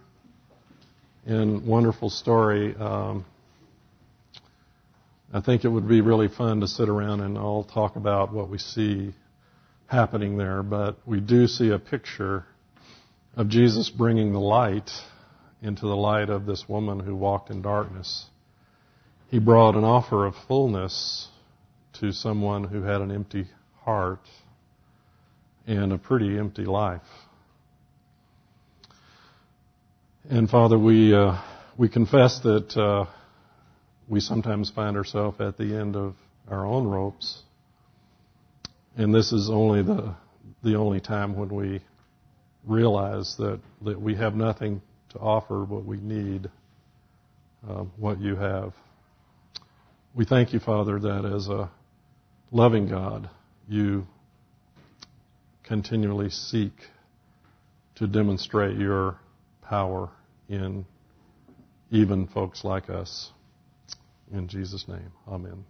and 1.26 1.66
wonderful 1.66 2.10
story 2.10 2.74
um, 2.76 3.24
I 5.34 5.40
think 5.40 5.64
it 5.64 5.68
would 5.68 5.88
be 5.88 6.02
really 6.02 6.28
fun 6.28 6.60
to 6.60 6.68
sit 6.68 6.90
around 6.90 7.20
and 7.20 7.38
all 7.38 7.64
talk 7.64 7.96
about 7.96 8.34
what 8.34 8.50
we 8.50 8.58
see 8.58 9.14
happening 9.86 10.36
there, 10.36 10.62
but 10.62 10.96
we 11.06 11.20
do 11.20 11.46
see 11.46 11.70
a 11.70 11.78
picture 11.78 12.44
of 13.34 13.48
Jesus 13.48 13.88
bringing 13.88 14.34
the 14.34 14.40
light 14.40 14.90
into 15.62 15.86
the 15.86 15.96
light 15.96 16.28
of 16.28 16.44
this 16.44 16.68
woman 16.68 17.00
who 17.00 17.16
walked 17.16 17.48
in 17.48 17.62
darkness. 17.62 18.26
He 19.28 19.38
brought 19.38 19.74
an 19.74 19.84
offer 19.84 20.26
of 20.26 20.34
fullness 20.46 21.28
to 21.94 22.12
someone 22.12 22.64
who 22.64 22.82
had 22.82 23.00
an 23.00 23.10
empty 23.10 23.46
heart 23.84 24.20
and 25.66 25.92
a 25.92 25.98
pretty 25.98 26.38
empty 26.38 26.64
life. 26.64 27.02
And 30.28 30.48
Father, 30.48 30.78
we 30.78 31.14
uh, 31.14 31.40
we 31.76 31.88
confess 31.88 32.40
that. 32.40 32.76
Uh, 32.76 33.06
we 34.08 34.20
sometimes 34.20 34.70
find 34.70 34.96
ourselves 34.96 35.40
at 35.40 35.56
the 35.56 35.74
end 35.74 35.96
of 35.96 36.14
our 36.48 36.66
own 36.66 36.86
ropes. 36.86 37.42
And 38.96 39.14
this 39.14 39.32
is 39.32 39.48
only 39.48 39.82
the, 39.82 40.14
the 40.62 40.76
only 40.76 41.00
time 41.00 41.34
when 41.34 41.48
we 41.48 41.80
realize 42.66 43.36
that, 43.38 43.60
that 43.82 43.98
we 43.98 44.14
have 44.16 44.34
nothing 44.34 44.82
to 45.10 45.18
offer, 45.18 45.64
but 45.64 45.86
we 45.86 45.96
need 45.96 46.50
um, 47.66 47.90
what 47.96 48.20
you 48.20 48.36
have. 48.36 48.74
We 50.14 50.26
thank 50.26 50.52
you, 50.52 50.60
Father, 50.60 50.98
that 50.98 51.24
as 51.24 51.48
a 51.48 51.70
loving 52.50 52.88
God, 52.88 53.30
you 53.66 54.06
continually 55.64 56.30
seek 56.30 56.72
to 57.96 58.06
demonstrate 58.06 58.76
your 58.78 59.18
power 59.62 60.10
in 60.48 60.84
even 61.90 62.26
folks 62.26 62.64
like 62.64 62.90
us. 62.90 63.30
In 64.32 64.48
Jesus' 64.48 64.88
name, 64.88 65.12
amen. 65.28 65.64